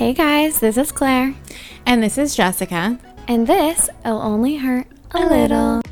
Hey 0.00 0.14
guys, 0.14 0.60
this 0.60 0.78
is 0.78 0.92
Claire, 0.92 1.34
And 1.84 2.02
this 2.02 2.16
is 2.16 2.34
Jessica. 2.34 2.98
and 3.28 3.46
this 3.46 3.90
will 4.02 4.16
only 4.16 4.56
hurt 4.56 4.86
a 5.10 5.26
little. 5.26 5.82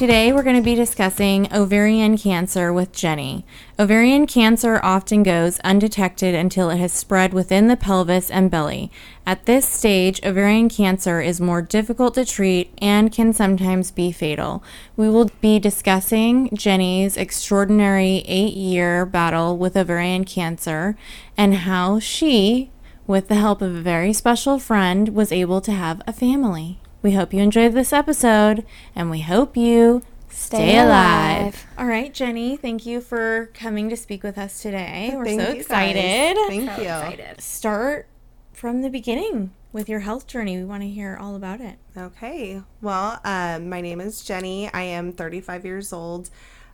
Today 0.00 0.32
we're 0.32 0.42
going 0.42 0.56
to 0.56 0.62
be 0.62 0.74
discussing 0.74 1.52
ovarian 1.52 2.16
cancer 2.16 2.72
with 2.72 2.90
Jenny. 2.90 3.44
Ovarian 3.78 4.26
cancer 4.26 4.80
often 4.82 5.22
goes 5.22 5.60
undetected 5.60 6.34
until 6.34 6.70
it 6.70 6.78
has 6.78 6.90
spread 6.90 7.34
within 7.34 7.68
the 7.68 7.76
pelvis 7.76 8.30
and 8.30 8.50
belly. 8.50 8.90
At 9.26 9.44
this 9.44 9.68
stage, 9.68 10.18
ovarian 10.24 10.70
cancer 10.70 11.20
is 11.20 11.38
more 11.38 11.60
difficult 11.60 12.14
to 12.14 12.24
treat 12.24 12.72
and 12.80 13.12
can 13.12 13.34
sometimes 13.34 13.90
be 13.90 14.10
fatal. 14.10 14.64
We 14.96 15.10
will 15.10 15.30
be 15.42 15.58
discussing 15.58 16.48
Jenny's 16.56 17.18
extraordinary 17.18 18.24
eight 18.26 18.54
year 18.54 19.04
battle 19.04 19.58
with 19.58 19.76
ovarian 19.76 20.24
cancer 20.24 20.96
and 21.36 21.54
how 21.56 21.98
she, 21.98 22.70
with 23.06 23.28
the 23.28 23.34
help 23.34 23.60
of 23.60 23.76
a 23.76 23.82
very 23.82 24.14
special 24.14 24.58
friend, 24.58 25.10
was 25.10 25.30
able 25.30 25.60
to 25.60 25.72
have 25.72 26.00
a 26.06 26.14
family. 26.14 26.80
We 27.02 27.12
hope 27.12 27.32
you 27.32 27.40
enjoyed 27.40 27.72
this 27.72 27.92
episode 27.92 28.64
and 28.94 29.10
we 29.10 29.20
hope 29.20 29.56
you 29.56 30.02
stay, 30.28 30.56
Stay 30.58 30.78
alive. 30.78 31.40
alive. 31.40 31.66
All 31.78 31.86
right, 31.86 32.12
Jenny, 32.12 32.56
thank 32.56 32.84
you 32.84 33.00
for 33.00 33.50
coming 33.54 33.88
to 33.88 33.96
speak 33.96 34.22
with 34.22 34.36
us 34.36 34.60
today. 34.60 35.12
We're 35.14 35.24
Thank 35.24 35.40
so 35.40 35.46
you, 35.48 35.52
guys. 35.54 35.60
excited. 35.62 36.36
Thank 36.48 37.18
you. 37.18 37.24
Start 37.38 38.06
from 38.52 38.82
the 38.82 38.90
beginning 38.90 39.52
with 39.72 39.88
your 39.88 40.00
health 40.00 40.26
journey. 40.26 40.58
We 40.58 40.64
want 40.64 40.82
to 40.82 40.88
hear 40.90 41.16
all 41.18 41.36
about 41.36 41.60
it. 41.62 41.78
Okay. 41.96 42.60
Well, 42.82 43.18
um, 43.24 43.70
my 43.70 43.80
name 43.80 44.00
is 44.00 44.22
Jenny. 44.22 44.70
I 44.72 44.82
am 44.82 45.12
35 45.12 45.64
years 45.64 45.92
old. 45.94 46.28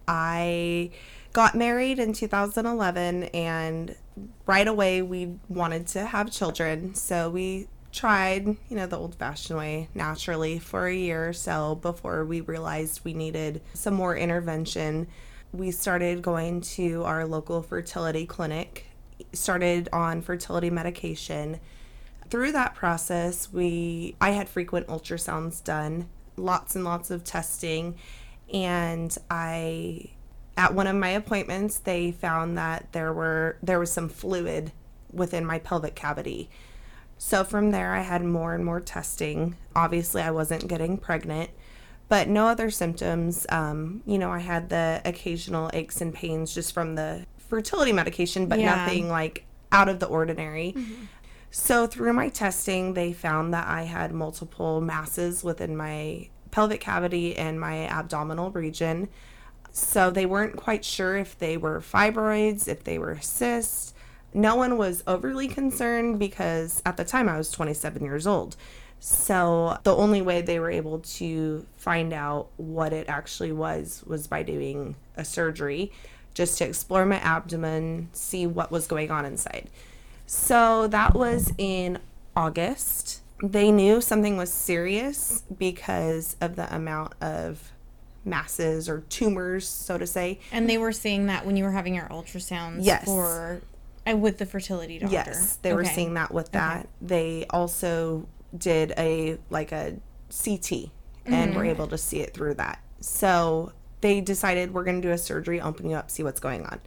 I 0.09 0.91
got 1.33 1.55
married 1.55 1.99
in 2.01 2.13
2011, 2.13 3.25
and 3.25 3.95
right 4.47 4.67
away 4.67 5.03
we 5.03 5.35
wanted 5.49 5.87
to 5.89 6.07
have 6.07 6.31
children. 6.33 6.95
So 6.95 7.31
we 7.31 7.69
tried, 7.97 8.47
you 8.47 8.77
know, 8.77 8.87
the 8.87 8.99
old 8.99 9.15
fashioned 9.15 9.59
way 9.59 9.89
naturally 9.95 10.59
for 10.59 10.87
a 10.87 10.95
year 10.95 11.31
or 11.31 11.33
so 11.33 11.77
before 11.77 12.25
we 12.25 12.43
realized 12.43 13.01
we 13.05 13.15
needed 13.15 13.63
some 13.73 13.95
more 13.95 14.15
intervention. 14.15 15.09
We 15.53 15.71
started 15.71 16.21
going 16.21 16.61
to 16.61 17.03
our 17.05 17.25
local 17.25 17.63
fertility 17.63 18.27
clinic, 18.27 18.85
started 19.33 19.89
on 19.95 20.21
fertility 20.21 20.69
medication 20.69 21.59
through 22.29 22.53
that 22.53 22.75
process 22.75 23.53
we 23.53 24.17
i 24.21 24.31
had 24.31 24.49
frequent 24.49 24.87
ultrasounds 24.89 25.63
done 25.63 26.09
lots 26.37 26.75
and 26.75 26.85
lots 26.85 27.11
of 27.11 27.23
testing 27.25 27.95
and 28.53 29.17
i 29.31 30.05
at 30.57 30.75
one 30.75 30.87
of 30.87 30.97
my 30.97 31.11
appointments 31.11 31.79
they 31.79 32.11
found 32.11 32.59
that 32.59 32.93
there 32.93 33.13
were 33.13 33.57
there 33.63 33.79
was 33.79 33.93
some 33.93 34.09
fluid 34.09 34.73
within 35.13 35.45
my 35.45 35.59
pelvic 35.59 35.95
cavity 35.95 36.51
so 37.19 37.43
from 37.45 37.71
there 37.71 37.93
i 37.95 38.01
had 38.01 38.23
more 38.23 38.55
and 38.55 38.65
more 38.65 38.81
testing 38.81 39.57
obviously 39.75 40.23
i 40.23 40.31
wasn't 40.31 40.67
getting 40.69 40.97
pregnant 40.99 41.51
but 42.09 42.29
no 42.29 42.47
other 42.47 42.71
symptoms 42.71 43.47
um, 43.51 44.03
you 44.07 44.19
know 44.19 44.31
i 44.31 44.39
had 44.39 44.69
the 44.69 45.01
occasional 45.05 45.71
aches 45.73 46.01
and 46.01 46.13
pains 46.15 46.55
just 46.55 46.73
from 46.73 46.95
the 46.95 47.25
fertility 47.39 47.93
medication 47.93 48.47
but 48.47 48.59
Yeah. 48.61 48.75
nothing 48.77 49.09
like 49.09 49.45
out 49.73 49.89
of 49.89 49.99
the 50.01 50.07
ordinary 50.07 50.75
so, 51.51 51.87
through 51.87 52.13
my 52.13 52.29
testing, 52.29 52.93
they 52.93 53.15
found 53.15 53.55
that 53.55 53.67
I 53.67 53.85
had 53.85 54.13
multiple 54.13 54.83
masses 54.83 55.43
within 55.43 55.75
my 55.75 56.29
pelvic 56.51 56.81
cavity 56.81 57.35
and 57.35 57.59
my 57.59 57.87
abdominal 57.89 58.51
region. 58.51 59.09
So, 59.71 60.11
they 60.11 60.27
weren't 60.27 60.57
quite 60.57 60.85
sure 60.85 61.17
if 61.17 61.39
they 61.39 61.57
were 61.57 61.81
fibroids, 61.81 62.69
if 62.69 62.85
they 62.85 62.99
were 62.99 63.19
cysts. 63.23 63.95
No 64.37 64.55
one 64.55 64.77
was 64.77 65.03
overly 65.07 65.49
concerned 65.49 66.19
because 66.19 66.83
at 66.85 66.99
the 66.99 67.05
time 67.05 67.27
I 67.27 67.39
was 67.39 67.51
27 67.51 68.05
years 68.05 68.27
old. 68.27 68.55
So, 69.01 69.79
the 69.83 69.95
only 69.97 70.21
way 70.23 70.43
they 70.43 70.59
were 70.59 70.71
able 70.71 70.99
to 71.01 71.67
find 71.77 72.13
out 72.13 72.49
what 72.57 72.93
it 72.93 73.09
actually 73.09 73.53
was 73.53 74.03
was 74.07 74.27
by 74.27 74.43
doing 74.43 74.97
a 75.17 75.25
surgery 75.25 75.91
just 76.35 76.59
to 76.59 76.65
explore 76.67 77.07
my 77.07 77.17
abdomen, 77.21 78.11
see 78.13 78.47
what 78.47 78.71
was 78.71 78.87
going 78.87 79.11
on 79.11 79.25
inside. 79.25 79.71
So 80.27 80.87
that 80.89 81.15
was 81.15 81.53
in 81.57 81.99
August. 82.37 83.23
They 83.43 83.71
knew 83.71 84.03
something 84.03 84.37
was 84.37 84.53
serious 84.53 85.45
because 85.57 86.37
of 86.43 86.57
the 86.57 86.75
amount 86.75 87.15
of 87.23 87.73
masses 88.25 88.87
or 88.89 89.01
tumors, 89.09 89.67
so 89.67 89.97
to 89.97 90.07
say. 90.07 90.41
And 90.53 90.69
they 90.69 90.77
were 90.79 90.93
seeing 90.93 91.27
that 91.27 91.47
when 91.47 91.57
you 91.57 91.65
were 91.65 91.71
having 91.71 91.95
your 91.95 92.07
ultrasounds 92.09 92.79
Yes. 92.81 93.05
for 93.07 93.63
uh, 94.11 94.17
with 94.17 94.39
the 94.39 94.47
fertility 94.47 94.99
doctor. 94.99 95.15
Yes, 95.15 95.57
they 95.57 95.75
were 95.75 95.85
seeing 95.85 96.15
that 96.15 96.33
with 96.33 96.53
that. 96.53 96.89
They 97.01 97.47
also 97.51 98.29
did 98.57 98.93
a 98.97 99.39
like 99.51 99.73
a 99.73 99.97
CT 100.31 100.91
and 101.27 101.55
were 101.55 101.65
able 101.65 101.89
to 101.89 101.99
see 101.99 102.21
it 102.21 102.35
through 102.35 102.55
that. 102.55 102.81
So 103.01 103.73
they 104.01 104.21
decided 104.21 104.73
we're 104.73 104.85
going 104.85 105.01
to 105.01 105.09
do 105.09 105.13
a 105.13 105.19
surgery, 105.19 105.61
open 105.61 105.91
you 105.91 105.97
up, 105.97 106.11
see 106.11 106.23
what's 106.23 106.41
going 106.41 106.65
on. 106.67 106.81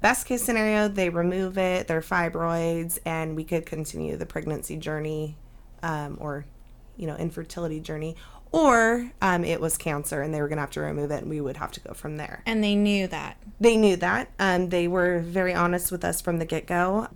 Best 0.00 0.26
case 0.26 0.42
scenario, 0.42 0.88
they 0.88 1.08
remove 1.08 1.58
it, 1.58 1.88
they're 1.88 2.00
fibroids, 2.00 2.98
and 3.04 3.34
we 3.34 3.44
could 3.44 3.66
continue 3.66 4.16
the 4.16 4.26
pregnancy 4.26 4.76
journey 4.76 5.36
um, 5.82 6.16
or, 6.20 6.46
you 6.96 7.06
know, 7.06 7.16
infertility 7.16 7.80
journey. 7.80 8.16
Or 8.50 9.10
um, 9.20 9.44
it 9.44 9.60
was 9.60 9.76
cancer 9.76 10.22
and 10.22 10.32
they 10.32 10.40
were 10.40 10.48
going 10.48 10.56
to 10.56 10.62
have 10.62 10.70
to 10.72 10.80
remove 10.80 11.10
it 11.10 11.20
and 11.22 11.30
we 11.30 11.40
would 11.40 11.58
have 11.58 11.70
to 11.72 11.80
go 11.80 11.92
from 11.92 12.16
there 12.16 12.42
And 12.46 12.64
they 12.64 12.74
knew 12.74 13.06
that. 13.08 13.36
they 13.60 13.76
knew 13.76 13.96
that. 13.96 14.30
Um, 14.38 14.70
they 14.70 14.88
were 14.88 15.20
very 15.20 15.52
honest 15.54 15.92
with 15.92 16.04
us 16.04 16.20
from 16.20 16.38
the 16.38 16.44
get 16.46 16.66
go. 16.66 17.08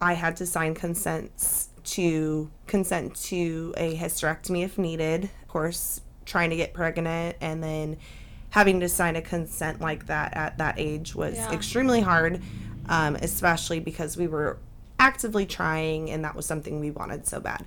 I 0.00 0.14
had 0.14 0.36
to 0.36 0.46
sign 0.46 0.74
consents 0.74 1.68
to 1.84 2.50
consent 2.66 3.14
to 3.24 3.74
a 3.76 3.96
hysterectomy 3.96 4.64
if 4.64 4.78
needed. 4.78 5.24
Of 5.42 5.48
course, 5.48 6.00
trying 6.24 6.50
to 6.50 6.56
get 6.56 6.74
pregnant 6.74 7.36
and 7.40 7.62
then 7.62 7.96
having 8.50 8.80
to 8.80 8.88
sign 8.88 9.14
a 9.16 9.22
consent 9.22 9.80
like 9.80 10.06
that 10.06 10.36
at 10.36 10.58
that 10.58 10.74
age 10.78 11.14
was 11.14 11.38
extremely 11.52 12.00
hard, 12.00 12.42
um, 12.88 13.16
especially 13.16 13.78
because 13.80 14.16
we 14.16 14.26
were 14.26 14.58
actively 14.98 15.46
trying 15.46 16.10
and 16.10 16.24
that 16.24 16.34
was 16.34 16.46
something 16.46 16.80
we 16.80 16.90
wanted 16.90 17.26
so 17.26 17.38
bad. 17.40 17.64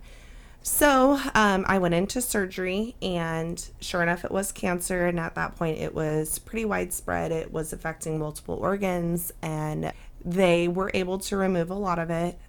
So 0.65 1.19
um, 1.35 1.65
I 1.67 1.77
went 1.77 1.93
into 1.93 2.21
surgery, 2.21 2.95
and 3.01 3.63
sure 3.81 4.01
enough, 4.01 4.23
it 4.23 4.31
was 4.31 4.53
cancer. 4.53 5.07
And 5.07 5.19
at 5.19 5.35
that 5.35 5.57
point, 5.57 5.77
it 5.77 5.93
was 5.93 6.39
pretty 6.39 6.63
widespread. 6.63 7.33
It 7.33 7.51
was 7.51 7.73
affecting 7.73 8.17
multiple 8.17 8.55
organs, 8.55 9.33
and 9.41 9.91
they 10.23 10.69
were 10.69 10.89
able 10.93 11.19
to 11.19 11.35
remove 11.35 11.69
a 11.69 11.75
lot 11.75 11.99
of 11.99 12.09
it. 12.09 12.39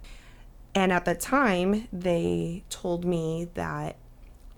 And 0.73 0.93
at 0.93 1.03
the 1.03 1.13
time, 1.13 1.89
they 1.91 2.63
told 2.69 3.03
me 3.03 3.49
that 3.55 3.97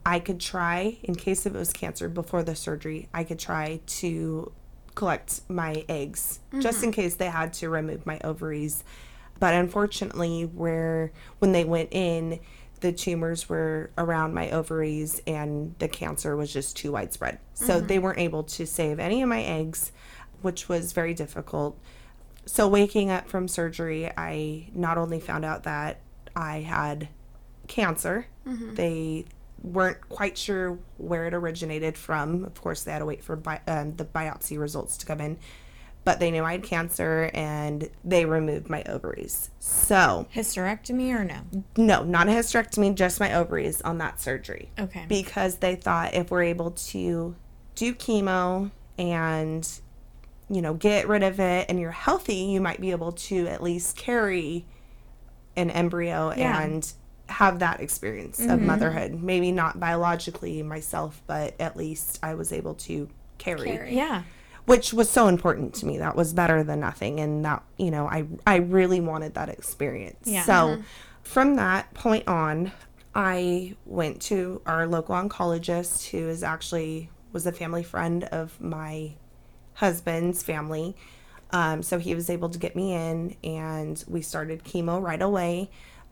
I 0.06 0.20
could 0.20 0.40
try, 0.40 0.98
in 1.02 1.16
case 1.16 1.48
if 1.48 1.56
it 1.56 1.58
was 1.58 1.74
cancer 1.74 2.08
before 2.08 2.44
the 2.44 2.56
surgery, 2.56 3.10
I 3.12 3.24
could 3.24 3.40
try 3.40 3.82
to 3.88 4.52
collect 4.94 5.42
my 5.50 5.84
eggs 5.90 6.40
just 6.60 6.84
in 6.84 6.92
case 6.92 7.16
they 7.16 7.30
had 7.30 7.54
to 7.54 7.70
remove 7.70 8.06
my 8.06 8.20
ovaries. 8.24 8.84
But 9.40 9.54
unfortunately, 9.54 10.44
where 10.46 11.12
when 11.40 11.52
they 11.52 11.64
went 11.64 11.90
in, 11.92 12.40
the 12.82 12.92
tumors 12.92 13.50
were 13.50 13.90
around 13.98 14.34
my 14.34 14.52
ovaries 14.52 15.22
and 15.26 15.76
the 15.80 15.88
cancer 15.88 16.36
was 16.36 16.52
just 16.54 16.78
too 16.78 16.92
widespread. 16.92 17.40
So 17.54 17.80
they 17.88 18.00
weren't 18.00 18.20
able 18.20 18.44
to 18.44 18.66
save 18.68 19.00
any 19.00 19.22
of 19.22 19.30
my 19.30 19.42
eggs, 19.44 19.92
which 20.42 20.70
was 20.70 20.94
very 20.94 21.14
difficult. 21.14 21.78
So 22.46 22.68
waking 22.68 23.10
up 23.12 23.28
from 23.28 23.48
surgery, 23.48 24.10
I 24.16 24.70
not 24.74 24.98
only 24.98 25.20
found 25.20 25.44
out 25.44 25.64
that 25.64 26.00
I 26.36 26.62
had 26.62 27.10
cancer, 27.68 28.28
they 28.76 29.26
weren't 29.64 30.08
quite 30.08 30.38
sure 30.38 30.78
where 30.98 31.26
it 31.26 31.34
originated 31.34 31.98
from. 31.98 32.46
Of 32.46 32.62
course, 32.62 32.84
they 32.84 32.92
had 32.92 33.00
to 33.00 33.06
wait 33.06 33.24
for 33.24 33.36
bi- 33.36 33.62
um, 33.68 33.96
the 33.98 34.06
biopsy 34.06 34.58
results 34.60 34.96
to 34.98 35.06
come 35.06 35.20
in, 35.20 35.38
but 36.08 36.22
they 36.22 36.32
knew 36.32 36.46
I 36.46 36.54
had 36.54 36.64
cancer 36.64 37.30
and 37.34 37.90
they 38.06 38.24
removed 38.24 38.70
my 38.70 38.82
ovaries. 38.84 39.50
So, 39.60 40.26
Hysterectomy 40.34 41.14
or 41.14 41.26
no? 41.26 41.42
no, 41.76 42.06
not 42.06 42.30
a 42.30 42.32
hysterectomy, 42.32 42.96
just 42.96 43.20
my 43.20 43.34
ovaries 43.34 43.82
on 43.82 43.98
that 43.98 44.22
surgery 44.22 44.70
Okay. 44.80 45.04
because 45.10 45.58
they 45.58 45.76
thought 45.76 46.14
if 46.14 46.32
we're 46.32 46.44
able 46.44 46.72
to 46.72 47.36
do 47.76 47.94
chemo 47.94 48.72
and 48.98 49.70
you 50.50 50.62
know 50.62 50.76
get 50.76 51.10
rid 51.10 51.24
of 51.24 51.42
it 51.42 51.66
and 51.68 51.78
you're 51.78 51.92
healthy 51.92 52.36
you 52.36 52.62
might 52.62 52.80
be 52.80 52.92
able 52.92 53.12
to 53.12 53.46
at 53.48 53.62
least 53.62 53.98
carry 53.98 54.66
an 55.58 55.70
embryo 55.70 56.34
Yeah. 56.38 56.62
and 56.64 56.90
have 57.28 57.60
that 57.60 57.82
experience 57.82 58.40
of 58.40 58.46
mm-hmm. 58.46 58.66
motherhood 58.66 59.22
maybe 59.22 59.52
not 59.52 59.78
biologically 59.78 60.64
myself 60.64 61.22
but 61.28 61.54
at 61.60 61.76
least 61.76 62.18
i 62.24 62.34
was 62.34 62.54
able 62.54 62.76
to 62.76 63.10
carry, 63.38 63.94
yeah. 63.94 64.24
Which 64.68 64.94
was 64.94 65.10
so 65.10 65.28
important 65.28 65.74
to 65.74 65.86
me 65.88 65.98
that 65.98 66.16
was 66.16 66.34
better 66.34 66.62
than 66.64 66.80
nothing 66.80 67.20
and 67.20 67.44
that 67.44 67.64
you 67.78 67.90
know 67.90 68.06
i 68.08 68.26
i 68.46 68.58
really 68.58 69.00
wanted 69.02 69.34
that 69.34 69.50
experience 69.50 70.20
Yeah. 70.26 70.44
so 70.44 70.84
from 71.24 71.56
that 71.56 71.94
point 71.96 72.28
on 72.28 72.72
I 73.16 73.76
went 73.88 74.22
to 74.24 74.62
our 74.68 74.86
local 74.86 75.16
oncologist 75.16 76.10
who 76.12 76.30
is 76.30 76.44
actually 76.44 77.10
was 77.34 77.48
a 77.48 77.52
family 77.52 77.82
friend 77.82 78.26
of 78.26 78.62
my 78.62 79.16
husband's 79.74 80.44
family. 80.44 80.96
Um, 81.52 81.82
so 81.82 81.98
he 81.98 82.14
was 82.14 82.30
able 82.30 82.50
to 82.50 82.60
get 82.60 82.76
me 82.76 82.94
in 82.94 83.36
and 83.44 84.04
we 84.08 84.22
started 84.22 84.64
chemo 84.64 85.02
right 85.02 85.22
away. 85.22 85.72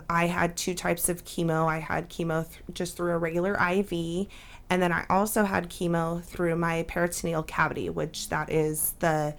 I 0.10 0.26
had 0.28 0.58
two 0.58 0.74
types 0.74 1.08
of 1.08 1.24
chemo. 1.26 1.68
I 1.68 1.78
had 1.80 2.10
chemo 2.10 2.48
th- 2.50 2.64
just 2.74 2.98
through 2.98 3.12
a 3.14 3.18
regular 3.20 3.54
IV, 3.54 4.28
and 4.70 4.82
then 4.82 4.92
I 4.92 5.06
also 5.10 5.44
had 5.44 5.70
chemo 5.70 6.24
through 6.24 6.56
my 6.56 6.84
peritoneal 6.84 7.44
cavity, 7.44 7.90
which 7.90 8.30
that 8.30 8.52
is 8.52 8.94
the 9.00 9.36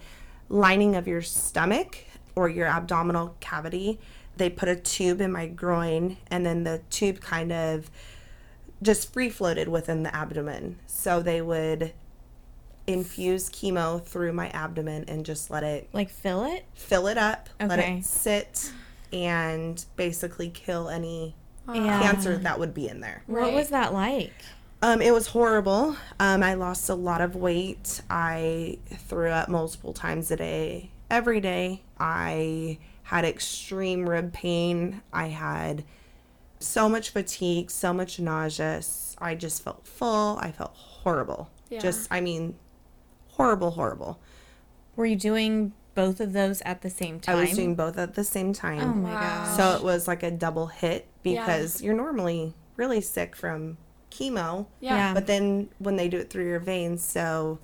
lining 0.49 0.95
of 0.95 1.07
your 1.07 1.21
stomach 1.21 1.97
or 2.35 2.47
your 2.49 2.67
abdominal 2.67 3.35
cavity. 3.39 3.99
They 4.37 4.49
put 4.49 4.69
a 4.69 4.75
tube 4.75 5.19
in 5.21 5.31
my 5.31 5.47
groin, 5.47 6.17
and 6.29 6.45
then 6.45 6.63
the 6.63 6.81
tube 6.89 7.19
kind 7.21 7.51
of 7.51 7.89
just 8.83 9.11
free 9.11 9.29
floated 9.29 9.67
within 9.67 10.03
the 10.03 10.15
abdomen. 10.15 10.77
So 10.85 11.21
they 11.21 11.41
would 11.41 11.93
infuse 12.85 13.49
chemo 13.49 14.01
through 14.03 14.31
my 14.33 14.49
abdomen 14.49 15.03
and 15.07 15.25
just 15.25 15.49
let 15.49 15.63
it 15.63 15.89
Like 15.91 16.09
fill 16.09 16.45
it? 16.45 16.63
fill 16.75 17.07
it 17.07 17.17
up, 17.17 17.49
let 17.59 17.79
it 17.79 18.05
sit, 18.05 18.71
and 19.11 19.83
basically 19.97 20.49
kill 20.49 20.87
any 20.87 21.35
Yeah. 21.73 21.99
cancer 22.01 22.37
that 22.37 22.59
would 22.59 22.73
be 22.73 22.87
in 22.87 23.01
there. 23.01 23.23
What 23.27 23.51
was 23.51 23.69
that 23.69 23.91
like? 23.93 24.31
Um, 24.81 25.01
it 25.01 25.11
was 25.11 25.27
horrible. 25.27 25.95
Um, 26.19 26.43
I 26.43 26.53
lost 26.53 26.87
a 26.89 26.93
lot 26.95 27.21
of 27.21 27.35
weight. 27.35 28.01
I 28.09 28.77
threw 28.89 29.29
up 29.29 29.49
multiple 29.49 29.91
times 29.93 30.29
a 30.29 30.35
day, 30.35 30.91
every 31.09 31.41
day. 31.41 31.81
I 31.99 32.77
had 33.03 33.25
extreme 33.25 34.07
rib 34.07 34.33
pain. 34.33 35.01
I 35.11 35.27
had 35.29 35.83
so 36.59 36.87
much 36.87 37.09
fatigue, 37.09 37.71
so 37.71 37.91
much 37.91 38.19
nausea. 38.19 38.81
I 39.19 39.33
just 39.33 39.63
felt 39.63 39.87
full. 39.87 40.37
I 40.39 40.51
felt 40.51 40.75
horrible. 40.75 41.49
Yeah. 41.69 41.79
Just, 41.79 42.07
I 42.11 42.21
mean, 42.21 42.55
horrible, 43.29 43.71
horrible. 43.71 44.19
Were 44.95 45.05
you 45.07 45.15
doing 45.15 45.73
both 45.95 46.19
of 46.19 46.33
those 46.33 46.61
at 46.61 46.83
the 46.83 46.89
same 46.91 47.19
time? 47.19 47.35
I 47.37 47.41
was 47.41 47.53
doing 47.55 47.73
both 47.75 47.97
at 47.97 48.13
the 48.13 48.23
same 48.23 48.53
time. 48.53 48.79
Oh 48.81 48.93
my 48.93 49.13
Wow. 49.13 49.19
gosh. 49.45 49.57
So 49.57 49.75
it 49.75 49.83
was 49.83 50.07
like 50.07 50.21
a 50.21 50.29
double 50.29 50.67
hit 50.67 51.07
because 51.23 51.81
you're 51.81 51.95
normally 51.95 52.53
really 52.75 53.01
sick 53.01 53.35
from 53.35 53.77
chemo. 54.11 54.67
Yeah. 54.79 55.13
But 55.13 55.27
then 55.27 55.69
when 55.79 55.95
they 55.95 56.07
do 56.09 56.17
it 56.17 56.29
through 56.29 56.45
your 56.47 56.59
veins, 56.59 57.03
so 57.03 57.59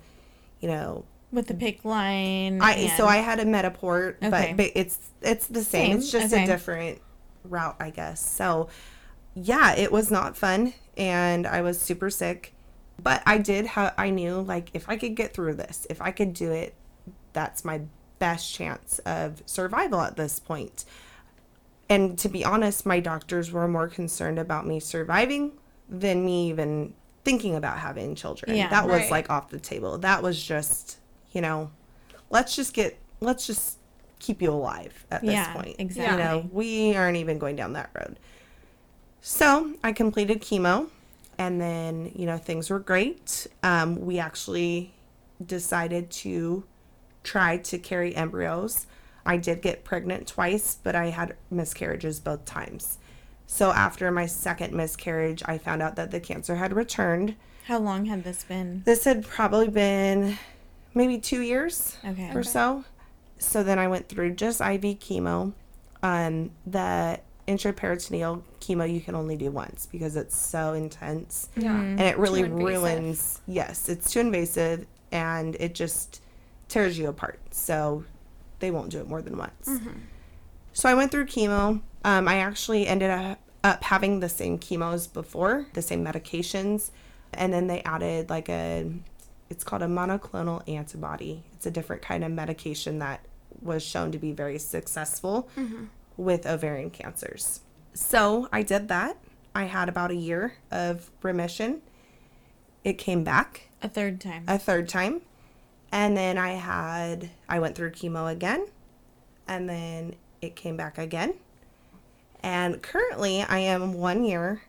you 0.60 0.68
know, 0.68 1.04
With 1.32 1.48
the 1.48 1.54
PICC 1.54 1.84
line. 1.84 2.62
I 2.62 2.86
so 2.96 3.06
I 3.06 3.16
had 3.16 3.40
a 3.40 3.44
Mediport, 3.44 4.16
Okay. 4.22 4.30
but, 4.30 4.56
but 4.56 4.70
it's 4.74 4.98
it's 5.20 5.46
the 5.46 5.62
same. 5.62 5.86
Same, 5.92 5.96
It's 5.98 6.10
just 6.10 6.32
okay. 6.32 6.44
a 6.44 6.46
different 6.46 7.00
route, 7.44 7.76
I 7.80 7.90
guess. 7.90 8.24
So 8.24 8.68
yeah, 9.34 9.74
it 9.74 9.90
was 9.92 10.10
not 10.10 10.36
fun 10.36 10.74
and 10.96 11.46
I 11.46 11.60
was 11.62 11.80
super 11.80 12.08
sick. 12.10 12.52
But 13.02 13.22
I 13.26 13.38
did 13.38 13.66
have 13.66 13.92
I 13.98 14.10
knew 14.10 14.40
like 14.40 14.70
if 14.72 14.88
I 14.88 14.96
could 14.96 15.16
get 15.16 15.34
through 15.34 15.54
this, 15.54 15.86
if 15.90 16.00
I 16.00 16.12
could 16.12 16.32
do 16.32 16.52
it, 16.52 16.74
that's 17.32 17.64
my 17.64 17.80
best 18.20 18.54
chance 18.54 19.00
of 19.00 19.42
survival 19.44 20.00
at 20.00 20.16
this 20.16 20.38
point. 20.38 20.84
And 21.90 22.16
to 22.20 22.28
be 22.28 22.44
honest, 22.44 22.86
my 22.86 23.00
doctors 23.00 23.50
were 23.52 23.68
more 23.68 23.88
concerned 23.88 24.38
about 24.38 24.66
me 24.66 24.78
surviving 24.80 25.52
than 25.88 26.24
me 26.24 26.48
even 26.48 26.94
thinking 27.24 27.54
about 27.54 27.78
having 27.78 28.14
children. 28.14 28.56
Yeah, 28.56 28.68
that 28.68 28.86
was 28.86 29.00
right. 29.00 29.10
like 29.10 29.30
off 29.30 29.50
the 29.50 29.58
table. 29.58 29.98
That 29.98 30.22
was 30.22 30.42
just, 30.42 30.98
you 31.32 31.40
know, 31.40 31.70
let's 32.30 32.54
just 32.56 32.74
get 32.74 32.98
let's 33.20 33.46
just 33.46 33.78
keep 34.18 34.40
you 34.42 34.50
alive 34.50 35.06
at 35.10 35.22
this 35.22 35.32
Yeah, 35.32 35.52
point. 35.52 35.76
exactly. 35.78 36.12
You 36.12 36.24
know, 36.24 36.48
we 36.52 36.94
aren't 36.96 37.16
even 37.16 37.38
going 37.38 37.56
down 37.56 37.74
that 37.74 37.90
road. 37.94 38.18
So 39.20 39.74
I 39.82 39.92
completed 39.92 40.40
chemo 40.42 40.88
and 41.38 41.60
then, 41.60 42.12
you 42.14 42.26
know, 42.26 42.38
things 42.38 42.70
were 42.70 42.78
great. 42.78 43.46
Um, 43.62 44.00
we 44.04 44.18
actually 44.18 44.94
decided 45.44 46.10
to 46.10 46.64
try 47.22 47.56
to 47.58 47.78
carry 47.78 48.14
embryos. 48.14 48.86
I 49.26 49.38
did 49.38 49.62
get 49.62 49.84
pregnant 49.84 50.28
twice, 50.28 50.78
but 50.82 50.94
I 50.94 51.06
had 51.06 51.36
miscarriages 51.50 52.20
both 52.20 52.44
times. 52.44 52.98
So 53.46 53.70
after 53.70 54.10
my 54.10 54.26
second 54.26 54.72
miscarriage, 54.74 55.42
I 55.46 55.58
found 55.58 55.82
out 55.82 55.96
that 55.96 56.10
the 56.10 56.20
cancer 56.20 56.56
had 56.56 56.72
returned. 56.74 57.36
How 57.66 57.78
long 57.78 58.06
had 58.06 58.24
this 58.24 58.44
been? 58.44 58.82
This 58.84 59.04
had 59.04 59.24
probably 59.26 59.68
been 59.68 60.38
maybe 60.94 61.18
two 61.18 61.40
years 61.40 61.96
Okay. 62.04 62.30
or 62.34 62.42
so. 62.42 62.84
So 63.38 63.62
then 63.62 63.78
I 63.78 63.88
went 63.88 64.08
through 64.08 64.32
just 64.34 64.60
IV 64.60 64.80
chemo. 65.00 65.52
Um, 66.02 66.50
the 66.66 67.20
intraperitoneal 67.48 68.42
chemo 68.60 68.90
you 68.92 69.00
can 69.00 69.14
only 69.14 69.36
do 69.36 69.50
once 69.50 69.86
because 69.90 70.16
it's 70.16 70.36
so 70.36 70.72
intense 70.72 71.48
Yeah. 71.56 71.74
and 71.78 72.00
it 72.00 72.18
really 72.18 72.44
ruins. 72.44 73.40
Yes, 73.46 73.88
it's 73.88 74.10
too 74.10 74.20
invasive 74.20 74.86
and 75.12 75.54
it 75.60 75.74
just 75.74 76.20
tears 76.68 76.98
you 76.98 77.08
apart. 77.08 77.38
So 77.50 78.04
they 78.60 78.70
won't 78.70 78.90
do 78.90 78.98
it 79.00 79.08
more 79.08 79.20
than 79.22 79.36
once. 79.36 79.68
So 80.72 80.88
I 80.88 80.94
went 80.94 81.10
through 81.10 81.26
chemo. 81.26 81.82
Um, 82.04 82.28
I 82.28 82.36
actually 82.36 82.86
ended 82.86 83.10
up, 83.10 83.38
up 83.64 83.82
having 83.84 84.20
the 84.20 84.28
same 84.28 84.58
chemos 84.58 85.06
before, 85.12 85.66
the 85.72 85.82
same 85.82 86.04
medications, 86.04 86.90
and 87.32 87.52
then 87.52 87.66
they 87.66 87.82
added 87.82 88.30
like 88.30 88.48
a, 88.48 88.90
it's 89.50 89.64
called 89.64 89.82
a 89.82 89.86
monoclonal 89.86 90.66
antibody. 90.68 91.44
It's 91.54 91.66
a 91.66 91.70
different 91.70 92.02
kind 92.02 92.22
of 92.22 92.30
medication 92.30 92.98
that 92.98 93.24
was 93.62 93.82
shown 93.82 94.12
to 94.12 94.18
be 94.18 94.32
very 94.32 94.58
successful 94.58 95.48
with 96.16 96.46
ovarian 96.46 96.90
cancers. 96.90 97.60
So 97.94 98.48
I 98.52 98.62
did 98.62 98.88
that. 98.88 99.16
I 99.54 99.64
had 99.64 99.88
about 99.88 100.10
a 100.10 100.14
year 100.16 100.54
of 100.70 101.10
remission. 101.22 101.80
It 102.82 102.94
came 102.98 103.24
back 103.24 103.68
A 103.82 103.88
third 103.88 104.20
time. 104.20 104.44
a 104.46 104.58
third 104.58 104.88
time. 104.88 105.22
And 105.90 106.16
then 106.16 106.36
I 106.36 106.50
had, 106.54 107.30
I 107.48 107.60
went 107.60 107.76
through 107.76 107.92
chemo 107.92 108.30
again. 108.30 108.66
And 109.46 109.68
then 109.68 110.16
it 110.42 110.56
came 110.56 110.76
back 110.76 110.98
again. 110.98 111.34
And 112.44 112.82
currently 112.82 113.40
I 113.40 113.60
am 113.60 113.94
one 113.94 114.22
year 114.22 114.60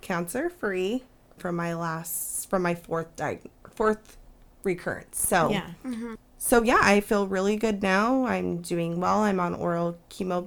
cancer 0.00 0.48
free 0.48 1.02
from 1.36 1.56
my 1.56 1.74
last, 1.74 2.48
from 2.48 2.62
my 2.62 2.76
fourth, 2.76 3.16
diag- 3.16 3.50
fourth 3.74 4.16
recurrence. 4.62 5.20
So, 5.20 5.50
yeah. 5.50 5.66
so 6.38 6.62
yeah, 6.62 6.78
I 6.80 7.00
feel 7.00 7.26
really 7.26 7.56
good 7.56 7.82
now. 7.82 8.24
I'm 8.24 8.58
doing 8.58 9.00
well. 9.00 9.18
I'm 9.24 9.40
on 9.40 9.56
oral 9.56 9.98
chemo 10.08 10.46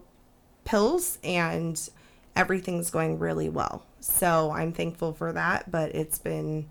pills 0.64 1.20
and 1.26 1.90
everything's 2.38 2.90
going 2.90 3.20
really 3.20 3.50
well. 3.50 3.86
So 4.00 4.52
I'm 4.52 4.72
thankful 4.72 5.14
for 5.14 5.34
that, 5.34 5.70
but 5.70 5.94
it's 5.94 6.20
been 6.20 6.70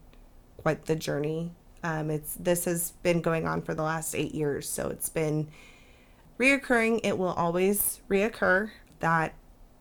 quite 0.56 0.86
the 0.86 0.96
journey. 0.96 1.52
Um, 1.84 2.10
it's 2.10 2.36
this 2.36 2.64
has 2.64 2.92
been 3.02 3.20
going 3.20 3.46
on 3.46 3.60
for 3.60 3.74
the 3.74 3.82
last 3.82 4.14
eight 4.14 4.34
years, 4.34 4.66
so 4.66 4.88
it's 4.88 5.10
been 5.10 5.48
reoccurring. 6.38 7.00
It 7.04 7.18
will 7.18 7.34
always 7.34 8.00
reoccur. 8.08 8.70
That 9.00 9.34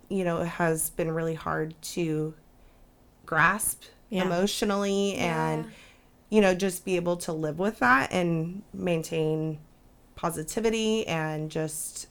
you 0.09 0.23
know 0.23 0.41
it 0.41 0.47
has 0.47 0.89
been 0.91 1.11
really 1.11 1.35
hard 1.35 1.73
to 1.81 2.33
grasp 3.25 3.83
Yeah. 4.09 4.25
emotionally 4.25 5.15
and 5.15 5.65
you 6.29 6.41
know 6.41 6.53
just 6.55 6.83
be 6.85 6.95
able 6.95 7.17
to 7.17 7.31
live 7.33 7.59
with 7.59 7.79
that 7.79 8.11
and 8.11 8.63
maintain 8.73 9.59
positivity 10.15 11.05
and 11.07 11.49
just 11.51 12.07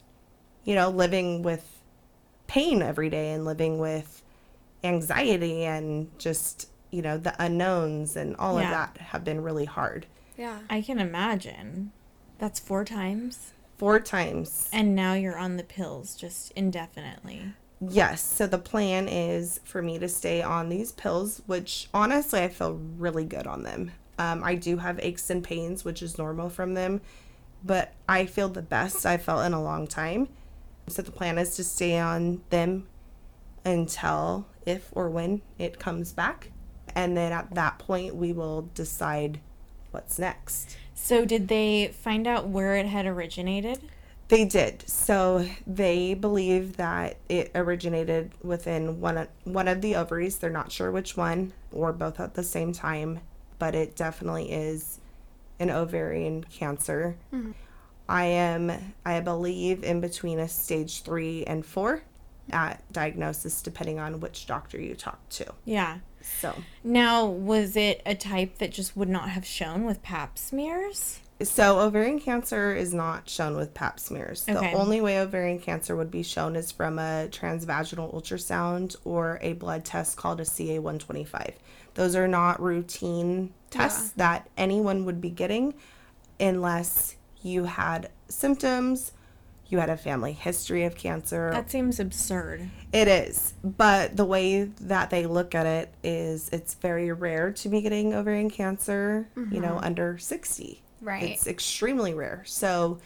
you 0.63 0.75
know 0.75 0.89
living 0.89 1.41
with 1.43 1.81
pain 2.47 2.81
every 2.81 3.09
day 3.09 3.31
and 3.33 3.45
living 3.45 3.77
with 3.79 4.23
anxiety 4.83 5.65
and 5.65 6.09
just 6.17 6.69
you 6.91 7.01
know 7.01 7.17
the 7.17 7.35
unknowns 7.43 8.15
and 8.15 8.35
all 8.37 8.57
of 8.57 8.63
that 8.63 8.97
have 8.97 9.23
been 9.23 9.41
really 9.43 9.65
hard 9.65 10.05
Yeah. 10.37 10.59
I 10.69 10.81
can 10.81 10.99
imagine. 10.99 11.91
That's 12.39 12.59
four 12.59 12.85
times. 12.85 13.51
four 13.77 13.99
times 13.99 14.69
And 14.71 14.95
now 14.95 15.13
you're 15.13 15.37
on 15.37 15.57
the 15.57 15.63
pills 15.63 16.15
just 16.15 16.51
indefinitely. 16.55 17.53
Yes 17.81 18.21
so 18.21 18.45
the 18.45 18.57
plan 18.57 19.07
is 19.07 19.59
for 19.63 19.81
me 19.81 19.97
to 19.97 20.09
stay 20.09 20.41
on 20.41 20.69
these 20.69 20.91
pills 20.91 21.41
which 21.45 21.87
honestly 21.93 22.41
i 22.41 22.47
feel 22.49 22.79
really 22.97 23.25
good 23.25 23.47
on 23.47 23.63
them. 23.63 23.91
Um, 24.17 24.43
i 24.43 24.55
do 24.55 24.77
have 24.77 24.99
aches 25.01 25.29
and 25.29 25.43
pains 25.43 25.85
which 25.85 26.01
is 26.01 26.17
normal 26.17 26.49
from 26.49 26.73
them 26.73 27.01
but 27.63 27.93
i 28.07 28.25
feel 28.25 28.49
the 28.49 28.61
best 28.61 29.05
i 29.05 29.17
felt 29.17 29.45
in 29.45 29.53
a 29.53 29.61
long 29.61 29.87
time. 29.87 30.27
So 30.87 31.01
the 31.03 31.11
plan 31.11 31.37
is 31.37 31.55
to 31.55 31.63
stay 31.63 31.99
on 31.99 32.41
them 32.49 32.87
until 33.63 34.47
if 34.65 34.89
or 34.91 35.09
when 35.09 35.41
it 35.57 35.79
comes 35.79 36.11
back 36.11 36.51
and 36.95 37.15
then 37.15 37.31
at 37.31 37.53
that 37.53 37.77
point 37.79 38.15
we 38.15 38.33
will 38.33 38.69
decide 38.73 39.39
what's 39.91 40.19
next. 40.19 40.77
So 40.95 41.25
did 41.25 41.47
they 41.47 41.87
find 41.87 42.27
out 42.27 42.47
where 42.47 42.75
it 42.75 42.85
had 42.85 43.05
originated? 43.05 43.79
They 44.29 44.45
did. 44.45 44.87
So 44.87 45.47
they 45.65 46.13
believe 46.13 46.77
that 46.77 47.17
it 47.27 47.51
originated 47.55 48.31
within 48.43 49.01
one 49.01 49.17
of, 49.17 49.27
one 49.43 49.67
of 49.67 49.81
the 49.81 49.95
ovaries. 49.95 50.37
They're 50.37 50.51
not 50.51 50.71
sure 50.71 50.91
which 50.91 51.17
one 51.17 51.51
or 51.71 51.91
both 51.91 52.19
at 52.19 52.35
the 52.35 52.43
same 52.43 52.71
time, 52.71 53.21
but 53.57 53.75
it 53.75 53.95
definitely 53.95 54.51
is 54.51 54.99
an 55.59 55.71
ovarian 55.71 56.43
cancer. 56.43 57.17
Mm-hmm. 57.33 57.51
I 58.07 58.25
am, 58.25 58.93
I 59.05 59.19
believe, 59.19 59.83
in 59.83 59.99
between 59.99 60.39
a 60.39 60.47
stage 60.47 61.01
three 61.03 61.43
and 61.45 61.65
4 61.65 62.03
at 62.51 62.81
diagnosis 62.91 63.61
depending 63.61 63.99
on 63.99 64.19
which 64.19 64.47
doctor 64.47 64.79
you 64.79 64.95
talk 64.95 65.27
to. 65.29 65.45
Yeah. 65.65 65.99
So, 66.21 66.55
Now, 66.83 67.25
was 67.25 67.75
it 67.75 68.01
a 68.05 68.15
type 68.15 68.57
that 68.57 68.71
just 68.71 68.97
would 68.97 69.09
not 69.09 69.29
have 69.29 69.45
shown 69.45 69.85
with 69.85 70.03
pap 70.03 70.37
smears? 70.37 71.19
So 71.41 71.79
ovarian 71.79 72.19
cancer 72.19 72.75
is 72.75 72.93
not 72.93 73.29
shown 73.29 73.55
with 73.55 73.73
pap 73.73 73.99
smears. 73.99 74.45
Okay. 74.47 74.71
The 74.71 74.77
only 74.77 74.99
way 74.99 75.19
ovarian 75.19 75.59
cancer 75.59 75.95
would 75.95 76.11
be 76.11 76.23
shown 76.23 76.55
is 76.55 76.71
from 76.71 76.99
a 76.99 77.27
transvaginal 77.31 78.13
ultrasound 78.13 78.95
or 79.05 79.39
a 79.41 79.53
blood 79.53 79.85
test 79.85 80.17
called 80.17 80.39
a 80.41 80.43
CA125. 80.43 81.53
Those 81.93 82.15
are 82.15 82.27
not 82.27 82.61
routine 82.61 83.53
tests 83.69 84.11
that 84.11 84.49
anyone 84.57 85.05
would 85.05 85.21
be 85.21 85.29
getting 85.29 85.73
unless 86.39 87.15
you 87.41 87.65
had 87.65 88.09
symptoms, 88.27 89.11
you 89.67 89.77
had 89.79 89.89
a 89.89 89.97
family 89.97 90.33
history 90.33 90.83
of 90.83 90.95
cancer, 90.95 91.51
That 91.51 91.69
seems 91.69 91.99
absurd. 91.99 92.69
It 92.91 93.07
is, 93.07 93.53
but 93.63 94.17
the 94.17 94.25
way 94.25 94.63
that 94.63 95.09
they 95.09 95.25
look 95.25 95.53
at 95.53 95.65
it 95.65 95.93
is 96.03 96.49
it's 96.49 96.73
very 96.75 97.11
rare 97.11 97.51
to 97.53 97.69
be 97.69 97.81
getting 97.81 98.13
ovarian 98.13 98.49
cancer, 98.49 99.29
you 99.35 99.59
know, 99.59 99.75
mm-hmm. 99.75 99.85
under 99.85 100.17
60. 100.17 100.81
Right. 101.01 101.23
It's 101.23 101.47
extremely 101.47 102.13
rare. 102.13 102.43
So 102.45 102.99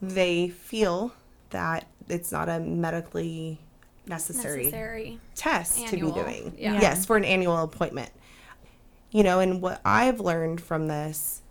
they 0.00 0.48
feel 0.48 1.12
that 1.50 1.86
it's 2.08 2.32
not 2.32 2.48
a 2.48 2.60
medically 2.60 3.58
necessary, 4.06 4.64
Necessary. 4.64 5.20
test 5.34 5.80
Annual, 5.80 6.12
to 6.12 6.14
be 6.14 6.22
doing. 6.22 6.54
yeah. 6.56 6.80
Yes, 6.80 7.04
for 7.06 7.16
an 7.16 7.24
annual 7.24 7.58
appointment. 7.58 8.10
You 9.10 9.22
know, 9.22 9.40
and 9.40 9.60
what 9.62 9.80
I've 9.84 10.20
learned 10.20 10.60
from 10.60 10.86
this, 10.88 11.42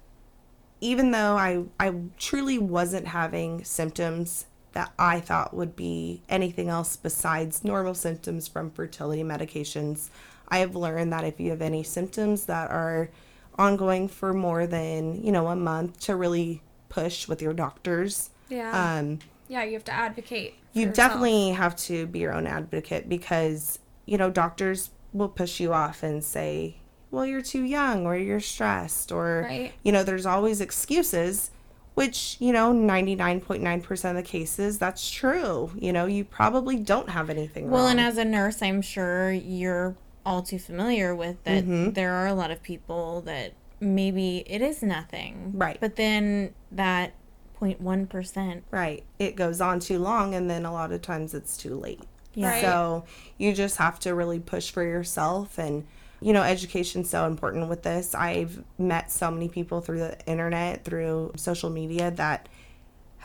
even 0.82 1.12
though 1.12 1.38
I, 1.38 1.64
I 1.80 1.94
truly 2.18 2.58
wasn't 2.58 3.08
having 3.08 3.64
symptoms 3.64 4.46
that 4.74 4.94
I 5.00 5.20
thought 5.22 5.54
would 5.54 5.76
be 5.76 6.22
anything 6.30 6.70
else 6.70 6.98
besides 6.98 7.64
normal 7.64 7.94
symptoms 7.94 8.48
from 8.48 8.72
fertility 8.72 9.24
medications, 9.24 10.10
I 10.50 10.60
have 10.60 10.76
learned 10.76 11.12
that 11.14 11.24
if 11.24 11.40
you 11.40 11.50
have 11.52 11.62
any 11.62 11.82
symptoms 11.82 12.46
that 12.46 12.70
are 12.70 13.10
ongoing 13.58 14.08
for 14.08 14.34
more 14.34 14.68
than, 14.68 15.24
you 15.24 15.32
know, 15.32 15.48
a 15.48 15.56
month, 15.56 16.00
to 16.02 16.16
really 16.16 16.62
push 16.90 17.28
with 17.28 17.42
your 17.42 17.54
doctors. 17.54 18.30
Yeah. 18.50 18.98
Um, 18.98 19.20
yeah, 19.48 19.64
you 19.64 19.74
have 19.74 19.84
to 19.86 19.94
advocate. 19.94 20.56
you 20.74 20.88
yourself. 20.88 20.96
definitely 20.96 21.50
have 21.52 21.76
to 21.78 22.08
be 22.08 22.20
your 22.20 22.34
own 22.34 22.48
advocate 22.48 23.08
because 23.08 23.80
you 24.06 24.18
know 24.18 24.30
doctors 24.30 24.90
will 25.14 25.30
push 25.30 25.60
you 25.60 25.72
off 25.74 26.04
and 26.04 26.24
say 26.24 26.76
well 27.12 27.26
you're 27.26 27.42
too 27.42 27.64
young 27.64 28.06
or 28.06 28.16
you're 28.18 28.40
stressed 28.40 29.12
or 29.12 29.46
Right. 29.50 29.72
you 29.84 29.92
know 29.92 30.04
there's 30.04 30.26
always 30.26 30.62
excuses 30.62 31.50
which 31.96 32.36
you 32.40 32.52
know 32.52 32.74
99.9% 32.74 34.10
of 34.10 34.16
the 34.16 34.22
cases 34.24 34.78
that's 34.78 35.10
true 35.10 35.72
you 35.80 35.94
know 35.94 36.06
you 36.06 36.24
probably 36.26 36.76
don't 36.78 37.10
have 37.10 37.30
anything 37.30 37.70
Well, 37.70 37.84
wrong. 37.84 37.92
and 37.92 38.00
as 38.02 38.18
a 38.18 38.26
nurse, 38.26 38.62
I'm 38.62 38.82
sure 38.82 39.32
you're 39.32 39.96
all 40.26 40.42
too 40.42 40.60
familiar 40.60 41.16
with 41.16 41.44
that 41.44 41.64
Mm-hmm. 41.64 41.92
there 41.92 42.14
are 42.14 42.28
a 42.28 42.34
lot 42.34 42.52
of 42.52 42.64
people 42.64 43.22
that 43.22 43.54
maybe 43.80 44.44
it 44.48 44.62
is 44.62 44.82
nothing. 44.82 45.52
Right. 45.56 45.78
But 45.80 45.96
then 45.96 46.54
that 46.72 47.14
0.1%. 47.62 48.62
Right. 48.72 49.04
It 49.20 49.36
goes 49.36 49.62
on 49.62 49.80
too 49.80 50.00
long 50.00 50.34
and 50.34 50.50
then 50.50 50.66
a 50.66 50.74
lot 50.74 50.92
of 50.92 51.02
times 51.02 51.34
it's 51.34 51.58
too 51.58 51.76
late. 51.76 52.02
Yeah. 52.34 52.50
Right. 52.50 52.62
So 52.62 53.06
you 53.38 53.54
just 53.54 53.78
have 53.78 54.00
to 54.02 54.14
really 54.14 54.40
push 54.40 54.72
for 54.72 54.84
yourself 54.84 55.58
and 55.58 55.86
you 56.22 56.34
know, 56.34 56.42
education's 56.44 57.10
so 57.10 57.28
important 57.28 57.70
with 57.70 57.84
this. 57.84 58.16
I've 58.16 58.64
met 58.80 59.12
so 59.12 59.30
many 59.30 59.48
people 59.48 59.82
through 59.82 60.00
the 60.00 60.26
internet, 60.26 60.84
through 60.84 61.34
social 61.36 61.70
media 61.70 62.10
that 62.12 62.48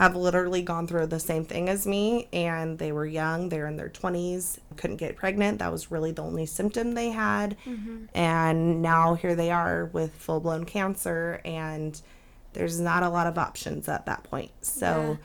have 0.00 0.16
literally 0.16 0.62
gone 0.62 0.86
through 0.86 1.06
the 1.06 1.20
same 1.20 1.44
thing 1.44 1.68
as 1.68 1.86
me 1.86 2.26
and 2.32 2.78
they 2.78 2.90
were 2.90 3.04
young, 3.04 3.50
they're 3.50 3.66
in 3.66 3.76
their 3.76 3.90
20s, 3.90 4.58
couldn't 4.76 4.96
get 4.96 5.14
pregnant. 5.14 5.58
That 5.58 5.70
was 5.70 5.90
really 5.90 6.10
the 6.10 6.22
only 6.22 6.46
symptom 6.46 6.94
they 6.94 7.10
had. 7.10 7.54
Mm-hmm. 7.66 8.06
And 8.14 8.80
now 8.80 9.12
here 9.12 9.34
they 9.34 9.50
are 9.50 9.90
with 9.92 10.14
full-blown 10.14 10.64
cancer 10.64 11.42
and 11.44 12.00
there's 12.54 12.80
not 12.80 13.02
a 13.02 13.10
lot 13.10 13.26
of 13.26 13.36
options 13.36 13.90
at 13.90 14.06
that 14.06 14.24
point. 14.24 14.50
So 14.62 15.18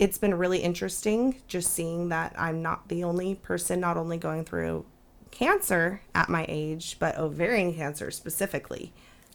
it's 0.00 0.18
been 0.18 0.34
really 0.34 0.58
interesting 0.58 1.40
just 1.46 1.72
seeing 1.72 2.08
that 2.08 2.34
I'm 2.36 2.60
not 2.60 2.88
the 2.88 3.04
only 3.04 3.36
person 3.36 3.78
not 3.78 3.96
only 3.96 4.16
going 4.16 4.44
through 4.44 4.86
cancer 5.30 6.02
at 6.16 6.28
my 6.28 6.44
age, 6.48 6.96
but 6.98 7.16
ovarian 7.16 7.74
cancer 7.74 8.10
specifically, 8.10 8.92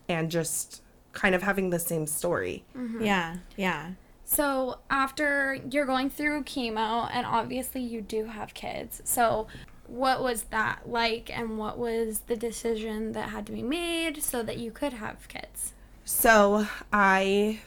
and 0.09 0.29
just 0.29 0.81
kind 1.13 1.33
of 1.33 1.43
having 1.43 1.69
the 1.69 1.79
same 1.79 2.07
story. 2.07 2.65
Mm-hmm. 2.77 3.05
Yeah. 3.05 3.37
Yeah. 3.55 3.91
So 4.33 4.79
after 4.89 5.59
you're 5.69 5.85
going 5.85 6.09
through 6.09 6.43
chemo, 6.45 7.07
and 7.13 7.23
obviously 7.23 7.81
you 7.81 8.01
do 8.01 8.25
have 8.25 8.55
kids. 8.55 8.99
So 9.05 9.45
what 9.85 10.23
was 10.23 10.43
that 10.45 10.89
like, 10.89 11.29
and 11.31 11.59
what 11.59 11.77
was 11.77 12.21
the 12.21 12.35
decision 12.35 13.11
that 13.11 13.29
had 13.29 13.45
to 13.45 13.51
be 13.51 13.61
made 13.61 14.23
so 14.23 14.41
that 14.41 14.57
you 14.57 14.71
could 14.71 14.93
have 14.93 15.27
kids? 15.27 15.73
So 16.05 16.67
I, 16.91 17.59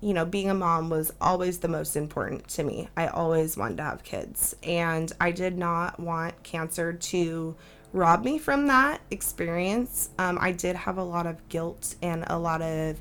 you 0.00 0.12
know, 0.12 0.24
being 0.24 0.50
a 0.50 0.54
mom 0.54 0.90
was 0.90 1.12
always 1.20 1.60
the 1.60 1.68
most 1.68 1.94
important 1.94 2.48
to 2.48 2.64
me. 2.64 2.88
I 2.96 3.06
always 3.06 3.56
wanted 3.56 3.76
to 3.76 3.84
have 3.84 4.02
kids, 4.02 4.56
and 4.64 5.12
I 5.20 5.30
did 5.30 5.56
not 5.56 6.00
want 6.00 6.42
cancer 6.42 6.92
to 6.92 7.54
rob 7.92 8.24
me 8.24 8.38
from 8.38 8.66
that 8.66 9.00
experience. 9.12 10.10
Um, 10.18 10.38
I 10.40 10.50
did 10.50 10.74
have 10.74 10.98
a 10.98 11.04
lot 11.04 11.26
of 11.26 11.48
guilt 11.48 11.94
and 12.02 12.24
a 12.26 12.38
lot 12.38 12.62
of 12.62 13.00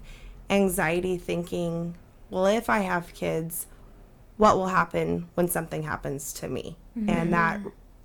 anxiety 0.51 1.17
thinking, 1.17 1.95
well, 2.29 2.45
if 2.45 2.69
I 2.69 2.79
have 2.79 3.13
kids, 3.13 3.67
what 4.37 4.55
will 4.55 4.67
happen 4.67 5.27
when 5.35 5.47
something 5.47 5.83
happens 5.83 6.31
to 6.33 6.47
me? 6.47 6.77
And 6.95 7.07
mm-hmm. 7.07 7.31
that 7.31 7.61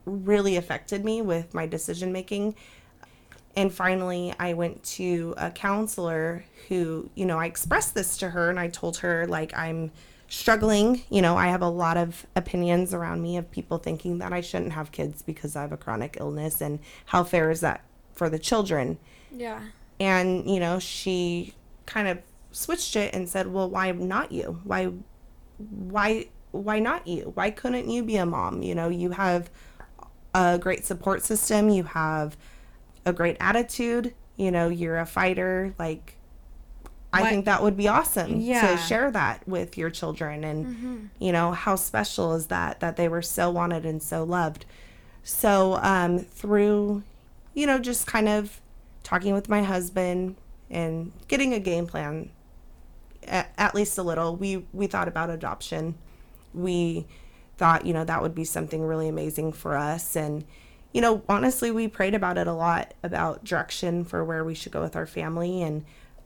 really 0.07 0.57
affected 0.57 1.04
me 1.04 1.23
with 1.23 1.54
my 1.54 1.66
decision 1.66 2.12
making. 2.12 2.54
And 3.57 3.73
finally, 3.73 4.35
I 4.38 4.54
went 4.54 4.83
to 4.85 5.35
a 5.37 5.50
counselor 5.50 6.45
who, 6.69 7.09
you 7.14 7.25
know, 7.25 7.38
I 7.38 7.47
expressed 7.47 7.95
this 7.95 8.16
to 8.19 8.31
her 8.31 8.50
and 8.50 8.59
I 8.59 8.69
told 8.69 8.99
her, 8.99 9.26
like, 9.26 9.57
I'm 9.57 9.93
struggling. 10.28 11.02
You 11.09 11.23
know, 11.23 11.37
I 11.37 11.49
have 11.49 11.62
a 11.62 11.69
lot 11.69 11.97
of 11.97 12.26
opinions 12.35 12.93
around 12.93 13.23
me 13.23 13.37
of 13.37 13.50
people 13.50 13.78
thinking 13.78 14.19
that 14.19 14.33
I 14.33 14.40
shouldn't 14.40 14.73
have 14.73 14.90
kids 14.90 15.23
because 15.23 15.54
I 15.54 15.62
have 15.62 15.73
a 15.73 15.76
chronic 15.76 16.16
illness. 16.19 16.61
And 16.61 16.81
how 17.07 17.23
fair 17.23 17.50
is 17.50 17.61
that 17.61 17.85
for 18.12 18.28
the 18.28 18.38
children? 18.38 18.99
Yeah. 19.31 19.61
And, 20.00 20.50
you 20.50 20.59
know, 20.59 20.81
she 20.81 21.54
kind 21.87 22.09
of 22.09 22.19
switched 22.55 22.95
it 22.97 23.15
and 23.15 23.29
said, 23.29 23.49
well, 23.53 23.69
why 23.69 23.91
not 23.91 24.31
you? 24.33 24.61
Why, 24.65 24.93
why, 25.59 26.29
why 26.53 26.79
not 26.79 27.07
you? 27.07 27.33
Why 27.35 27.51
couldn't 27.51 27.89
you 27.91 28.03
be 28.05 28.17
a 28.17 28.25
mom? 28.25 28.63
You 28.63 28.75
know, 28.75 28.89
you 28.89 29.11
have 29.11 29.51
a 30.35 30.59
great 30.59 30.85
support 30.85 31.23
system, 31.23 31.69
you 31.69 31.83
have 31.85 32.37
a 33.05 33.13
great 33.13 33.37
attitude, 33.41 34.15
you 34.37 34.51
know, 34.51 34.69
you're 34.69 34.99
a 34.99 35.07
fighter. 35.07 35.75
Like, 35.79 36.17
I 37.13 37.21
What- 37.23 37.31
think 37.31 37.45
that 37.45 37.63
would 37.63 37.77
be 37.77 37.87
awesome 37.89 38.41
Yeah. 38.41 38.69
to 38.73 38.77
share 38.77 39.11
that 39.11 39.47
with 39.49 39.77
your 39.79 39.91
children. 39.91 40.43
And, 40.45 41.11
you 41.19 41.33
know, 41.33 41.53
how 41.53 41.77
special 41.77 42.35
is 42.35 42.47
that, 42.49 42.81
that 42.81 42.97
they 42.97 43.09
were 43.09 43.23
so 43.23 43.51
wanted 43.51 43.85
and 43.85 44.03
so 44.03 44.25
loved. 44.25 44.65
So, 45.23 45.79
um, 45.83 46.19
through, 46.19 47.03
you 47.55 47.67
know, 47.67 47.79
just 47.79 48.07
kind 48.07 48.29
of 48.29 48.61
talking 49.05 49.33
with 49.35 49.49
my 49.49 49.63
husband 49.63 50.37
and 50.71 51.13
getting 51.29 51.53
a 51.55 51.61
game 51.61 51.87
plan, 51.87 52.31
at, 53.26 53.52
at 53.59 53.75
least 53.75 53.99
a 53.99 54.02
little, 54.02 54.37
we, 54.37 54.66
we 54.73 54.87
thought 54.87 55.09
about 55.09 55.31
adoption. 55.31 55.95
We 56.52 57.07
thought, 57.57 57.87
you 57.87 57.93
know, 57.93 58.04
that 58.04 58.23
would 58.23 58.35
be 58.35 58.45
something 58.45 58.83
really 58.83 59.09
amazing 59.09 59.52
for 59.52 59.76
us. 59.76 60.16
And, 60.16 60.45
you 60.93 61.00
know, 61.00 61.23
honestly, 61.28 61.71
we 61.71 61.88
prayed 61.88 62.14
about 62.14 62.38
it 62.38 62.47
a 62.47 62.52
lot 62.52 62.95
about 63.02 63.45
direction 63.45 64.04
for 64.04 64.25
where 64.25 64.45
we 64.45 64.54
should 64.54 64.73
go 64.73 64.83
with 64.83 64.97
our 64.97 65.07
family. 65.07 65.62
And 65.62 65.85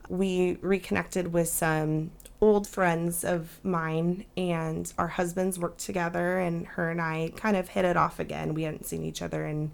we 0.08 0.58
reconnected 0.62 1.32
with 1.32 1.48
some 1.48 2.10
old 2.40 2.66
friends 2.66 3.24
of 3.24 3.58
mine, 3.64 4.24
and 4.36 4.92
our 4.96 5.08
husbands 5.08 5.58
worked 5.58 5.80
together, 5.80 6.38
and 6.38 6.66
her 6.68 6.90
and 6.90 7.00
I 7.00 7.32
kind 7.36 7.56
of 7.56 7.68
hit 7.70 7.84
it 7.84 7.96
off 7.96 8.20
again. 8.20 8.54
We 8.54 8.62
hadn't 8.62 8.86
seen 8.86 9.04
each 9.04 9.22
other 9.22 9.44
in 9.44 9.72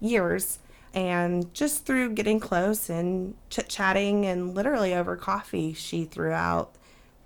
years. 0.00 0.58
And 0.98 1.54
just 1.54 1.86
through 1.86 2.14
getting 2.14 2.40
close 2.40 2.90
and 2.90 3.36
chit 3.50 3.68
chatting 3.68 4.26
and 4.26 4.52
literally 4.52 4.94
over 4.94 5.14
coffee, 5.14 5.72
she 5.72 6.04
threw 6.04 6.32
out 6.32 6.74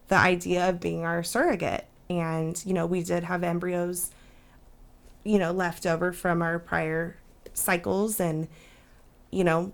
the 0.08 0.14
idea 0.14 0.68
of 0.68 0.78
being 0.78 1.06
our 1.06 1.22
surrogate. 1.22 1.86
And, 2.10 2.62
you 2.66 2.74
know, 2.74 2.84
we 2.84 3.02
did 3.02 3.24
have 3.24 3.42
embryos, 3.42 4.10
you 5.24 5.38
know, 5.38 5.52
left 5.52 5.86
over 5.86 6.12
from 6.12 6.42
our 6.42 6.58
prior 6.58 7.16
cycles. 7.54 8.20
And, 8.20 8.46
you 9.30 9.42
know, 9.42 9.72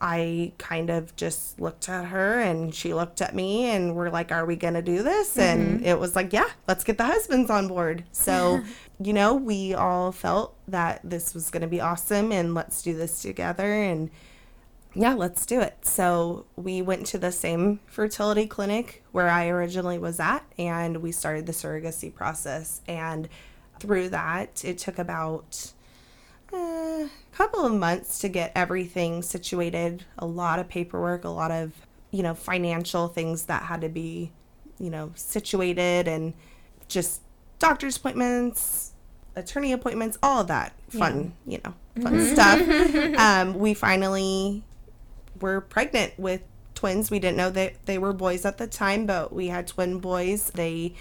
I 0.00 0.52
kind 0.58 0.90
of 0.90 1.14
just 1.16 1.60
looked 1.60 1.88
at 1.88 2.06
her 2.06 2.40
and 2.40 2.74
she 2.74 2.94
looked 2.94 3.20
at 3.20 3.34
me 3.34 3.64
and 3.66 3.94
we're 3.94 4.10
like, 4.10 4.32
Are 4.32 4.44
we 4.44 4.56
going 4.56 4.74
to 4.74 4.82
do 4.82 5.02
this? 5.02 5.38
And 5.38 5.78
mm-hmm. 5.78 5.86
it 5.86 5.98
was 5.98 6.14
like, 6.14 6.32
Yeah, 6.32 6.48
let's 6.68 6.84
get 6.84 6.98
the 6.98 7.04
husbands 7.04 7.50
on 7.50 7.68
board. 7.68 8.04
So, 8.12 8.62
you 9.00 9.12
know, 9.12 9.34
we 9.34 9.74
all 9.74 10.12
felt 10.12 10.54
that 10.68 11.00
this 11.04 11.34
was 11.34 11.50
going 11.50 11.62
to 11.62 11.68
be 11.68 11.80
awesome 11.80 12.32
and 12.32 12.54
let's 12.54 12.82
do 12.82 12.96
this 12.96 13.22
together. 13.22 13.72
And 13.72 14.10
yeah, 14.94 15.14
let's 15.14 15.44
do 15.44 15.60
it. 15.60 15.76
So 15.82 16.46
we 16.56 16.80
went 16.80 17.06
to 17.06 17.18
the 17.18 17.32
same 17.32 17.80
fertility 17.86 18.46
clinic 18.46 19.04
where 19.12 19.28
I 19.28 19.48
originally 19.48 19.98
was 19.98 20.20
at 20.20 20.44
and 20.58 20.98
we 20.98 21.12
started 21.12 21.46
the 21.46 21.52
surrogacy 21.52 22.14
process. 22.14 22.80
And 22.88 23.28
through 23.78 24.10
that. 24.10 24.64
It 24.64 24.78
took 24.78 24.98
about 24.98 25.72
a 26.56 27.10
couple 27.32 27.64
of 27.64 27.72
months 27.72 28.18
to 28.20 28.28
get 28.28 28.52
everything 28.54 29.22
situated. 29.22 30.04
A 30.18 30.26
lot 30.26 30.58
of 30.58 30.68
paperwork, 30.68 31.24
a 31.24 31.28
lot 31.28 31.50
of 31.50 31.72
you 32.10 32.22
know 32.22 32.34
financial 32.34 33.08
things 33.08 33.44
that 33.44 33.64
had 33.64 33.80
to 33.82 33.88
be 33.88 34.32
you 34.78 34.90
know 34.90 35.12
situated, 35.14 36.08
and 36.08 36.34
just 36.88 37.22
doctor's 37.58 37.96
appointments, 37.96 38.92
attorney 39.34 39.72
appointments, 39.72 40.18
all 40.22 40.40
of 40.40 40.48
that 40.48 40.72
fun, 40.88 41.34
you 41.46 41.60
know, 41.64 41.74
fun 42.02 42.24
stuff. 42.26 42.60
um, 43.18 43.58
we 43.58 43.74
finally 43.74 44.64
were 45.40 45.60
pregnant 45.60 46.18
with 46.18 46.42
twins. 46.74 47.10
We 47.10 47.18
didn't 47.18 47.36
know 47.36 47.50
that 47.50 47.86
they 47.86 47.98
were 47.98 48.12
boys 48.12 48.44
at 48.44 48.58
the 48.58 48.66
time, 48.66 49.06
but 49.06 49.32
we 49.32 49.48
had 49.48 49.66
twin 49.66 49.98
boys. 49.98 50.50
They 50.50 50.94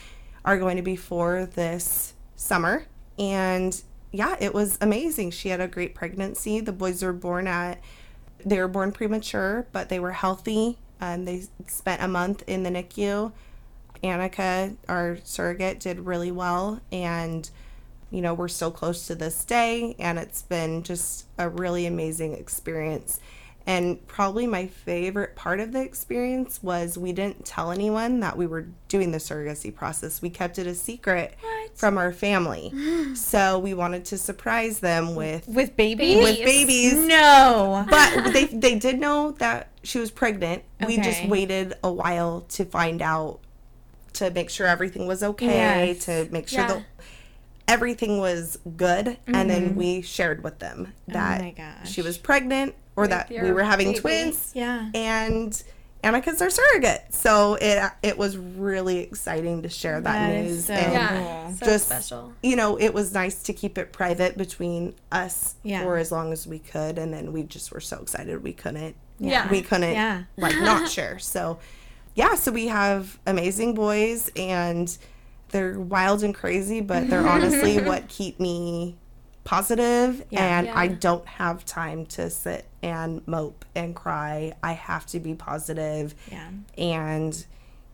are 0.44 0.58
going 0.58 0.78
to 0.78 0.84
be 0.84 0.96
four 0.96 1.46
this 1.46 2.14
summer. 2.36 2.86
And 3.18 3.82
yeah, 4.16 4.36
it 4.40 4.54
was 4.54 4.78
amazing. 4.82 5.32
She 5.32 5.50
had 5.50 5.60
a 5.60 5.68
great 5.68 5.94
pregnancy. 5.96 6.60
The 6.60 6.72
boys 6.72 7.04
were 7.04 7.14
born 7.14 7.48
at, 7.48 7.82
they 8.46 8.60
were 8.60 8.68
born 8.68 8.92
premature, 8.92 9.68
but 9.72 9.90
they 9.90 10.00
were 10.00 10.12
healthy. 10.12 10.78
Um, 11.02 11.26
they 11.26 11.44
spent 11.68 12.02
a 12.02 12.08
month 12.08 12.44
in 12.48 12.64
the 12.64 12.70
NICU. 12.70 13.32
Annika, 14.04 14.76
our 14.88 15.18
surrogate, 15.24 15.80
did 15.80 16.00
really 16.02 16.32
well. 16.32 16.80
And, 16.92 17.50
you 18.12 18.22
know, 18.22 18.34
we're 18.34 18.48
so 18.48 18.72
close 18.72 19.08
to 19.08 19.16
this 19.16 19.44
day. 19.44 19.96
And 20.00 20.18
it's 20.20 20.44
been 20.44 20.84
just 20.84 21.26
a 21.38 21.50
really 21.50 21.86
amazing 21.86 22.34
experience. 22.34 23.20
And 23.68 24.06
probably 24.08 24.46
my 24.46 24.68
favorite 24.68 25.36
part 25.36 25.60
of 25.60 25.72
the 25.72 25.82
experience 25.82 26.62
was 26.62 26.98
we 26.98 27.14
didn't 27.14 27.46
tell 27.46 27.72
anyone 27.72 28.20
that 28.20 28.38
we 28.38 28.46
were 28.46 28.68
doing 28.88 29.12
the 29.12 29.18
surrogacy 29.18 29.74
process. 29.74 30.22
We 30.22 30.30
kept 30.30 30.60
it 30.60 30.68
a 30.68 30.76
secret 30.76 31.36
What? 31.42 31.65
From 31.76 31.98
our 31.98 32.12
family. 32.14 32.72
so 33.16 33.60
we 33.60 33.74
wanted 33.74 34.06
to 34.06 34.18
surprise 34.18 34.80
them 34.80 35.14
with 35.16 35.48
With 35.48 35.76
babies? 35.76 36.24
with 36.24 36.38
babies. 36.40 36.94
No. 36.94 37.86
But 37.90 38.32
they 38.34 38.46
they 38.46 38.76
did 38.80 39.00
know 39.00 39.32
that 39.34 39.70
she 39.84 40.00
was 40.00 40.10
pregnant. 40.12 40.64
We 40.88 40.98
just 40.98 41.26
waited 41.28 41.74
a 41.84 41.92
while 41.92 42.42
to 42.50 42.66
find 42.66 43.02
out 43.02 43.40
to 44.14 44.32
make 44.32 44.50
sure 44.50 44.66
everything 44.66 45.08
was 45.08 45.22
okay, 45.22 45.92
Yes. 45.94 46.06
to 46.06 46.28
make 46.32 46.48
sure 46.48 46.62
Yeah. 46.62 46.68
that 46.68 46.86
everything 47.68 48.20
was 48.20 48.58
good, 48.78 49.18
and 49.28 49.50
then 49.50 49.70
mm-hmm. 49.70 49.76
we 49.76 50.02
shared 50.02 50.44
with 50.44 50.60
them 50.60 50.94
oh 51.10 51.14
that 51.14 51.42
my 51.42 51.52
gosh. 51.52 51.92
she 51.92 52.02
was 52.02 52.18
pregnant 52.18 52.76
or 52.96 53.08
that 53.08 53.30
we 53.30 53.52
were 53.52 53.64
having 53.64 53.88
baby. 53.90 54.00
twins 54.00 54.52
Yeah. 54.56 54.90
and 54.94 55.62
Annika's 56.06 56.42
our 56.42 56.50
surrogate. 56.50 57.04
So 57.14 57.56
it 57.60 57.92
it 58.04 58.18
was 58.18 58.38
really 58.38 59.00
exciting 59.00 59.64
to 59.64 59.70
share 59.70 60.00
that, 60.00 60.30
That 60.30 60.36
is 60.36 60.52
news 60.52 60.66
so 60.68 60.74
and 60.74 60.94
Yeah, 60.94 61.44
cool. 61.48 61.54
so 61.58 61.66
just 61.66 61.86
special. 61.88 62.34
you 62.44 62.56
know, 62.56 62.78
it 62.78 62.94
was 62.94 63.14
nice 63.14 63.42
to 63.44 63.54
keep 63.54 63.78
it 63.78 63.92
private 63.92 64.38
between 64.38 64.94
us 65.12 65.56
Yeah. 65.64 65.84
for 65.84 65.98
as 65.98 66.12
long 66.12 66.32
as 66.32 66.46
we 66.48 66.60
could 66.60 66.98
and 66.98 67.12
then 67.14 67.34
we 67.34 67.44
just 67.44 67.72
were 67.72 67.80
so 67.82 68.00
excited 68.02 68.44
we 68.44 68.54
couldn't 68.54 68.96
Yeah. 69.20 69.50
we 69.50 69.62
couldn't 69.62 69.94
Yeah. 69.94 70.24
like 70.38 70.56
not 70.60 70.90
share. 70.96 71.20
So 71.20 71.60
yeah, 72.14 72.36
so 72.36 72.52
we 72.52 72.68
have 72.68 73.20
amazing 73.26 73.74
boys 73.74 74.32
and 74.38 74.96
they're 75.50 75.80
wild 75.80 76.24
and 76.24 76.34
crazy, 76.36 76.82
but 76.82 77.10
they're 77.10 77.28
honestly 77.36 77.80
what 77.82 78.08
keep 78.08 78.40
me 78.40 78.96
positive 79.46 80.26
Yeah. 80.30 80.60
and 80.60 80.70
I 80.70 80.88
don't 80.88 81.26
have 81.28 81.64
time 81.66 82.06
to 82.08 82.30
sit 82.30 82.66
and 82.84 83.26
mope 83.28 83.64
and 83.76 83.96
cry. 83.96 84.54
I 84.62 84.74
have 84.74 85.06
to 85.08 85.20
be 85.22 85.34
positive 85.36 86.14
Yeah. 86.30 86.50
and 86.78 87.46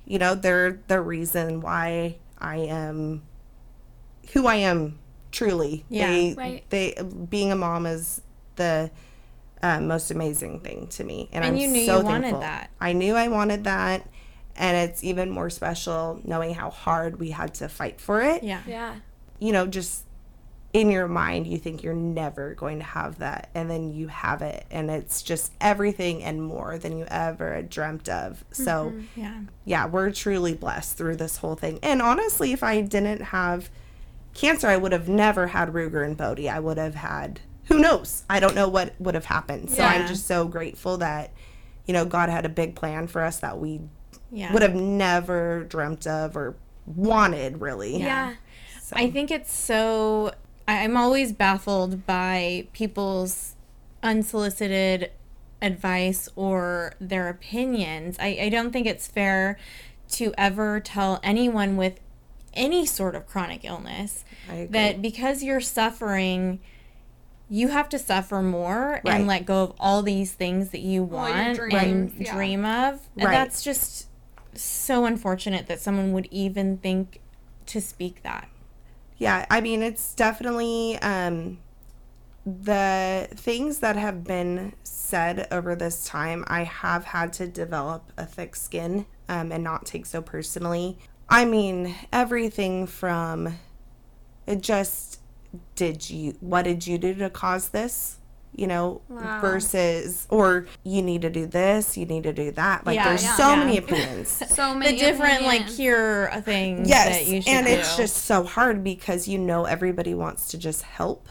you 0.05 0.17
know 0.17 0.33
they're 0.33 0.79
the 0.87 0.99
reason 0.99 1.61
why 1.61 2.15
I 2.39 2.55
am 2.57 3.21
who 4.33 4.47
I 4.47 4.55
am 4.55 4.97
truly. 5.31 5.85
Yeah. 5.89 6.07
they, 6.07 6.33
Right. 6.33 6.63
they 6.69 6.97
being 7.29 7.51
a 7.51 7.55
mom 7.55 7.85
is 7.85 8.21
the 8.55 8.89
uh, 9.61 9.79
most 9.79 10.09
amazing 10.09 10.59
thing 10.61 10.87
to 10.87 11.03
me, 11.03 11.29
and, 11.31 11.43
And 11.45 11.53
I'm 11.53 11.59
you 11.61 11.67
knew 11.67 11.85
so 11.85 11.99
you 11.99 12.03
wanted 12.05 12.21
thankful. 12.23 12.39
that. 12.41 12.71
I 12.81 12.93
knew 12.93 13.15
I 13.15 13.27
wanted 13.27 13.65
that, 13.65 14.07
and 14.55 14.75
it's 14.89 15.03
even 15.03 15.29
more 15.29 15.49
special 15.51 16.19
knowing 16.23 16.55
how 16.55 16.71
hard 16.71 17.19
we 17.19 17.29
had 17.29 17.53
to 17.55 17.69
fight 17.69 18.01
for 18.01 18.21
it. 18.23 18.41
Yeah. 18.43 18.61
Yeah. 18.65 18.95
You 19.39 19.51
know, 19.53 19.67
just 19.67 20.03
in 20.73 20.89
your 20.89 21.07
mind, 21.07 21.47
you 21.47 21.57
think 21.57 21.83
you're 21.83 21.93
never 21.93 22.53
going 22.55 22.79
to 22.79 22.85
have 22.85 23.19
that, 23.19 23.49
and 23.53 23.69
then 23.69 23.91
you 23.91 24.07
have 24.07 24.41
it, 24.41 24.65
and 24.71 24.89
it's 24.89 25.21
just 25.21 25.51
everything 25.59 26.23
and 26.23 26.41
more 26.41 26.77
than 26.77 26.97
you 26.97 27.05
ever 27.09 27.61
dreamt 27.61 28.07
of. 28.07 28.45
So 28.51 28.85
mm-hmm. 28.91 29.19
Yeah. 29.19 29.39
yeah, 29.65 29.85
we're 29.87 30.11
truly 30.11 30.53
blessed 30.53 30.97
through 30.97 31.17
this 31.17 31.37
whole 31.37 31.55
thing. 31.55 31.79
And 31.83 32.01
honestly, 32.01 32.53
if 32.53 32.63
I 32.63 32.81
didn't 32.81 33.21
have 33.21 33.69
cancer, 34.33 34.67
I 34.67 34.77
would 34.77 34.93
have 34.93 35.09
never 35.09 35.47
had 35.47 35.73
Ruger 35.73 36.05
and 36.05 36.15
Bodie. 36.15 36.49
I 36.49 36.59
would 36.59 36.77
have 36.77 36.95
had 36.95 37.41
who 37.65 37.79
knows? 37.79 38.23
I 38.29 38.39
don't 38.39 38.55
know 38.55 38.67
what 38.67 38.93
would 38.99 39.13
have 39.15 39.25
happened. 39.25 39.69
So 39.69 39.83
I'm 39.83 40.07
just 40.07 40.25
so 40.27 40.45
grateful 40.47 40.97
that 40.97 41.31
you 41.85 41.93
know 41.93 42.05
God 42.05 42.29
had 42.29 42.45
a 42.45 42.49
big 42.49 42.75
plan 42.75 43.07
for 43.07 43.23
us 43.23 43.39
that 43.39 43.59
we 43.59 43.81
Yeah. 44.31 44.51
would 44.53 44.61
have 44.61 44.75
never 44.75 45.65
dreamt 45.65 46.07
of 46.07 46.35
or 46.37 46.55
wanted 46.85 47.59
really. 47.61 47.97
Yeah. 47.97 48.35
So, 48.81 48.95
I 48.97 49.11
think 49.11 49.31
it's 49.31 49.53
so. 49.53 50.31
I- 50.71 50.83
I'm 50.83 50.95
always 50.97 51.33
baffled 51.33 52.05
by 52.05 52.67
people's 52.73 53.55
unsolicited 54.01 55.11
advice 55.61 56.27
or 56.35 56.93
their 56.99 57.29
opinions. 57.29 58.17
I, 58.19 58.37
I 58.43 58.49
don't 58.49 58.71
think 58.71 58.87
it's 58.87 59.07
fair 59.07 59.57
to 60.11 60.33
ever 60.37 60.79
tell 60.79 61.19
anyone 61.23 61.77
with 61.77 61.99
any 62.53 62.85
sort 62.85 63.15
of 63.15 63.27
chronic 63.27 63.63
illness 63.63 64.25
that 64.71 65.01
because 65.01 65.41
you're 65.43 65.61
suffering, 65.61 66.59
you 67.49 67.69
have 67.69 67.87
to 67.89 67.99
suffer 67.99 68.41
more 68.41 69.01
Right. 69.05 69.13
and 69.15 69.27
let 69.27 69.45
go 69.45 69.63
of 69.63 69.73
all 69.79 70.01
these 70.01 70.33
things 70.33 70.69
that 70.71 70.81
you 70.81 71.03
want 71.03 71.55
dreams, 71.57 72.13
and 72.13 72.21
yeah. 72.25 72.33
dream 72.33 72.65
of. 72.65 72.99
And 73.17 73.31
that's 73.31 73.61
just 73.63 74.07
so 74.53 75.05
unfortunate 75.05 75.67
that 75.67 75.79
someone 75.79 76.11
would 76.13 76.27
even 76.31 76.77
think 76.77 77.19
to 77.67 77.79
speak 77.79 78.23
that. 78.23 78.49
Yeah, 79.21 79.45
I 79.51 79.61
mean, 79.61 79.83
it's 79.83 80.15
definitely 80.15 80.97
um, 80.97 81.59
the 82.43 83.27
things 83.35 83.77
that 83.77 83.95
have 83.95 84.23
been 84.23 84.73
said 84.81 85.47
over 85.51 85.75
this 85.75 86.07
time. 86.07 86.43
I 86.47 86.63
have 86.63 87.05
had 87.05 87.31
to 87.33 87.45
develop 87.45 88.11
a 88.17 88.25
thick 88.25 88.55
skin 88.55 89.05
um, 89.29 89.51
and 89.51 89.63
not 89.63 89.85
take 89.85 90.07
so 90.07 90.23
personally. 90.23 90.97
I 91.29 91.45
mean, 91.45 91.93
everything 92.11 92.87
from 92.87 93.59
it 94.47 94.63
just 94.63 95.19
did 95.75 96.09
you, 96.09 96.35
what 96.39 96.63
did 96.63 96.87
you 96.87 96.97
do 96.97 97.13
to 97.13 97.29
cause 97.29 97.69
this? 97.69 98.17
You 98.53 98.67
know, 98.67 99.01
Wow. 99.07 99.39
versus, 99.39 100.27
or 100.29 100.67
you 100.83 101.01
need 101.01 101.21
to 101.21 101.29
do 101.29 101.45
this, 101.45 101.95
you 101.97 102.05
need 102.05 102.23
to 102.23 102.33
do 102.33 102.51
that. 102.51 102.85
Like, 102.85 102.95
Yeah, 102.95 103.07
there's 103.09 103.23
yeah, 103.23 103.35
so 103.37 103.49
yeah. 103.51 103.55
many 103.55 103.77
opinions. 103.77 104.43
So 104.49 104.73
many 104.75 104.97
The 104.97 104.97
many 104.97 104.97
different 104.97 105.43
like 105.43 105.61
opinions. 105.61 105.75
cure 105.77 106.31
things 106.43 106.89
yes 106.89 107.07
that 107.19 107.27
you 107.27 107.41
should 107.41 107.49
and 107.53 107.65
do. 107.65 107.71
it's 107.73 107.95
just 107.95 108.17
so 108.25 108.43
hard 108.43 108.83
because 108.83 109.27
you 109.27 109.37
know 109.37 109.63
everybody 109.65 110.13
wants 110.13 110.49
to 110.49 110.57
just 110.57 110.81
help 110.81 111.29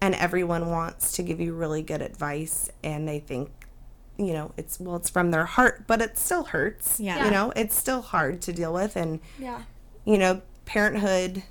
and 0.00 0.14
everyone 0.14 0.70
wants 0.70 1.12
to 1.12 1.22
give 1.22 1.38
you 1.40 1.52
really 1.54 1.82
good 1.82 2.00
advice 2.00 2.70
and 2.82 3.06
they 3.06 3.18
think 3.20 3.50
you 4.16 4.32
know 4.32 4.52
it's 4.56 4.78
well 4.80 4.96
it's 4.96 5.10
from 5.10 5.30
their 5.32 5.44
heart 5.44 5.86
but 5.86 6.00
it 6.00 6.16
still 6.16 6.44
hurts 6.44 6.98
Yeah. 7.00 7.24
you 7.26 7.30
know 7.30 7.52
it's 7.56 7.74
still 7.76 8.00
hard 8.00 8.40
to 8.42 8.52
deal 8.54 8.72
with 8.72 8.96
and 8.96 9.20
Yeah. 9.38 9.62
you 10.04 10.16
know 10.18 10.40
parenthood 10.64 11.42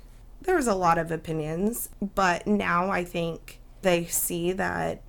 there 0.42 0.56
was 0.56 0.66
a 0.66 0.74
lot 0.74 0.98
of 0.98 1.10
opinions 1.12 1.88
but 2.16 2.46
now 2.46 2.90
i 2.90 3.04
think 3.04 3.60
they 3.82 4.06
see 4.06 4.50
that 4.52 5.02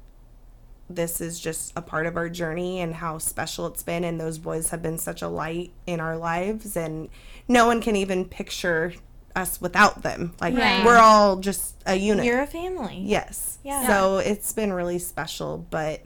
this 0.89 1.19
is 1.19 1.39
just 1.39 1.73
a 1.75 1.81
part 1.81 2.05
of 2.05 2.15
our 2.15 2.29
journey 2.29 2.79
and 2.79 2.93
how 2.95 3.17
special 3.17 3.65
it's 3.67 3.81
been 3.83 4.03
and 4.03 4.19
those 4.21 4.37
boys 4.37 4.69
have 4.69 4.81
been 4.83 4.97
such 4.99 5.21
a 5.21 5.27
light 5.27 5.71
in 5.87 5.99
our 5.99 6.15
lives 6.15 6.77
and 6.77 7.09
no 7.47 7.65
one 7.65 7.81
can 7.81 7.95
even 7.95 8.23
picture 8.25 8.93
us 9.35 9.59
without 9.59 10.03
them 10.03 10.33
like 10.39 10.55
Right. 10.55 10.85
we're 10.85 10.97
all 10.99 11.37
just 11.37 11.75
a 11.85 11.95
unit 11.95 12.23
You're 12.25 12.41
a 12.41 12.47
family. 12.47 13.01
yes 13.03 13.57
Yeah. 13.63 13.87
so 13.87 14.17
it's 14.19 14.53
been 14.53 14.71
really 14.73 14.99
special 14.99 15.65
but 15.71 16.01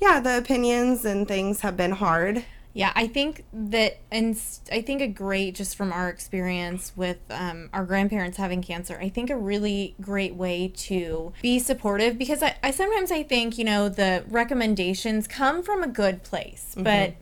yeah 0.00 0.20
the 0.20 0.36
opinions 0.36 1.04
and 1.04 1.26
things 1.28 1.60
have 1.60 1.76
been 1.76 1.92
hard 1.92 2.44
Yeah, 2.76 2.92
I 2.94 3.06
think 3.06 3.44
that, 3.54 4.00
and 4.12 4.38
I 4.70 4.82
think 4.82 5.00
a 5.00 5.06
great, 5.06 5.54
just 5.54 5.76
from 5.76 5.94
our 5.94 6.10
experience 6.10 6.92
with 6.94 7.16
um, 7.30 7.70
our 7.72 7.86
grandparents 7.86 8.36
having 8.36 8.60
cancer, 8.60 8.98
I 9.00 9.08
think 9.08 9.30
a 9.30 9.36
really 9.36 9.94
great 9.98 10.34
way 10.34 10.68
to 10.68 11.32
be 11.40 11.58
supportive 11.58 12.18
because 12.18 12.42
I, 12.42 12.56
I 12.62 12.72
sometimes 12.72 13.10
I 13.10 13.22
think, 13.22 13.56
you 13.56 13.64
know, 13.64 13.88
the 13.88 14.24
recommendations 14.28 15.26
come 15.26 15.62
from 15.62 15.82
a 15.82 15.88
good 15.88 16.22
place, 16.22 16.74
but 16.76 17.14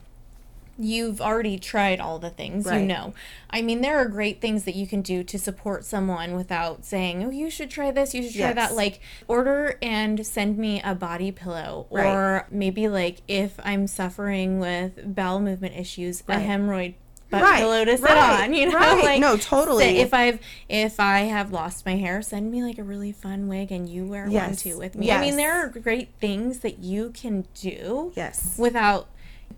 you've 0.79 1.21
already 1.21 1.59
tried 1.59 2.01
all 2.01 2.19
the 2.19 2.31
things, 2.31 2.67
you 2.67 2.81
know. 2.81 3.15
I 3.51 3.63
mean, 3.63 3.81
there 3.81 3.97
are 3.99 4.07
great 4.07 4.41
things 4.41 4.65
that 4.65 4.75
you 4.75 4.87
can 4.87 5.03
do 5.03 5.23
to 5.25 5.39
support 5.39 5.85
someone 5.85 6.35
without 6.35 6.85
saying, 6.85 7.23
oh, 7.25 7.31
you 7.31 7.51
should 7.51 7.71
try 7.71 7.91
this, 7.91 8.15
you 8.15 8.23
should 8.25 8.33
try 8.35 8.49
Yes. 8.49 8.55
that. 8.57 8.75
Like, 8.75 9.01
order 9.29 9.79
and 9.81 10.27
send 10.27 10.59
me 10.59 10.81
a 10.83 10.95
body 10.95 11.31
pillow. 11.31 11.87
Right. 11.91 12.07
Or 12.07 12.47
maybe, 12.51 12.89
like, 12.89 13.19
if 13.29 13.55
I'm 13.65 13.87
suffering 13.87 14.59
with 14.59 15.15
bowel 15.15 15.41
movement 15.41 15.77
issues, 15.77 16.23
Right. 16.27 16.39
a 16.39 16.41
hemorrhoid 16.45 16.95
butt 17.31 17.43
Right, 17.43 17.59
pillow 17.61 17.85
to 17.85 17.97
sit 17.97 18.05
right, 18.05 18.43
on. 18.45 18.55
You 18.55 18.71
know, 18.71 18.79
right. 18.79 19.03
like 19.05 19.21
No, 19.21 19.37
totally. 19.37 19.85
sit- 19.85 19.97
If 19.97 20.13
I've 20.15 20.39
if 20.69 21.01
I 21.01 21.21
have 21.21 21.53
lost 21.53 21.87
my 21.87 21.97
hair, 21.97 22.21
send 22.23 22.51
me 22.51 22.63
like 22.63 22.79
a 22.79 22.83
really 22.85 23.13
fun 23.13 23.49
wig, 23.49 23.73
and 23.73 23.89
you 23.89 24.05
wear 24.05 24.29
one 24.29 24.55
too 24.57 24.77
with 24.79 24.95
me. 24.95 25.11
I 25.11 25.21
mean, 25.21 25.37
there 25.37 25.53
are 25.55 25.69
great 25.69 26.09
things 26.21 26.59
that 26.61 26.81
you 26.81 27.11
can 27.11 27.47
do. 27.55 28.13
Yes. 28.15 28.57
Without 28.59 29.07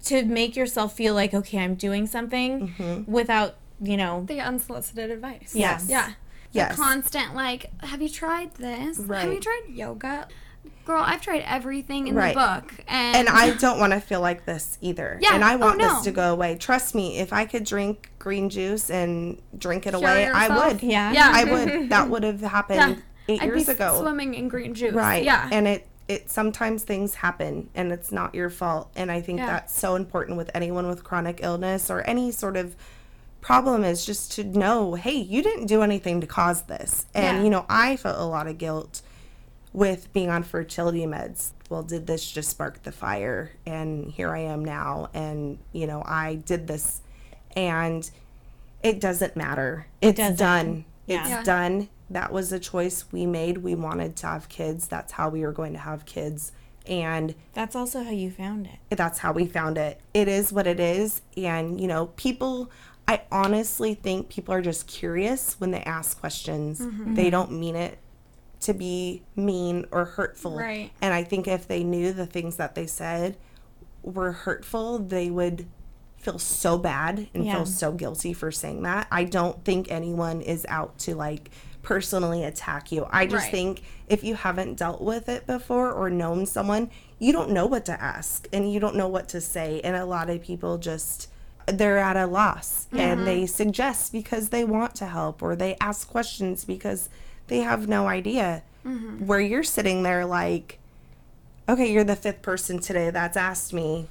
to 0.06 0.24
make 0.24 0.56
yourself 0.56 0.94
feel 0.96 1.14
like 1.14 1.32
okay, 1.34 1.58
I'm 1.58 1.74
doing 1.74 2.06
something 2.06 2.68
Mm-hmm. 2.78 3.10
without 3.10 3.56
you 3.80 3.96
know. 3.96 4.24
The 4.26 4.40
unsolicited 4.40 5.10
advice. 5.10 5.52
Yes. 5.54 5.86
Yeah. 5.88 6.12
The 6.52 6.74
constant 6.74 7.34
like, 7.34 7.70
have 7.84 8.00
you 8.00 8.08
tried 8.08 8.54
this? 8.54 8.96
Have 9.06 9.30
you 9.32 9.40
tried 9.40 9.64
yoga? 9.68 10.26
Girl, 10.86 11.02
I've 11.04 11.20
tried 11.20 11.42
everything 11.46 12.06
in 12.06 12.14
Right. 12.14 12.34
the 12.34 12.40
book, 12.40 12.72
and, 12.88 13.16
and 13.16 13.28
I 13.28 13.50
don't 13.56 13.78
want 13.80 13.92
to 13.92 14.00
feel 14.00 14.20
like 14.20 14.46
this 14.46 14.78
either. 14.80 15.18
Yeah, 15.20 15.34
And 15.34 15.44
I 15.44 15.54
oh, 15.54 15.58
want 15.58 15.78
no. 15.78 15.88
this 15.94 16.04
to 16.04 16.12
go 16.12 16.32
away. 16.32 16.56
Trust 16.56 16.94
me, 16.94 17.18
if 17.18 17.32
I 17.32 17.44
could 17.44 17.64
drink 17.64 18.10
green 18.20 18.48
juice 18.48 18.88
and 18.88 19.42
drink 19.58 19.86
it 19.86 19.90
Cure 19.90 20.00
away, 20.00 20.26
I 20.26 20.68
would. 20.68 20.82
Yeah. 20.82 21.12
Yeah. 21.12 21.30
I 21.34 21.44
would. 21.44 21.90
That 21.90 22.08
would 22.08 22.22
have 22.22 22.40
happened 22.56 22.78
Yeah. 22.78 22.94
eight 23.34 23.42
I'd 23.42 23.46
years 23.46 23.66
be 23.66 23.72
ago. 23.72 23.98
swimming 24.00 24.34
in 24.34 24.48
green 24.48 24.74
juice. 24.74 24.94
Right. 24.94 25.24
Yeah. 25.24 25.48
And 25.52 25.66
it 25.66 25.86
it 26.08 26.30
sometimes 26.30 26.84
things 26.84 27.14
happen 27.16 27.68
and 27.74 27.90
it's 27.92 28.12
not 28.12 28.34
your 28.34 28.48
fault. 28.50 28.90
And 28.94 29.10
I 29.10 29.20
think 29.20 29.38
Yeah. 29.40 29.46
that's 29.46 29.74
so 29.76 29.96
important 29.96 30.36
with 30.36 30.50
anyone 30.54 30.86
with 30.88 31.02
chronic 31.02 31.40
illness 31.42 31.90
or 31.90 32.02
any 32.02 32.30
sort 32.30 32.56
of 32.56 32.76
problem 33.40 33.84
is 33.84 34.04
just 34.06 34.32
to 34.32 34.44
know, 34.44 34.94
hey, 34.94 35.16
you 35.16 35.42
didn't 35.42 35.66
do 35.66 35.82
anything 35.82 36.20
to 36.20 36.26
cause 36.26 36.62
this. 36.62 37.06
And 37.14 37.38
Yeah. 37.38 37.44
you 37.44 37.50
know, 37.50 37.66
I 37.68 37.96
felt 37.96 38.18
a 38.18 38.24
lot 38.24 38.46
of 38.46 38.58
guilt 38.58 39.02
with 39.72 40.12
being 40.12 40.30
on 40.30 40.42
fertility 40.42 41.04
meds. 41.06 41.50
Well, 41.68 41.82
did 41.82 42.06
this 42.06 42.30
just 42.30 42.50
spark 42.50 42.82
the 42.84 42.92
fire? 42.92 43.50
And 43.66 44.10
here 44.10 44.30
I 44.34 44.38
am 44.40 44.64
now. 44.64 45.10
And, 45.12 45.58
you 45.72 45.86
know, 45.86 46.02
I 46.06 46.36
did 46.36 46.66
this. 46.68 47.00
And 47.56 48.08
it 48.82 49.00
doesn't 49.00 49.36
matter. 49.36 49.86
It's 50.00 50.16
doesn't. 50.18 50.36
done. 50.36 50.84
Yeah. 51.06 51.38
It's 51.38 51.46
done. 51.46 51.88
That 52.10 52.32
was 52.32 52.52
a 52.52 52.58
choice 52.58 53.04
we 53.12 53.26
made. 53.26 53.58
We 53.58 53.74
wanted 53.74 54.16
to 54.16 54.26
have 54.26 54.48
kids. 54.48 54.86
That's 54.86 55.12
how 55.12 55.28
we 55.28 55.42
were 55.42 55.52
going 55.52 55.72
to 55.72 55.78
have 55.78 56.04
kids. 56.06 56.52
And 56.86 57.34
That's 57.52 57.74
also 57.74 58.04
how 58.04 58.12
you 58.12 58.30
found 58.30 58.66
it. 58.66 58.96
that's 58.96 59.18
how 59.18 59.32
we 59.32 59.46
found 59.46 59.76
it. 59.76 60.00
It 60.14 60.28
is 60.28 60.52
what 60.52 60.68
it 60.68 60.78
is. 60.78 61.20
And, 61.36 61.80
you 61.80 61.88
know, 61.88 62.06
people, 62.16 62.70
I 63.08 63.22
honestly 63.32 63.94
think 63.94 64.28
people 64.28 64.54
are 64.54 64.62
just 64.62 64.86
curious 64.86 65.58
when 65.58 65.72
they 65.72 65.80
ask 65.80 66.20
questions. 66.20 66.80
Mm-hmm. 66.80 67.14
They 67.14 67.22
mm-hmm. 67.22 67.30
don't 67.30 67.52
mean 67.52 67.74
it 67.74 67.98
to 68.60 68.72
be 68.72 69.22
mean 69.34 69.86
or 69.90 70.04
hurtful. 70.04 70.56
Right. 70.56 70.90
And 71.02 71.12
I 71.12 71.24
think 71.24 71.48
if 71.48 71.66
they 71.66 71.82
knew 71.82 72.12
the 72.12 72.26
things 72.26 72.56
that 72.56 72.74
they 72.74 72.86
said 72.86 73.36
were 74.02 74.32
hurtful, 74.32 74.98
they 74.98 75.30
would 75.30 75.66
feel 76.18 76.38
so 76.38 76.78
bad 76.78 77.28
and 77.34 77.44
Yeah. 77.44 77.54
feel 77.54 77.66
so 77.66 77.92
guilty 77.92 78.32
for 78.32 78.50
saying 78.50 78.82
that. 78.82 79.06
I 79.10 79.24
don't 79.24 79.64
think 79.64 79.90
anyone 79.90 80.40
is 80.40 80.64
out 80.68 80.98
to 81.00 81.14
like 81.14 81.50
personally 81.86 82.42
attack 82.42 82.90
you. 82.90 83.06
I 83.10 83.26
just 83.26 83.44
Right. 83.44 83.52
think 83.52 83.82
if 84.08 84.24
you 84.24 84.34
haven't 84.34 84.74
dealt 84.74 85.00
with 85.00 85.28
it 85.28 85.46
before 85.46 85.92
or 85.92 86.10
known 86.10 86.44
someone, 86.44 86.90
you 87.20 87.32
don't 87.32 87.50
know 87.50 87.64
what 87.64 87.84
to 87.84 88.02
ask 88.02 88.48
and 88.52 88.72
you 88.72 88.80
don't 88.80 88.96
know 88.96 89.06
what 89.06 89.28
to 89.28 89.40
say. 89.40 89.80
And 89.84 89.94
a 89.94 90.04
lot 90.04 90.28
of 90.28 90.42
people 90.42 90.78
just 90.78 91.28
they're 91.66 91.98
at 91.98 92.16
a 92.16 92.26
loss 92.26 92.86
and 92.92 93.26
they 93.26 93.38
mm-hmm. 93.42 93.46
suggest 93.46 94.12
because 94.12 94.48
they 94.50 94.64
want 94.64 94.94
to 94.96 95.06
help 95.06 95.42
or 95.42 95.56
they 95.56 95.76
ask 95.80 96.08
questions 96.08 96.64
because 96.64 97.08
they 97.46 97.58
have 97.60 97.88
no 97.88 98.08
idea. 98.08 98.62
Mm-hmm. 98.84 99.26
Where 99.26 99.40
you're 99.40 99.64
sitting 99.64 100.02
there 100.02 100.26
like, 100.26 100.78
okay, 101.68 101.90
you're 101.92 102.04
the 102.04 102.16
fifth 102.16 102.42
person 102.42 102.80
today 102.80 103.10
that's 103.10 103.36
asked 103.36 103.72
me, 103.72 104.06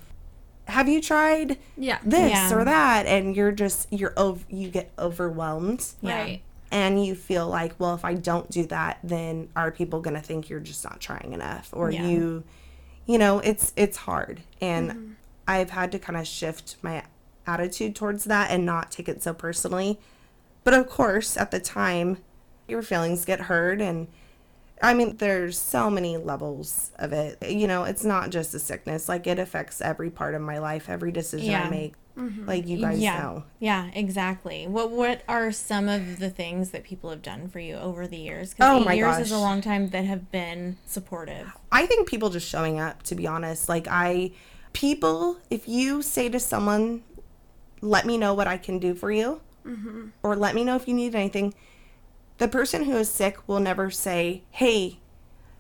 have 0.68 0.88
you 0.88 1.02
tried 1.02 1.58
yeah. 1.78 2.00
this 2.04 2.32
Yeah. 2.32 2.54
or 2.54 2.64
that? 2.64 3.06
And 3.06 3.36
you're 3.36 3.52
just 3.52 3.92
you're 3.92 4.14
over 4.16 4.44
you 4.50 4.70
get 4.70 4.92
overwhelmed 4.98 5.86
Yeah. 6.02 6.18
Right. 6.18 6.42
And 6.72 7.06
you 7.06 7.16
feel 7.16 7.48
like, 7.48 7.80
well, 7.80 7.94
if 7.96 8.04
I 8.04 8.16
don't 8.16 8.50
do 8.50 8.66
that, 8.68 9.00
then 9.04 9.50
are 9.56 9.72
people 9.72 10.02
going 10.02 10.16
to 10.16 10.22
think 10.22 10.50
you're 10.50 10.60
just 10.60 10.84
not 10.84 11.00
trying 11.00 11.34
enough 11.34 11.70
or 11.74 11.92
Yeah. 11.92 12.06
you 12.08 12.44
you 13.08 13.20
know, 13.20 13.38
it's 13.40 13.72
it's 13.76 13.98
hard. 13.98 14.42
And 14.62 14.90
Mm-hmm. 14.92 15.12
I've 15.48 15.70
had 15.70 15.92
to 15.92 16.00
kind 16.00 16.18
of 16.18 16.26
shift 16.26 16.78
my 16.82 17.04
attitude 17.46 17.96
towards 17.96 18.24
that 18.26 18.50
and 18.50 18.66
not 18.66 18.90
take 18.92 19.08
it 19.08 19.22
so 19.22 19.32
personally. 19.32 20.00
But 20.64 20.74
of 20.74 20.88
course, 20.90 21.38
at 21.38 21.52
the 21.52 21.60
time, 21.60 22.18
your 22.68 22.82
feelings 22.82 23.24
get 23.26 23.42
hurt 23.42 23.80
and 23.80 24.08
I 24.82 24.94
mean, 24.94 25.18
there's 25.18 25.58
so 25.58 25.90
many 25.90 26.18
levels 26.18 26.92
of 26.98 27.14
it. 27.14 27.38
You 27.50 27.68
know, 27.68 27.84
it's 27.86 28.04
not 28.04 28.30
just 28.32 28.54
a 28.56 28.60
sickness. 28.60 29.08
Like 29.08 29.26
it 29.28 29.40
affects 29.40 29.80
every 29.82 30.10
part 30.10 30.34
of 30.36 30.42
my 30.42 30.58
life, 30.58 30.90
every 30.90 31.12
decision 31.12 31.52
Yeah. 31.52 31.64
I 31.68 31.70
make. 31.70 31.94
Mm-hmm. 32.18 32.46
Like 32.46 32.68
you 32.68 32.78
guys 32.78 33.00
yeah. 33.00 33.22
know. 33.22 33.44
Yeah, 33.60 33.90
exactly. 33.94 34.68
What 34.68 34.92
what 34.92 35.24
are 35.28 35.52
some 35.52 35.90
of 35.90 36.20
the 36.20 36.30
things 36.30 36.72
that 36.72 36.84
people 36.84 37.10
have 37.10 37.22
done 37.22 37.50
for 37.50 37.60
you 37.60 37.76
over 37.76 38.08
the 38.08 38.18
years? 38.18 38.56
Oh 38.60 38.80
eight 38.80 38.86
my 38.86 38.94
years 38.94 39.18
is 39.20 39.32
a 39.32 39.38
long 39.38 39.62
time 39.62 39.90
that 39.90 40.06
have 40.06 40.32
been 40.32 40.78
supportive. 40.86 41.52
I 41.72 41.86
think 41.86 42.08
people 42.08 42.30
just 42.30 42.48
showing 42.48 42.80
up, 42.80 43.04
to 43.04 43.16
be 43.16 43.28
honest. 43.28 43.68
Like, 43.68 43.88
I, 43.90 44.32
people, 44.72 45.38
if 45.50 45.68
you 45.68 46.02
say 46.02 46.30
to 46.30 46.40
someone, 46.40 47.04
let 47.82 48.06
me 48.06 48.18
know 48.18 48.34
what 48.34 48.48
I 48.48 48.58
can 48.58 48.80
do 48.80 48.96
for 48.96 49.12
you, 49.12 49.42
or 50.24 50.36
let 50.36 50.56
me 50.56 50.64
know 50.64 50.76
if 50.76 50.88
you 50.88 50.94
need 50.94 51.16
anything, 51.16 51.54
the 52.38 52.48
person 52.48 52.86
who 52.86 52.96
is 52.96 53.10
sick 53.10 53.46
will 53.48 53.60
never 53.60 53.92
say, 53.92 54.44
hey, 54.52 55.00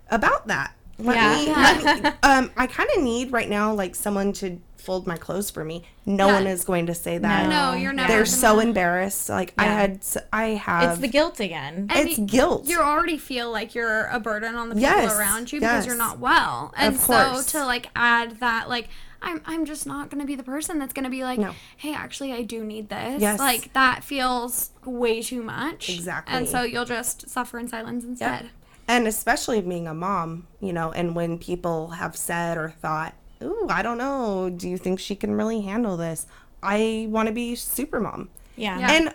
about 0.09 0.47
that. 0.47 0.73
Let 0.97 1.15
Yeah. 1.15 1.35
me, 1.35 1.83
let 1.83 2.03
me 2.03 2.09
um, 2.23 2.51
I 2.57 2.67
kind 2.67 2.89
of 2.95 3.03
need 3.03 3.31
right 3.31 3.49
now, 3.49 3.73
like, 3.73 3.95
someone 3.95 4.31
to 4.33 4.59
fold 4.77 5.07
my 5.07 5.17
clothes 5.17 5.49
for 5.49 5.65
me. 5.65 5.83
No 6.05 6.27
Yeah. 6.27 6.33
one 6.33 6.47
is 6.47 6.63
going 6.63 6.85
to 6.85 6.93
say 6.93 7.17
that. 7.17 7.49
No, 7.49 7.73
you're 7.73 7.91
not. 7.91 8.07
They're 8.07 8.17
gonna- 8.19 8.25
so 8.27 8.59
embarrassed. 8.59 9.27
Like, 9.29 9.53
I 9.57 9.65
had, 9.65 10.01
I 10.31 10.43
have, 10.49 10.91
It's 10.91 11.01
the 11.01 11.07
guilt 11.07 11.39
again. 11.39 11.87
And 11.89 12.07
it's 12.07 12.19
guilt. 12.19 12.67
You 12.67 12.79
already 12.79 13.17
feel 13.17 13.51
like 13.51 13.73
you're 13.73 14.05
a 14.05 14.19
burden 14.19 14.53
on 14.55 14.69
the 14.69 14.75
people 14.75 14.89
Yes, 14.89 15.17
around 15.17 15.51
you 15.51 15.59
because 15.59 15.77
yes. 15.79 15.85
you're 15.87 15.97
not 15.97 16.19
well. 16.19 16.71
And 16.77 16.97
so 16.97 17.41
to 17.47 17.65
like 17.65 17.89
add 17.95 18.39
that 18.41 18.69
like 18.69 18.87
I'm 19.23 19.41
I'm 19.47 19.65
just 19.65 19.87
not 19.87 20.11
going 20.11 20.21
to 20.21 20.27
be 20.27 20.35
the 20.35 20.43
person 20.43 20.77
that's 20.77 20.93
going 20.93 21.05
to 21.05 21.09
be 21.09 21.23
like, 21.23 21.39
No. 21.39 21.55
"Hey, 21.77 21.95
actually 21.95 22.31
I 22.31 22.43
do 22.43 22.63
need 22.63 22.89
this." 22.89 23.19
Yes. 23.19 23.39
Like 23.39 23.73
that 23.73 24.03
feels 24.03 24.69
way 24.85 25.23
too 25.23 25.41
much. 25.41 25.89
Exactly. 25.89 26.35
And 26.35 26.47
so 26.47 26.61
you'll 26.61 26.85
just 26.85 27.27
suffer 27.27 27.57
in 27.57 27.67
silence 27.67 28.03
instead. 28.03 28.51
And 28.87 29.07
especially 29.07 29.61
being 29.61 29.87
a 29.87 29.93
mom, 29.93 30.47
you 30.59 30.71
know, 30.73 30.91
and 30.91 31.15
when 31.15 31.37
people 31.39 31.89
have 31.89 32.15
said 32.15 32.57
or 32.57 32.69
thought, 32.69 33.13
Ooh, 33.41 33.67
I 33.69 33.81
don't 33.81 33.97
know, 33.97 34.49
do 34.49 34.69
you 34.69 34.77
think 34.77 34.99
she 34.99 35.15
can 35.15 35.35
really 35.35 35.61
handle 35.61 35.97
this? 35.97 36.25
I 36.63 37.07
want 37.09 37.27
to 37.27 37.33
be 37.33 37.55
super 37.55 37.99
mom. 37.99 38.29
yeah. 38.55 38.79
Yeah. 38.79 38.91
And 38.91 39.13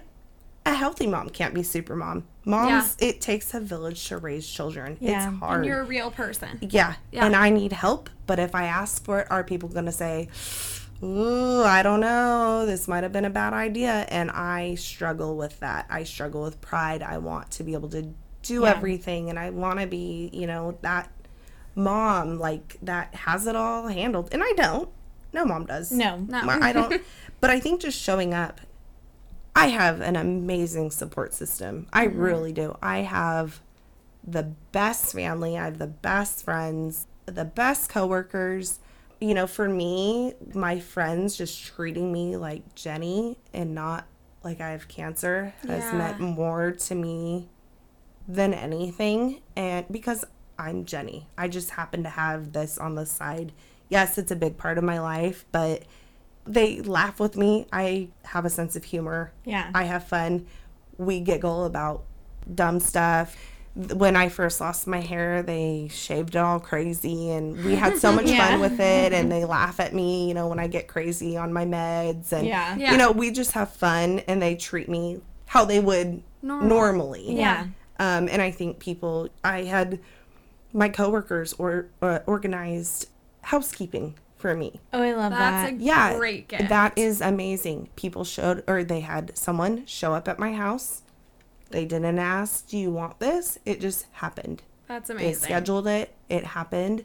a 0.66 0.74
healthy 0.74 1.06
mom 1.06 1.30
can't 1.30 1.54
be 1.54 1.62
super 1.62 1.96
mom. 1.96 2.26
Moms, 2.44 2.96
it 3.00 3.20
takes 3.20 3.54
a 3.54 3.60
village 3.60 4.06
to 4.08 4.18
raise 4.18 4.46
children. 4.46 4.96
Yeah. 5.00 5.28
It's 5.30 5.38
hard. 5.38 5.56
And 5.58 5.64
you're 5.66 5.80
a 5.80 5.84
real 5.84 6.10
person. 6.10 6.58
yeah. 6.60 6.94
Yeah. 7.12 7.24
And 7.26 7.34
I 7.34 7.50
need 7.50 7.72
help. 7.72 8.10
But 8.26 8.38
if 8.38 8.54
I 8.54 8.64
ask 8.64 9.02
for 9.04 9.20
it, 9.20 9.30
are 9.30 9.42
people 9.42 9.68
going 9.68 9.86
to 9.86 9.92
say, 9.92 10.28
Ooh, 11.02 11.62
I 11.62 11.82
don't 11.82 12.00
know. 12.00 12.66
This 12.66 12.86
might 12.86 13.02
have 13.04 13.12
been 13.12 13.24
a 13.24 13.30
bad 13.30 13.54
idea. 13.54 14.04
And 14.10 14.30
I 14.30 14.74
struggle 14.74 15.36
with 15.36 15.58
that. 15.60 15.86
I 15.88 16.04
struggle 16.04 16.42
with 16.42 16.60
pride. 16.60 17.02
I 17.02 17.16
want 17.18 17.50
to 17.52 17.64
be 17.64 17.72
able 17.72 17.88
to 17.90 18.12
do 18.50 18.62
Yeah. 18.62 18.70
everything. 18.70 19.30
And 19.30 19.38
I 19.38 19.50
want 19.50 19.78
to 19.80 19.86
be, 19.86 20.28
you 20.32 20.46
know, 20.46 20.76
that 20.82 21.10
mom, 21.74 22.38
like, 22.38 22.76
that 22.82 23.14
has 23.14 23.46
it 23.46 23.54
all 23.56 23.86
handled. 23.86 24.30
And 24.32 24.42
I 24.42 24.52
don't. 24.56 24.88
No 25.32 25.44
mom 25.44 25.66
does. 25.66 25.92
No. 25.92 26.18
not 26.18 26.44
My- 26.44 26.58
I 26.60 26.72
don't. 26.72 27.02
But 27.40 27.48
I 27.48 27.58
think 27.58 27.80
just 27.80 27.98
showing 27.98 28.34
up, 28.34 28.60
I 29.56 29.68
have 29.68 30.02
an 30.02 30.14
amazing 30.16 30.90
support 30.90 31.32
system. 31.32 31.86
I 31.92 32.06
mm-hmm. 32.06 32.18
really 32.18 32.52
do. 32.52 32.76
I 32.82 32.98
have 32.98 33.60
the 34.26 34.42
best 34.72 35.14
family. 35.14 35.56
I 35.56 35.64
have 35.64 35.78
the 35.78 35.86
best 35.86 36.44
friends, 36.44 37.06
the 37.24 37.46
best 37.46 37.88
coworkers. 37.88 38.78
You 39.20 39.32
know, 39.32 39.46
for 39.46 39.68
me, 39.68 40.34
my 40.52 40.80
friends 40.80 41.36
just 41.36 41.64
treating 41.64 42.12
me 42.12 42.36
like 42.36 42.74
Jenny 42.74 43.38
and 43.54 43.74
not 43.74 44.06
like 44.42 44.60
I 44.60 44.70
have 44.70 44.86
cancer 44.88 45.54
has 45.62 45.84
Yeah. 45.84 45.92
meant 45.96 46.20
more 46.20 46.72
to 46.72 46.94
me 46.94 47.48
than 48.34 48.54
anything. 48.54 49.40
And 49.56 49.86
because 49.90 50.24
I'm 50.58 50.84
Jenny, 50.84 51.26
I 51.38 51.48
just 51.48 51.70
happen 51.70 52.02
to 52.04 52.08
have 52.10 52.52
this 52.52 52.78
on 52.78 52.94
the 52.94 53.06
side. 53.06 53.52
Yes, 53.88 54.18
it's 54.18 54.30
a 54.30 54.36
big 54.36 54.56
part 54.56 54.78
of 54.78 54.84
my 54.84 55.00
life, 55.00 55.44
but 55.52 55.82
they 56.46 56.80
laugh 56.80 57.18
with 57.20 57.36
me. 57.36 57.66
I 57.72 58.08
have 58.24 58.44
a 58.44 58.50
sense 58.50 58.76
of 58.76 58.84
humor. 58.84 59.32
Yeah. 59.44 59.70
I 59.74 59.84
have 59.84 60.06
fun. 60.06 60.46
We 60.96 61.20
giggle 61.20 61.64
about 61.64 62.04
dumb 62.54 62.80
stuff. 62.80 63.36
When 63.74 64.16
I 64.16 64.28
first 64.28 64.60
lost 64.60 64.86
my 64.86 65.00
hair, 65.00 65.42
they 65.42 65.88
shaved 65.92 66.34
it 66.34 66.38
all 66.38 66.58
crazy, 66.60 67.30
and 67.30 67.64
we 67.64 67.74
had 67.76 67.98
so 67.98 68.12
much 68.12 68.26
Yeah. 68.30 68.48
fun 68.50 68.60
with 68.60 68.80
it. 68.80 69.12
And 69.12 69.30
they 69.30 69.44
laugh 69.44 69.80
at 69.80 69.94
me, 69.94 70.28
you 70.28 70.34
know, 70.34 70.48
when 70.48 70.58
I 70.58 70.66
get 70.66 70.88
crazy 70.88 71.36
on 71.36 71.52
my 71.52 71.64
meds. 71.64 72.32
And, 72.32 72.46
Yeah. 72.46 72.76
Yeah. 72.76 72.92
you 72.92 72.98
know, 72.98 73.12
we 73.12 73.30
just 73.30 73.52
have 73.52 73.72
fun, 73.72 74.20
and 74.28 74.42
they 74.42 74.56
treat 74.56 74.88
me 74.88 75.20
how 75.46 75.64
they 75.64 75.80
would 75.80 76.22
Normal. 76.42 76.68
normally. 76.68 77.36
Yeah. 77.36 77.66
Um, 78.00 78.28
and 78.30 78.40
I 78.42 78.50
think 78.50 78.78
people, 78.80 79.28
I 79.44 79.64
had 79.64 80.00
my 80.72 80.88
coworkers 80.88 81.52
or 81.54 81.86
uh, 82.00 82.20
organized 82.26 83.08
housekeeping 83.42 84.14
for 84.38 84.54
me. 84.56 84.80
Oh, 84.92 85.02
I 85.02 85.12
love 85.12 85.32
That's 85.32 85.70
that. 85.70 85.80
a 85.80 85.84
Yeah, 85.84 86.16
great 86.16 86.48
gift. 86.48 86.68
that 86.70 86.96
is 86.96 87.20
amazing. 87.20 87.90
People 87.96 88.24
showed, 88.24 88.64
or 88.66 88.82
they 88.82 89.00
had 89.00 89.36
someone 89.36 89.84
show 89.86 90.14
up 90.14 90.28
at 90.28 90.38
my 90.38 90.54
house. 90.54 91.02
They 91.70 91.84
didn't 91.84 92.18
ask, 92.18 92.66
"Do 92.68 92.78
you 92.78 92.90
want 92.90 93.20
this?" 93.20 93.58
It 93.66 93.80
just 93.80 94.06
happened. 94.12 94.62
That's 94.88 95.10
amazing. 95.10 95.28
They 95.28 95.34
scheduled 95.34 95.86
it. 95.86 96.14
It 96.28 96.44
happened, 96.44 97.04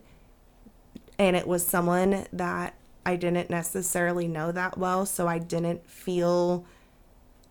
and 1.19 1.35
it 1.35 1.45
was 1.47 1.65
someone 1.65 2.25
that 2.33 2.73
I 3.05 3.15
didn't 3.17 3.49
necessarily 3.49 4.27
know 4.27 4.51
that 4.53 4.77
well, 4.77 5.05
so 5.05 5.27
I 5.27 5.37
didn't 5.39 5.87
feel 5.89 6.65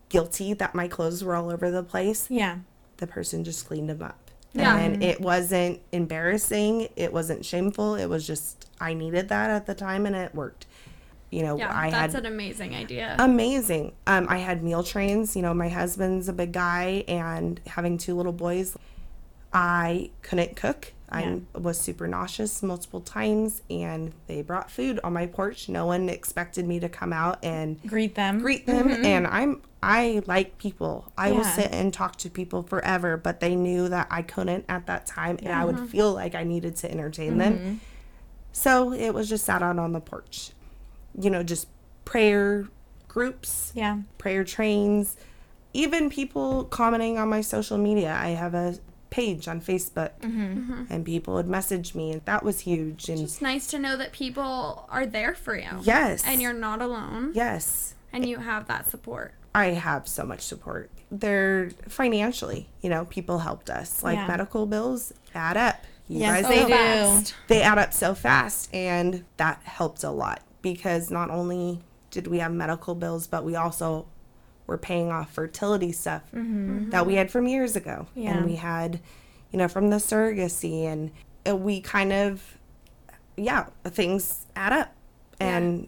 guilty 0.09 0.53
that 0.53 0.73
my 0.75 0.87
clothes 0.87 1.23
were 1.23 1.35
all 1.35 1.49
over 1.51 1.69
the 1.71 1.83
place. 1.83 2.27
yeah. 2.29 2.57
The 2.97 3.07
person 3.07 3.43
just 3.43 3.67
cleaned 3.67 3.89
them 3.89 4.01
up. 4.01 4.19
Yeah. 4.53 4.77
And 4.77 5.03
it 5.03 5.19
wasn't 5.19 5.81
embarrassing. 5.91 6.87
It 6.95 7.11
wasn't 7.11 7.43
shameful. 7.43 7.95
It 7.95 8.05
was 8.07 8.25
just 8.25 8.69
I 8.79 8.93
needed 8.93 9.29
that 9.29 9.49
at 9.49 9.65
the 9.65 9.75
time 9.75 10.05
and 10.05 10.15
it 10.15 10.33
worked. 10.33 10.65
You 11.29 11.43
know, 11.43 11.57
Yeah, 11.57 11.77
I 11.77 11.89
that's 11.89 12.13
had 12.13 12.25
an 12.25 12.31
amazing 12.31 12.73
idea. 12.73 13.15
amazing. 13.19 13.93
Um, 14.07 14.27
I 14.29 14.37
had 14.37 14.63
meal 14.63 14.83
trains. 14.83 15.35
You 15.35 15.41
know, 15.41 15.53
my 15.53 15.67
husband's 15.67 16.29
a 16.29 16.33
big 16.33 16.53
guy, 16.53 17.03
and 17.09 17.59
having 17.67 17.97
two 17.97 18.15
little 18.15 18.31
boys, 18.31 18.77
I 19.51 20.11
couldn't 20.21 20.55
cook. 20.55 20.93
I 21.09 21.41
was 21.53 21.77
super 21.79 22.07
nauseous 22.07 22.61
multiple 22.63 22.99
times, 23.01 23.61
and 23.69 24.11
they 24.27 24.41
brought 24.41 24.69
food 24.71 24.99
on 25.03 25.13
my 25.13 25.27
porch. 25.27 25.67
No 25.69 25.85
one 25.85 26.09
expected 26.09 26.67
me 26.67 26.79
to 26.79 26.89
come 26.89 27.11
out 27.13 27.43
and 27.43 27.81
Greet 27.85 28.15
them. 28.15 28.39
greet 28.39 28.65
them, 28.65 28.87
and 28.89 29.27
I'm 29.27 29.61
I 29.85 30.21
like 30.25 30.57
people. 30.57 31.11
I 31.17 31.31
will 31.31 31.43
sit 31.43 31.71
and 31.71 31.93
talk 31.93 32.15
to 32.17 32.29
people 32.29 32.63
forever, 32.63 33.17
but 33.17 33.39
they 33.39 33.55
knew 33.55 33.87
that 33.89 34.07
I 34.09 34.23
couldn't 34.23 34.65
at 34.67 34.87
that 34.87 35.05
time, 35.05 35.37
and 35.43 35.49
I 35.53 35.63
would 35.63 35.75
uh-huh. 35.75 35.85
feel 35.85 36.13
like 36.13 36.33
I 36.33 36.43
needed 36.43 36.75
to 36.77 36.91
entertain 36.91 37.37
them. 37.37 37.53
Mm-hmm. 37.53 37.75
So 38.51 38.93
it 38.93 39.13
was 39.13 39.29
just 39.29 39.45
sat 39.45 39.61
out 39.61 39.77
on 39.77 39.91
the 39.93 39.99
porch. 39.99 40.51
You 41.19 41.29
know, 41.29 41.43
just 41.43 41.67
prayer 42.03 42.67
groups 43.07 43.71
Yeah. 43.75 43.99
prayer 44.17 44.43
trains, 44.43 45.15
even 45.73 46.09
people 46.09 46.65
commenting 46.65 47.17
on 47.17 47.29
my 47.29 47.41
social 47.41 47.77
media. 47.77 48.17
I 48.19 48.29
have 48.29 48.53
a 48.53 48.77
page 49.11 49.47
on 49.47 49.61
Facebook, 49.61 50.11
mm-hmm. 50.21 50.41
Mm-hmm. 50.71 50.83
and 50.89 51.05
people 51.05 51.35
would 51.35 51.47
message 51.47 51.95
me, 51.95 52.11
and 52.11 52.21
that 52.25 52.43
was 52.43 52.61
huge. 52.61 53.07
And 53.07 53.19
it's 53.21 53.41
nice 53.41 53.67
to 53.67 53.79
know 53.79 53.95
that 53.97 54.11
people 54.11 54.87
are 54.89 55.05
there 55.05 55.35
for 55.35 55.55
you. 55.55 55.69
yes, 55.83 56.23
And 56.25 56.41
you're 56.41 56.53
not 56.53 56.81
alone. 56.81 57.31
yes, 57.33 57.93
And 58.11 58.27
you 58.27 58.39
have 58.39 58.67
that 58.67 58.89
support. 58.89 59.33
I 59.55 59.67
have 59.67 60.07
so 60.07 60.23
much 60.25 60.41
support. 60.41 60.91
They're 61.11 61.69
financially, 61.87 62.67
you 62.81 62.89
know, 62.89 63.05
people 63.05 63.39
helped 63.39 63.69
us. 63.69 64.03
Like 64.03 64.17
Yeah. 64.17 64.27
medical 64.27 64.65
bills 64.65 65.13
add 65.33 65.55
up. 65.57 65.77
You 66.07 66.19
Yes, 66.19 66.41
guys 66.43 66.49
they 66.51 66.61
know. 66.61 66.67
do. 66.67 66.73
Fast. 66.73 67.35
They 67.47 67.61
add 67.61 67.77
up 67.77 67.93
so 67.93 68.13
fast, 68.13 68.69
and 68.73 69.23
that 69.37 69.61
helped 69.63 70.03
a 70.03 70.11
lot 70.11 70.41
because 70.61 71.09
not 71.09 71.29
only 71.31 71.79
did 72.11 72.27
we 72.27 72.39
have 72.39 72.51
medical 72.51 72.95
bills, 72.95 73.27
but 73.27 73.43
we 73.43 73.55
also 73.55 74.05
were 74.67 74.77
paying 74.77 75.09
off 75.11 75.31
fertility 75.31 75.91
stuff 75.91 76.23
that 76.33 77.05
we 77.05 77.15
had 77.15 77.29
from 77.31 77.47
years 77.47 77.75
ago, 77.75 78.07
Mm-hmm. 78.11 78.19
Yeah. 78.21 78.37
and 78.37 78.45
we 78.45 78.55
had, 78.55 78.99
you 79.51 79.57
know, 79.59 79.67
from 79.67 79.89
the 79.89 79.97
surrogacy, 79.97 80.85
and 80.85 81.11
uh, 81.47 81.55
we 81.55 81.81
kind 81.81 82.11
of, 82.13 82.57
yeah, 83.37 83.65
things 83.85 84.45
add 84.55 84.73
up, 84.73 84.93
and 85.39 85.87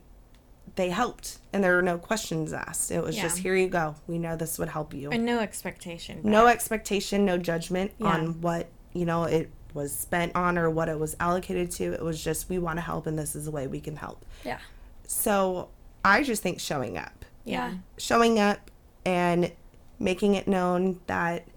they 0.77 0.89
helped, 0.89 1.39
and 1.51 1.63
there 1.63 1.75
were 1.75 1.81
no 1.81 1.97
questions 1.97 2.53
asked. 2.53 2.91
It 2.91 3.03
was 3.03 3.17
Yeah. 3.17 3.23
just 3.23 3.39
here 3.39 3.55
you 3.55 3.67
go. 3.67 3.95
We 4.07 4.17
know 4.17 4.35
this 4.37 4.57
would 4.57 4.69
help 4.69 4.93
you 4.93 5.09
And 5.11 5.25
no 5.25 5.39
expectation. 5.39 6.21
no 6.23 6.47
expectation, 6.47 7.25
no 7.25 7.37
judgment 7.37 7.91
Yeah. 7.97 8.07
on 8.07 8.41
what 8.41 8.67
you 8.93 9.05
know 9.05 9.25
it 9.25 9.49
was 9.73 9.93
spent 9.93 10.35
on 10.35 10.57
or 10.57 10.69
what 10.69 10.87
it 10.89 10.97
was 10.99 11.15
allocated 11.19 11.69
to. 11.71 11.93
It 11.93 12.01
was 12.03 12.23
just 12.23 12.47
we 12.49 12.57
want 12.59 12.77
to 12.77 12.81
help, 12.81 13.05
and 13.07 13.19
this 13.19 13.35
is 13.35 13.45
the 13.45 13.51
way 13.51 13.67
we 13.67 13.81
can 13.81 13.97
help. 13.97 14.25
Yeah. 14.45 14.59
So 15.07 15.69
I 16.05 16.23
just 16.23 16.41
think 16.41 16.59
showing 16.59 16.97
up, 16.97 17.25
Yeah. 17.43 17.73
showing 17.97 18.39
up, 18.39 18.71
and 19.05 19.51
making 19.99 20.35
it 20.35 20.47
known 20.47 20.99
that 21.07 21.47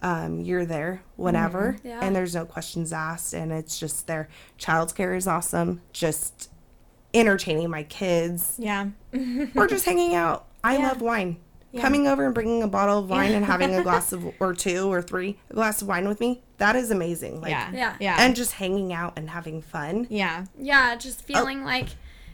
um, 0.00 0.40
you're 0.42 0.64
there 0.64 1.02
whenever, 1.16 1.76
Yeah. 1.82 1.98
and 2.00 2.14
there's 2.14 2.32
no 2.34 2.44
questions 2.44 2.92
asked, 2.92 3.32
and 3.34 3.50
it's 3.50 3.80
just 3.80 4.06
there. 4.06 4.28
Childcare 4.56 5.16
is 5.16 5.26
awesome. 5.26 5.80
Just 5.92 6.50
entertaining 7.14 7.70
my 7.70 7.82
kids 7.84 8.54
Yeah. 8.58 8.88
or 9.54 9.66
just 9.66 9.84
hanging 9.84 10.14
out. 10.14 10.46
I 10.62 10.76
Yeah. 10.76 10.88
love 10.88 11.00
wine. 11.00 11.36
Coming 11.78 12.06
over 12.06 12.24
and 12.24 12.34
bringing 12.34 12.62
a 12.62 12.66
bottle 12.68 12.98
of 12.98 13.10
wine 13.10 13.32
and 13.32 13.44
having 13.44 13.74
a 13.74 13.82
glass 13.82 14.12
of 14.12 14.26
or 14.40 14.54
two 14.54 14.90
or 14.90 15.02
three 15.02 15.38
a 15.50 15.54
glass 15.54 15.82
of 15.82 15.88
wine 15.88 16.08
with 16.08 16.18
me. 16.18 16.42
That 16.56 16.74
is 16.76 16.90
amazing. 16.90 17.40
Like 17.42 17.50
yeah. 17.50 17.70
Yeah. 17.72 17.94
Yeah. 18.00 18.16
and 18.18 18.34
just 18.34 18.52
hanging 18.52 18.92
out 18.92 19.12
and 19.16 19.28
having 19.30 19.60
fun. 19.62 20.06
yeah. 20.10 20.46
Yeah, 20.58 20.92
Oh. 20.94 20.98
just 20.98 21.22
feeling 21.24 21.64
like 21.64 21.88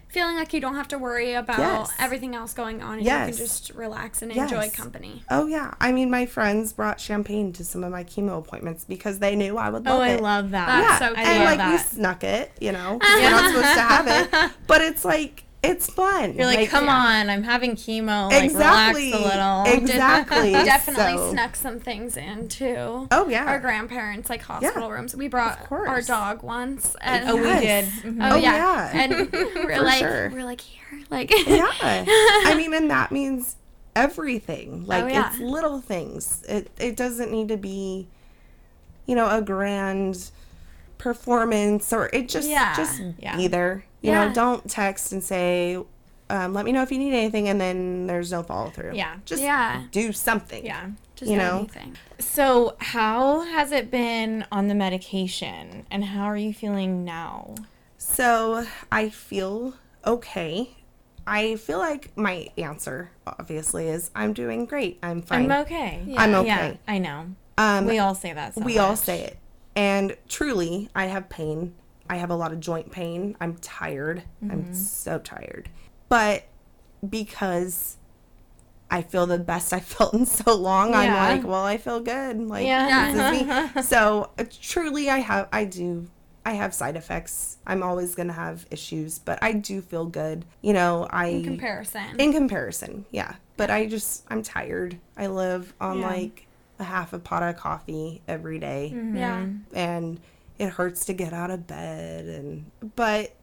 feeling 0.09 0.37
like 0.37 0.53
you 0.53 0.61
don't 0.61 0.75
have 0.77 0.89
to 0.89 0.99
worry 0.99 1.35
about 1.35 1.59
Yes. 1.59 1.93
everything 1.99 2.35
else 2.35 2.55
going 2.55 2.83
on 2.83 2.99
and 2.99 3.05
you 3.05 3.11
can 3.11 3.33
just 3.33 3.71
relax 3.71 4.23
and 4.23 4.31
enjoy 4.33 4.71
company. 4.71 5.23
Oh 5.31 5.47
yeah. 5.47 5.75
I 5.81 5.93
mean 5.93 6.11
my 6.11 6.27
friends 6.27 6.73
brought 6.73 7.01
champagne 7.01 7.53
to 7.55 7.65
some 7.65 7.83
of 7.85 7.91
my 7.91 8.05
chemo 8.05 8.39
appointments 8.39 8.85
because 8.85 9.19
they 9.19 9.35
knew 9.37 9.57
I 9.59 9.71
would 9.71 9.87
oh, 9.87 9.99
love 9.99 10.09
it. 10.09 10.13
Oh, 10.13 10.17
I 10.17 10.21
love 10.37 10.51
that. 10.51 10.67
That's 10.67 11.01
yeah. 11.01 11.09
so 11.09 11.15
I 11.17 11.23
and 11.23 11.39
love 11.39 11.45
like 11.47 11.59
that. 11.59 11.73
we 11.73 11.79
snuck 11.79 12.25
it, 12.25 12.53
you 12.61 12.73
know. 12.73 12.99
'cause 13.01 13.11
We're 13.21 13.31
not 13.31 13.47
supposed 13.55 13.75
to 13.75 13.81
have 13.81 14.07
it. 14.09 14.53
But 14.67 14.81
it's 14.83 15.05
like 15.05 15.45
it's 15.65 15.89
fun. 15.91 16.35
You're 16.35 16.47
like, 16.47 16.69
come 16.69 16.89
on, 16.89 17.29
I'm 17.31 17.43
having 17.43 17.77
chemo. 17.77 18.31
Exactly. 18.33 19.11
Like, 19.13 19.21
relax 19.23 19.35
a 19.35 19.37
little. 19.37 19.65
Exactly. 19.85 20.53
Definitely 20.65 21.17
So- 21.19 21.31
snuck 21.33 21.57
some 21.57 21.81
things 21.81 22.17
in 22.17 22.49
too. 22.49 23.09
Oh 23.11 23.29
yeah. 23.29 23.45
Our 23.47 23.59
grandparents 23.59 24.29
like 24.31 24.43
hospital 24.43 24.91
rooms. 24.91 25.15
We 25.17 25.29
brought 25.29 25.71
our 25.71 26.03
dog 26.03 26.43
once 26.43 26.95
and 27.01 27.29
oh, 27.29 27.37
we 27.37 27.43
did. 27.43 27.85
Mhm. 27.87 28.19
Oh, 28.21 28.35
Oh, 28.35 28.37
yeah. 28.37 28.57
yeah. 28.57 28.91
And 29.05 29.33
we're 29.33 29.83
like 29.83 29.99
sure. 29.99 30.31
we're 30.31 30.45
like 30.45 30.61
here. 30.61 30.81
Like 31.11 31.31
yeah 31.47 31.67
i 32.47 32.55
mean 32.57 32.73
and 32.73 32.89
that 32.91 33.11
means 33.13 33.57
everything 33.97 34.87
like 34.87 35.05
Oh, 35.05 35.07
yeah. 35.09 35.29
it's 35.31 35.39
little 35.41 35.81
things 35.81 36.45
it 36.49 36.71
it 36.79 36.97
doesn't 36.97 37.31
need 37.33 37.49
to 37.49 37.57
be 37.57 38.07
you 39.07 39.15
know 39.17 39.29
a 39.29 39.43
grand 39.43 40.31
performance 40.99 41.93
or 41.93 42.09
it 42.13 42.29
just 42.29 42.49
Yeah. 42.49 42.75
just 42.77 43.01
Yeah. 43.19 43.37
be 43.37 43.47
there 43.49 43.85
you 44.05 44.11
Yeah. 44.13 44.29
know 44.29 44.35
don't 44.35 44.69
text 44.71 45.13
and 45.13 45.23
say 45.23 45.79
um, 46.31 46.55
let 46.55 46.65
me 46.65 46.73
know 46.73 46.83
if 46.83 46.91
you 46.91 46.99
need 46.99 47.13
anything 47.15 47.49
and 47.49 47.61
then 47.61 48.07
there's 48.07 48.33
no 48.33 48.43
follow 48.43 48.71
through 48.71 48.95
Yeah. 48.95 49.17
just 49.25 49.43
Yeah. 49.43 49.83
do 49.91 50.13
something 50.13 50.65
Yeah. 50.65 50.91
just 51.17 51.31
you 51.31 51.37
know. 51.39 51.59
anything. 51.59 51.97
So, 52.19 52.77
how 52.79 53.41
has 53.41 53.73
it 53.73 53.91
been 53.91 54.45
on 54.53 54.69
the 54.69 54.75
medication, 54.75 55.85
and 55.91 56.05
how 56.05 56.25
are 56.25 56.37
you 56.37 56.53
feeling 56.55 57.05
now? 57.05 57.55
so 57.97 58.67
i 58.93 59.09
feel 59.09 59.73
okay 60.05 60.69
i 61.27 61.57
feel 61.57 61.79
like 61.79 62.15
my 62.17 62.49
answer 62.59 63.11
obviously 63.27 63.89
is 63.89 64.11
i'm 64.15 64.33
doing 64.35 64.67
great 64.67 64.99
i'm 65.03 65.23
fine 65.23 65.51
I'm 65.51 65.63
okay. 65.63 66.03
Yeah. 66.07 66.21
I'm 66.23 66.35
okay 66.35 66.47
Yeah, 66.47 66.93
I 66.95 66.99
know. 66.99 67.21
um, 67.57 67.87
we 67.87 67.99
all 67.99 68.15
say 68.15 68.33
that. 68.35 68.55
So 68.55 68.61
we 68.63 68.77
all 68.79 68.97
say 68.97 69.23
it. 69.23 69.39
And 69.77 70.17
truly, 70.29 70.89
I 70.95 71.07
have 71.07 71.29
pain. 71.31 71.75
I 72.09 72.17
have 72.17 72.31
a 72.31 72.37
lot 72.37 72.53
of 72.53 72.61
joint 72.61 72.91
pain. 72.93 73.37
I'm 73.41 73.57
tired. 73.57 74.23
I'm 74.43 74.75
so 74.75 75.19
tired. 75.19 75.71
But 76.09 76.45
because 77.09 77.97
I 78.91 79.03
feel 79.03 79.27
the 79.27 79.39
best 79.39 79.73
I 79.73 79.81
felt 79.95 80.15
in 80.15 80.27
so 80.27 80.55
long, 80.55 80.91
Yeah. 80.91 80.99
I'm 81.01 81.39
like, 81.39 81.47
well, 81.47 81.65
I 81.65 81.79
feel 81.79 82.01
good. 82.01 82.39
Like, 82.41 82.67
Yeah. 82.67 83.13
this 83.13 83.41
is 83.43 83.75
me. 83.77 83.83
so 83.83 84.31
uh, 84.39 84.45
truly, 84.61 85.09
I 85.11 85.19
have, 85.19 85.49
I 85.53 85.65
do. 85.65 86.09
I 86.47 86.53
have 86.53 86.75
side 86.75 86.97
effects. 86.97 87.57
I'm 87.67 87.83
always 87.83 88.15
going 88.15 88.27
to 88.27 88.35
have 88.35 88.67
issues, 88.71 89.19
but 89.19 89.43
I 89.43 89.53
do 89.53 89.81
feel 89.81 90.05
good. 90.05 90.45
You 90.61 90.75
know, 90.75 91.07
I 91.09 91.29
In 91.29 91.45
comparison. 91.45 92.05
in 92.21 92.33
comparison, 92.35 93.07
yeah. 93.11 93.37
But 93.57 93.71
I 93.71 93.87
just 93.87 94.25
I'm 94.29 94.43
tired. 94.43 94.99
I 95.17 95.29
live 95.29 95.73
on 95.81 96.01
Yeah. 96.01 96.07
like 96.07 96.47
a 96.79 96.85
half 96.85 97.15
a 97.15 97.19
pot 97.19 97.43
of 97.43 97.57
coffee 97.57 98.21
every 98.29 98.59
day, 98.59 98.93
yeah. 99.15 99.47
and 99.73 100.21
it 100.59 100.71
hurts 100.71 101.05
to 101.07 101.13
get 101.13 101.33
out 101.33 101.51
of 101.51 101.67
bed 101.67 102.25
and 102.27 102.71
but 102.97 103.35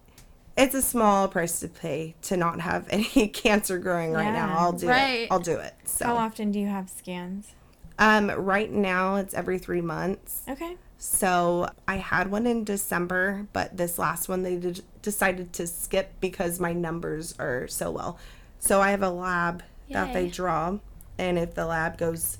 it's 0.57 0.75
a 0.75 0.81
small 0.81 1.27
price 1.27 1.59
to 1.61 1.67
pay 1.67 2.15
to 2.23 2.37
not 2.37 2.59
have 2.61 2.87
any 2.91 3.27
cancer 3.29 3.77
growing 3.79 4.11
right 4.13 4.31
now. 4.33 4.57
I'll 4.57 4.73
do 4.73 4.87
Right. 4.87 5.21
it. 5.23 5.31
I'll 5.31 5.39
do 5.39 5.57
it. 5.57 5.73
So 5.85 6.05
How 6.05 6.17
often 6.17 6.51
do 6.51 6.59
you 6.59 6.67
have 6.67 6.89
scans? 6.89 7.53
um 7.99 8.29
right 8.31 8.71
now 8.71 9.15
it's 9.15 9.33
every 9.33 9.59
3 9.59 9.81
months. 9.81 10.41
Okay. 10.49 10.77
So 10.97 11.67
I 11.87 11.95
had 11.97 12.29
one 12.29 12.45
in 12.45 12.63
December, 12.63 13.47
but 13.53 13.75
this 13.75 13.97
last 13.97 14.29
one 14.29 14.43
they 14.43 14.55
did, 14.57 14.83
decided 15.01 15.51
to 15.53 15.65
skip 15.65 16.13
because 16.21 16.59
my 16.59 16.73
numbers 16.73 17.33
are 17.39 17.67
so 17.67 17.89
well. 17.89 18.19
So 18.59 18.81
I 18.81 18.91
have 18.91 19.01
a 19.01 19.09
lab 19.09 19.63
that 19.89 20.13
they 20.13 20.27
draw, 20.29 20.77
and 21.17 21.39
if 21.39 21.55
the 21.55 21.65
lab 21.65 21.97
goes 21.97 22.37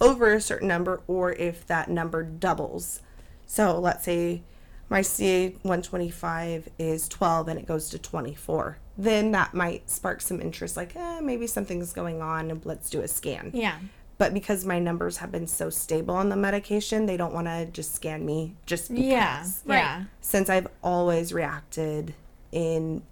over 0.00 0.32
a 0.32 0.40
certain 0.40 0.68
number 0.68 1.02
or 1.06 1.32
if 1.32 1.66
that 1.66 1.90
number 1.90 2.22
doubles. 2.22 3.02
So 3.50 3.80
let's 3.80 4.04
say 4.04 4.42
my 4.90 5.02
CA 5.02 5.48
125 5.62 6.68
is 6.78 7.08
12 7.08 7.48
and 7.48 7.58
it 7.58 7.66
goes 7.66 7.88
to 7.90 7.98
24. 7.98 8.78
Then 8.96 9.32
that 9.32 9.54
might 9.54 9.90
spark 9.90 10.20
some 10.20 10.40
interest 10.40 10.76
like, 10.76 10.94
eh, 10.94 11.20
maybe 11.20 11.46
something's 11.46 11.92
going 11.92 12.22
on 12.22 12.50
and 12.50 12.64
let's 12.64 12.88
do 12.90 13.00
a 13.00 13.08
scan 13.08 13.50
Yeah. 13.54 13.78
but 14.18 14.32
because 14.34 14.64
my 14.64 14.78
numbers 14.78 15.16
have 15.18 15.30
been 15.32 15.46
so 15.46 15.70
stable 15.70 16.14
on 16.14 16.28
the 16.28 16.36
medication, 16.36 17.06
they 17.06 17.16
don't 17.16 17.32
want 17.34 17.46
to 17.46 17.66
just 17.66 17.94
scan 17.94 18.24
me 18.24 18.54
just 18.66 18.88
because. 18.90 19.04
Yeah. 19.04 19.40
Right. 19.66 19.76
Yeah. 19.78 20.04
Since 20.20 20.48
I've 20.50 20.68
always 20.82 21.32
reacted 21.32 22.14
in 22.52 23.02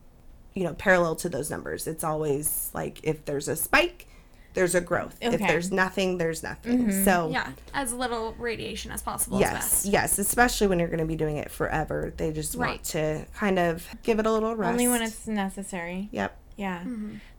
you 0.55 0.65
know 0.65 0.73
parallel 0.75 1.15
to 1.15 1.29
those 1.29 1.51
numbers 1.51 1.87
it's 1.87 2.03
always 2.03 2.71
like 2.73 2.99
if 3.03 3.27
there's 3.27 3.47
a 3.49 3.55
spike 3.55 4.07
there's 4.57 4.75
a 4.75 4.81
growth 4.81 5.17
if 5.21 5.39
there's 5.39 5.71
nothing 5.71 6.19
there's 6.19 6.43
nothing 6.43 6.91
so 7.05 7.29
Yeah, 7.31 7.53
as 7.73 7.93
little 7.93 8.35
radiation 8.39 8.91
as 8.91 9.03
possible. 9.03 9.37
is 9.37 9.43
yes 9.43 9.53
best. 9.53 9.87
yes 9.87 10.19
especially 10.19 10.67
when 10.67 10.81
you're 10.81 10.89
going 10.89 10.99
to 10.99 11.05
be 11.07 11.15
doing 11.15 11.37
it 11.37 11.51
forever 11.53 12.13
they 12.17 12.33
just 12.33 12.57
Right. 12.57 12.71
want 12.71 12.85
to 12.87 13.27
kind 13.37 13.59
of 13.61 13.87
give 14.03 14.19
it 14.19 14.27
a 14.27 14.33
little 14.33 14.57
rest 14.57 14.73
Only 14.73 14.89
when 14.89 15.03
it's 15.03 15.29
necessary. 15.29 16.09
yep 16.11 16.37
Yeah. 16.57 16.83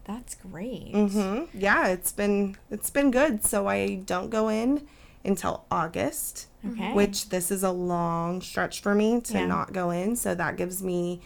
That's 0.06 0.36
great. 0.36 0.93
Mm-hmm. 0.93 1.58
yeah 1.60 1.88
it's 1.88 2.13
been 2.13 2.56
it's 2.71 2.89
been 2.89 3.12
good 3.12 3.43
so 3.43 3.67
i 3.67 3.95
don't 4.06 4.30
go 4.30 4.47
in 4.47 4.88
until 5.25 5.65
august 5.69 6.47
Okay. 6.65 6.93
which 6.93 7.30
this 7.30 7.51
is 7.51 7.63
a 7.63 7.71
long 7.71 8.41
stretch 8.41 8.82
for 8.82 8.93
me 8.95 9.19
to 9.21 9.34
Yeah. 9.34 9.45
not 9.45 9.73
go 9.73 9.89
in. 9.91 10.15
So 10.17 10.36
that 10.36 10.58
gives 10.58 10.82
me, 10.84 11.21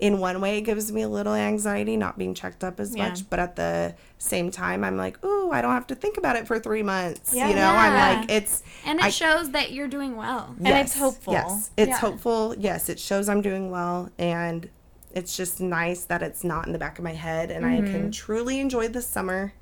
in 0.00 0.18
one 0.18 0.40
way, 0.40 0.58
it 0.58 0.62
gives 0.62 0.90
me 0.90 1.02
a 1.02 1.08
little 1.08 1.34
anxiety 1.34 1.96
not 1.96 2.16
being 2.16 2.34
checked 2.34 2.64
up 2.64 2.80
as 2.80 2.96
Yeah. 2.96 3.08
much. 3.08 3.28
But 3.28 3.38
at 3.38 3.56
the 3.56 3.94
same 4.18 4.50
time, 4.50 4.82
I'm 4.84 4.96
like, 4.96 5.22
ooh, 5.24 5.50
I 5.50 5.60
don't 5.60 5.72
have 5.72 5.86
to 5.88 5.94
think 5.94 6.16
about 6.16 6.36
it 6.36 6.46
for 6.46 6.58
three 6.58 6.82
months. 6.82 7.34
Yeah. 7.34 7.48
You 7.48 7.54
know, 7.54 7.68
I'm 7.68 8.18
like, 8.20 8.30
it's. 8.30 8.62
And 8.86 8.98
it 8.98 9.04
I- 9.06 9.10
shows 9.10 9.50
that 9.50 9.72
you're 9.72 9.88
doing 9.88 10.16
well. 10.16 10.54
And 10.58 10.68
it's 10.68 10.96
hopeful. 10.96 11.34
Yes, 11.34 11.70
it's 11.76 11.88
Yeah. 11.90 11.98
hopeful. 11.98 12.54
Yes, 12.58 12.88
it 12.88 12.98
shows 12.98 13.28
I'm 13.28 13.42
doing 13.42 13.70
well. 13.70 14.08
And 14.18 14.68
it's 15.12 15.36
just 15.36 15.60
nice 15.60 16.04
that 16.04 16.22
it's 16.22 16.44
not 16.44 16.66
in 16.66 16.72
the 16.72 16.78
back 16.78 16.96
of 16.98 17.04
my 17.04 17.14
head 17.14 17.50
and 17.50 17.66
I 17.66 17.78
Mm-hmm. 17.80 17.92
can 17.92 18.12
truly 18.12 18.60
enjoy 18.60 18.88
the 18.88 19.02
summer. 19.02 19.52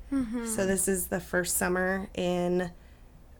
So 0.45 0.65
this 0.65 0.87
is 0.87 1.07
the 1.07 1.19
first 1.19 1.57
summer 1.57 2.07
in, 2.15 2.71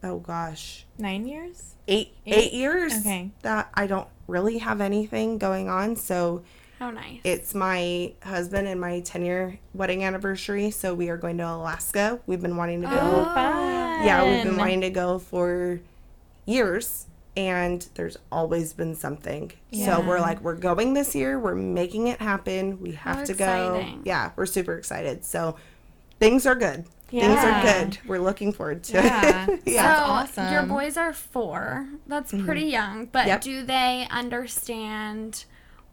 oh 0.04 0.18
gosh, 0.20 0.86
Nine 0.98 1.26
years? 1.28 1.76
eight 1.88 2.14
Eight? 2.26 2.34
eight 2.36 2.54
years 2.54 2.94
Okay. 3.00 3.32
that 3.44 3.70
I 3.74 3.88
don't 3.88 4.08
really 4.28 4.58
have 4.60 4.82
anything 4.82 5.38
going 5.38 5.70
on. 5.70 5.96
So 5.96 6.44
How 6.80 6.92
nice. 6.92 7.20
it's 7.26 7.54
my 7.54 8.14
husband 8.24 8.68
and 8.68 8.80
my 8.80 9.02
10 9.02 9.26
year 9.26 9.60
wedding 9.74 10.06
anniversary. 10.06 10.72
So 10.72 10.94
we 10.94 11.10
are 11.10 11.18
going 11.18 11.38
to 11.40 11.46
Alaska. 11.48 12.22
We've 12.26 12.42
been 12.42 12.56
wanting 12.56 12.82
to 12.84 12.88
go. 12.88 12.98
Oh. 12.98 13.20
oh 13.22 13.26
fun. 13.26 14.06
Yeah, 14.06 14.24
we've 14.24 14.46
been 14.46 14.56
wanting 14.56 14.82
to 14.82 14.90
go 14.90 15.20
for 15.20 15.82
years. 16.46 17.06
And 17.36 17.86
there's 17.96 18.18
always 18.32 18.74
been 18.74 18.96
something. 18.96 19.52
Yeah. 19.72 19.98
So 19.98 20.08
we're 20.08 20.20
like, 20.20 20.42
we're 20.42 20.56
going 20.56 20.94
this 20.94 21.16
year. 21.16 21.40
We're 21.40 21.56
making 21.56 22.08
it 22.08 22.20
happen. 22.20 22.82
We 22.82 22.94
have 22.94 23.18
How 23.18 23.24
to 23.26 23.34
go. 23.34 23.86
Yeah, 24.04 24.32
we're 24.36 24.46
super 24.46 24.76
excited. 24.76 25.24
So 25.26 25.56
things 26.20 26.46
are 26.46 26.56
good. 26.56 26.86
Yeah. 27.12 27.22
Things 27.22 27.44
are 27.44 27.62
good. 27.62 27.98
We're 28.08 28.20
looking 28.20 28.54
forward 28.54 28.84
to 28.86 28.94
Yeah. 28.94 29.48
it. 29.50 29.64
so 29.66 29.72
yeah. 29.72 30.04
awesome. 30.04 30.54
your 30.54 30.64
boys 30.64 30.96
are 30.98 31.14
four. 31.14 31.88
That's 32.08 32.32
pretty 32.32 32.64
mm-hmm. 32.64 32.70
young. 32.70 33.06
But 33.06 33.28
Yep. 33.28 33.42
do 33.42 33.64
they 33.64 34.08
understand 34.10 35.46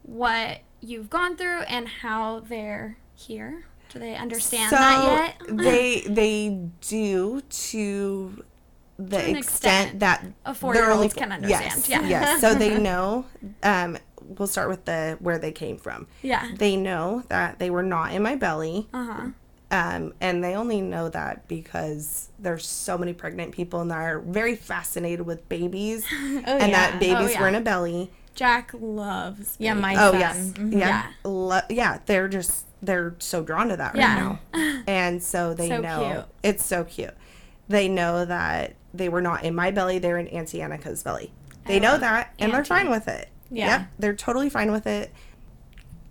what 0.03 0.61
you've 0.81 1.11
gone 1.11 1.37
through 1.37 1.61
and 1.63 1.89
how 1.89 2.41
they're 2.41 2.99
here? 3.15 3.67
Do 3.91 3.99
they 3.99 4.15
understand 4.17 4.73
that 4.73 5.37
yet? 5.41 5.57
they 5.57 6.01
they 6.09 6.69
do 6.81 7.41
to 7.41 8.45
the 8.99 9.19
an 9.19 9.37
extent, 9.37 9.39
extent. 9.95 10.01
that 10.01 10.25
A 10.25 10.33
they're 10.47 10.55
four-year-old 10.55 10.93
only- 10.97 11.09
can 11.11 11.45
Yes, 11.49 11.89
yeah. 11.89 12.01
yes. 12.07 12.41
So 12.41 12.55
they 12.55 12.79
know. 12.81 13.27
Um, 13.63 13.97
we'll 14.23 14.49
start 14.49 14.69
with 14.69 14.85
the 14.87 15.17
where 15.21 15.39
they 15.39 15.53
came 15.53 15.77
from. 15.77 16.09
Yeah. 16.23 16.51
They 16.57 16.77
know 16.77 17.23
that 17.29 17.59
they 17.59 17.71
were 17.71 17.83
not 17.83 18.13
in 18.13 18.23
my 18.23 18.35
belly. 18.37 18.89
Uh 18.93 19.05
huh. 19.07 19.27
Um, 19.69 20.15
and 20.21 20.43
they 20.45 20.55
only 20.55 20.81
know 20.81 21.09
that 21.09 21.49
because 21.49 22.29
there's 22.39 22.65
so 22.67 22.97
many 22.97 23.13
pregnant 23.13 23.53
people 23.53 23.81
and 23.81 23.91
they're 23.91 24.21
very 24.21 24.55
fascinated 24.55 25.27
with 25.27 25.49
babies 25.49 26.07
Oh, 26.13 26.17
and 26.17 26.45
yeah. 26.45 26.91
that 26.91 27.01
babies 27.01 27.35
Oh, 27.37 27.41
were 27.41 27.49
in 27.49 27.55
a 27.57 27.61
belly. 27.61 28.11
Jack 28.37 28.71
loves. 28.79 29.57
Yeah, 29.59 29.75
my 29.75 29.95
Oh 29.95 30.13
son. 30.13 30.21
yes, 30.21 30.37
Mhm. 30.55 30.73
yeah, 30.73 30.79
Yeah. 30.79 31.07
Lo- 31.25 31.61
yeah. 31.71 31.99
They're 32.07 32.29
just 32.29 32.65
they're 32.83 33.15
so 33.19 33.43
drawn 33.43 33.69
to 33.71 33.77
that 33.77 33.95
right 33.95 34.01
Yeah. 34.01 34.37
now, 34.55 34.83
and 34.87 35.23
so 35.23 35.55
they 35.55 35.69
So 35.69 35.81
know 35.81 36.13
cute. 36.13 36.25
it's 36.55 36.65
so 36.65 36.85
cute. 36.85 37.15
They 37.69 37.89
know 37.89 38.25
that 38.25 38.75
they 38.95 39.09
were 39.09 39.23
not 39.23 39.43
in 39.45 39.55
my 39.55 39.71
belly; 39.73 39.99
they're 39.99 40.19
in 40.19 40.29
Auntie 40.29 40.59
Annika's 40.59 41.03
belly. 41.03 41.33
They 41.65 41.81
know 41.81 41.93
love 41.93 42.01
that, 42.01 42.33
and 42.39 42.53
they're 42.53 42.65
fine 42.65 42.91
with 42.91 43.09
it. 43.09 43.29
Yeah. 43.51 43.67
Yep, 43.79 43.87
they're 43.99 44.15
totally 44.15 44.51
fine 44.51 44.71
with 44.71 44.87
it. 44.87 45.13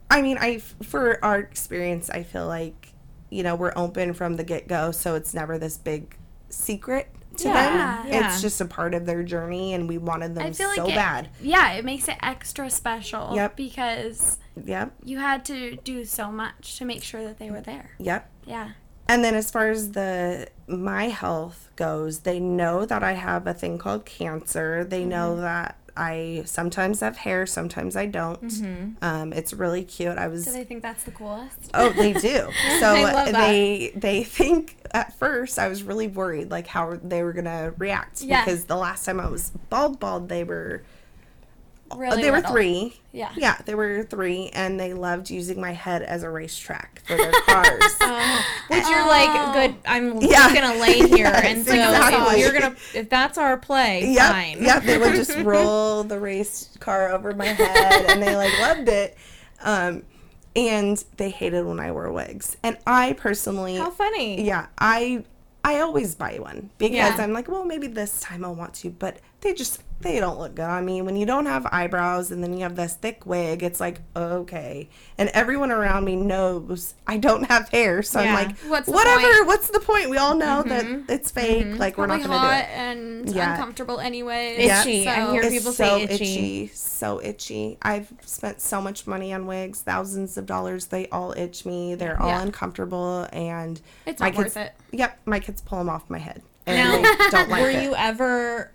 I 0.10 0.22
mean, 0.22 0.38
I 0.40 0.58
for 0.84 1.24
our 1.24 1.40
experience, 1.40 2.10
I 2.10 2.24
feel 2.24 2.48
like 2.48 2.94
you 3.30 3.44
know 3.44 3.56
we're 3.56 3.74
open 3.76 4.14
from 4.14 4.36
the 4.36 4.44
get 4.44 4.68
go, 4.68 4.92
so 4.92 5.16
it's 5.16 5.34
never 5.34 5.58
this 5.58 5.78
big 5.78 6.16
secret 6.50 7.08
to 7.38 7.48
Yeah. 7.48 8.02
them. 8.04 8.08
Yeah. 8.14 8.28
It's 8.28 8.42
just 8.42 8.60
a 8.62 8.66
part 8.66 8.94
of 8.94 9.06
their 9.06 9.24
journey, 9.24 9.74
and 9.74 9.88
we 9.88 9.98
wanted 9.98 10.36
them 10.36 10.46
I 10.46 10.52
feel 10.52 10.72
so 10.74 10.84
like 10.84 10.94
it, 10.94 10.96
bad. 10.96 11.30
Yeah, 11.42 11.74
it 11.74 11.86
makes 11.86 12.08
it 12.08 12.18
extra 12.22 12.70
special. 12.70 13.32
Yep. 13.36 13.56
Because 13.56 14.38
Yep, 14.64 14.94
you 15.04 15.18
had 15.20 15.44
to 15.46 15.76
do 15.78 16.06
so 16.06 16.32
much 16.32 16.78
to 16.78 16.86
make 16.86 17.04
sure 17.04 17.24
that 17.24 17.40
they 17.40 17.52
were 17.52 17.62
there. 17.62 17.92
yep. 18.00 18.30
Yeah. 18.46 18.70
And 19.08 19.24
then 19.24 19.36
as 19.36 19.52
far 19.52 19.70
as 19.70 19.92
the 19.92 20.48
my 20.68 21.10
health 21.10 21.70
goes, 21.76 22.22
they 22.22 22.40
know 22.40 22.86
that 22.86 23.04
I 23.04 23.12
have 23.14 23.46
a 23.46 23.54
thing 23.54 23.78
called 23.78 24.06
cancer. 24.06 24.84
They 24.84 25.02
Mm-hmm. 25.02 25.10
know 25.10 25.42
that 25.42 25.78
I 25.98 26.44
sometimes 26.46 27.00
have 27.00 27.18
hair, 27.18 27.46
sometimes 27.46 27.96
I 27.96 28.06
don't. 28.06 28.96
Um, 29.02 29.32
it's 29.34 29.54
really 29.54 29.84
cute. 29.84 30.18
I 30.18 30.28
was 30.28 30.46
Do 30.46 30.52
they 30.52 30.64
think 30.64 30.82
that's 30.82 31.04
the 31.04 31.12
coolest? 31.12 31.72
Oh, 31.74 31.90
they 31.90 32.14
do. 32.14 32.50
So 32.80 32.88
I 32.96 33.02
love 33.14 33.32
that. 33.32 33.48
they 33.48 33.92
they 33.96 34.24
think 34.24 34.78
at 34.92 35.18
first 35.18 35.58
I 35.58 35.68
was 35.68 35.84
really 35.84 36.08
worried 36.08 36.52
like 36.52 36.68
how 36.68 37.00
they 37.04 37.24
were 37.24 37.34
gonna 37.34 37.74
react 37.78 38.22
Yeah. 38.22 38.44
because 38.44 38.66
the 38.66 38.76
last 38.76 39.06
time 39.06 39.20
I 39.20 39.30
was 39.30 39.52
bald 39.70 40.00
bald 40.00 40.28
they 40.30 40.44
were 40.44 40.84
Really 41.96 42.24
they 42.24 42.32
were 42.32 42.38
little. 42.38 42.52
three. 42.52 43.00
Yeah. 43.12 43.32
Yeah, 43.38 43.58
they 43.66 43.76
were 43.76 44.04
three 44.04 44.50
and 44.54 44.80
they 44.80 44.94
loved 44.94 45.30
using 45.30 45.62
my 45.62 45.72
head 45.72 46.02
as 46.02 46.24
a 46.24 46.30
racetrack 46.30 47.02
for 47.06 47.16
their 47.16 47.32
cars. 47.32 47.70
Which 48.70 48.88
you're 48.90 49.08
like, 49.08 49.54
good. 49.54 49.76
I'm 49.86 50.18
Yeah. 50.22 50.50
just 50.50 50.56
gonna 50.56 50.80
lay 50.82 50.98
here, 51.08 51.28
Yes, 51.28 51.46
and 51.46 51.66
so 51.66 51.74
exactly. 51.74 52.36
if 52.36 52.40
you're 52.52 52.60
gonna, 52.60 52.76
if 52.96 53.10
that's 53.10 53.38
our 53.38 53.56
play, 53.58 54.12
Yep, 54.14 54.32
fine. 54.32 54.64
yep. 54.64 54.84
They 54.84 54.98
would 54.98 55.14
just 55.14 55.38
roll 55.40 56.04
the 56.04 56.20
race 56.20 56.76
car 56.80 57.12
over 57.12 57.34
my 57.34 57.46
head, 57.46 58.06
and 58.10 58.22
they 58.22 58.36
like 58.36 58.52
loved 58.60 58.90
it. 58.90 59.16
Um, 59.62 60.04
and 60.56 61.04
they 61.18 61.30
hated 61.30 61.66
when 61.66 61.80
I 61.80 61.92
wore 61.92 62.12
wigs. 62.12 62.58
And 62.64 62.78
I 62.88 63.14
personally, 63.14 63.76
How 63.78 63.90
funny. 63.92 64.42
yeah, 64.44 64.68
I 64.80 65.24
I 65.64 65.80
always 65.80 66.16
buy 66.16 66.38
one 66.40 66.70
because 66.78 66.96
Yeah. 66.96 67.16
I'm 67.20 67.34
like, 67.34 67.48
well, 67.48 67.64
maybe 67.66 67.88
this 67.88 68.20
time 68.22 68.44
I'll 68.46 68.56
want 68.56 68.74
to, 68.76 68.90
but 68.90 69.18
they 69.42 69.54
just 69.54 69.82
they 70.02 70.20
don't 70.20 70.38
look 70.40 70.56
good 70.56 70.66
on 70.66 70.86
me. 70.86 71.02
When 71.02 71.16
you 71.16 71.26
don't 71.26 71.46
have 71.46 71.66
eyebrows 71.72 72.30
and 72.32 72.44
then 72.44 72.54
you 72.54 72.60
have 72.64 72.76
this 72.76 72.94
thick 72.94 73.26
wig, 73.26 73.64
it's 73.64 73.80
like 73.80 74.02
okay. 74.16 74.90
And 75.18 75.30
everyone 75.30 75.72
around 75.72 76.04
me 76.06 76.16
knows 76.16 76.94
I 77.08 77.18
don't 77.18 77.44
have 77.44 77.70
hair, 77.70 78.04
so 78.04 78.20
Yeah. 78.22 78.36
I'm 78.36 78.48
like, 78.48 78.58
What's 78.68 78.88
whatever. 78.88 79.22
point? 79.22 79.48
What's 79.48 79.70
the 79.70 79.80
point? 79.80 80.10
We 80.10 80.18
all 80.18 80.36
know 80.36 80.64
that 80.64 80.84
mm-hmm. 80.86 81.10
it's 81.12 81.32
mm-hmm. 81.32 81.72
fake. 81.72 81.80
Like 81.80 81.98
we're 81.98 82.08
Probably 82.08 82.28
not 82.28 82.30
gonna 82.30 82.42
do 82.42 82.48
hot 82.48 82.60
it. 82.64 82.78
and 82.78 83.30
Yeah. 83.30 83.52
uncomfortable 83.54 84.00
anyway. 84.00 84.56
Itchy. 84.58 85.08
I 85.08 85.32
hear 85.32 85.42
It's 85.42 85.52
people 85.52 85.72
so 85.72 85.84
say 85.98 86.04
itchy. 86.04 86.14
itchy, 86.14 86.68
so 86.68 87.22
itchy. 87.24 87.78
I've 87.82 88.12
spent 88.22 88.62
so 88.62 88.82
much 88.82 89.08
money 89.08 89.34
on 89.34 89.48
wigs, 89.48 89.82
thousands 89.82 90.38
of 90.38 90.46
dollars. 90.46 90.88
They 90.88 91.08
all 91.08 91.32
itch 91.38 91.66
me. 91.66 91.96
They're 91.96 92.22
all 92.22 92.30
Yeah. 92.30 92.42
uncomfortable, 92.42 93.28
and 93.32 93.80
It's 94.06 94.20
my 94.20 94.30
not 94.30 94.38
worth 94.38 94.54
kids. 94.56 94.58
it. 94.58 94.74
Yep, 94.98 95.20
my 95.26 95.40
kids 95.40 95.62
pull 95.62 95.78
them 95.80 95.90
off 95.90 96.10
my 96.10 96.20
head, 96.20 96.42
and 96.66 96.78
Now, 96.78 96.96
they 96.98 97.30
don't 97.32 97.50
like 97.50 97.62
were 97.62 97.70
it. 97.70 97.84
you 97.84 97.96
ever, 97.96 98.72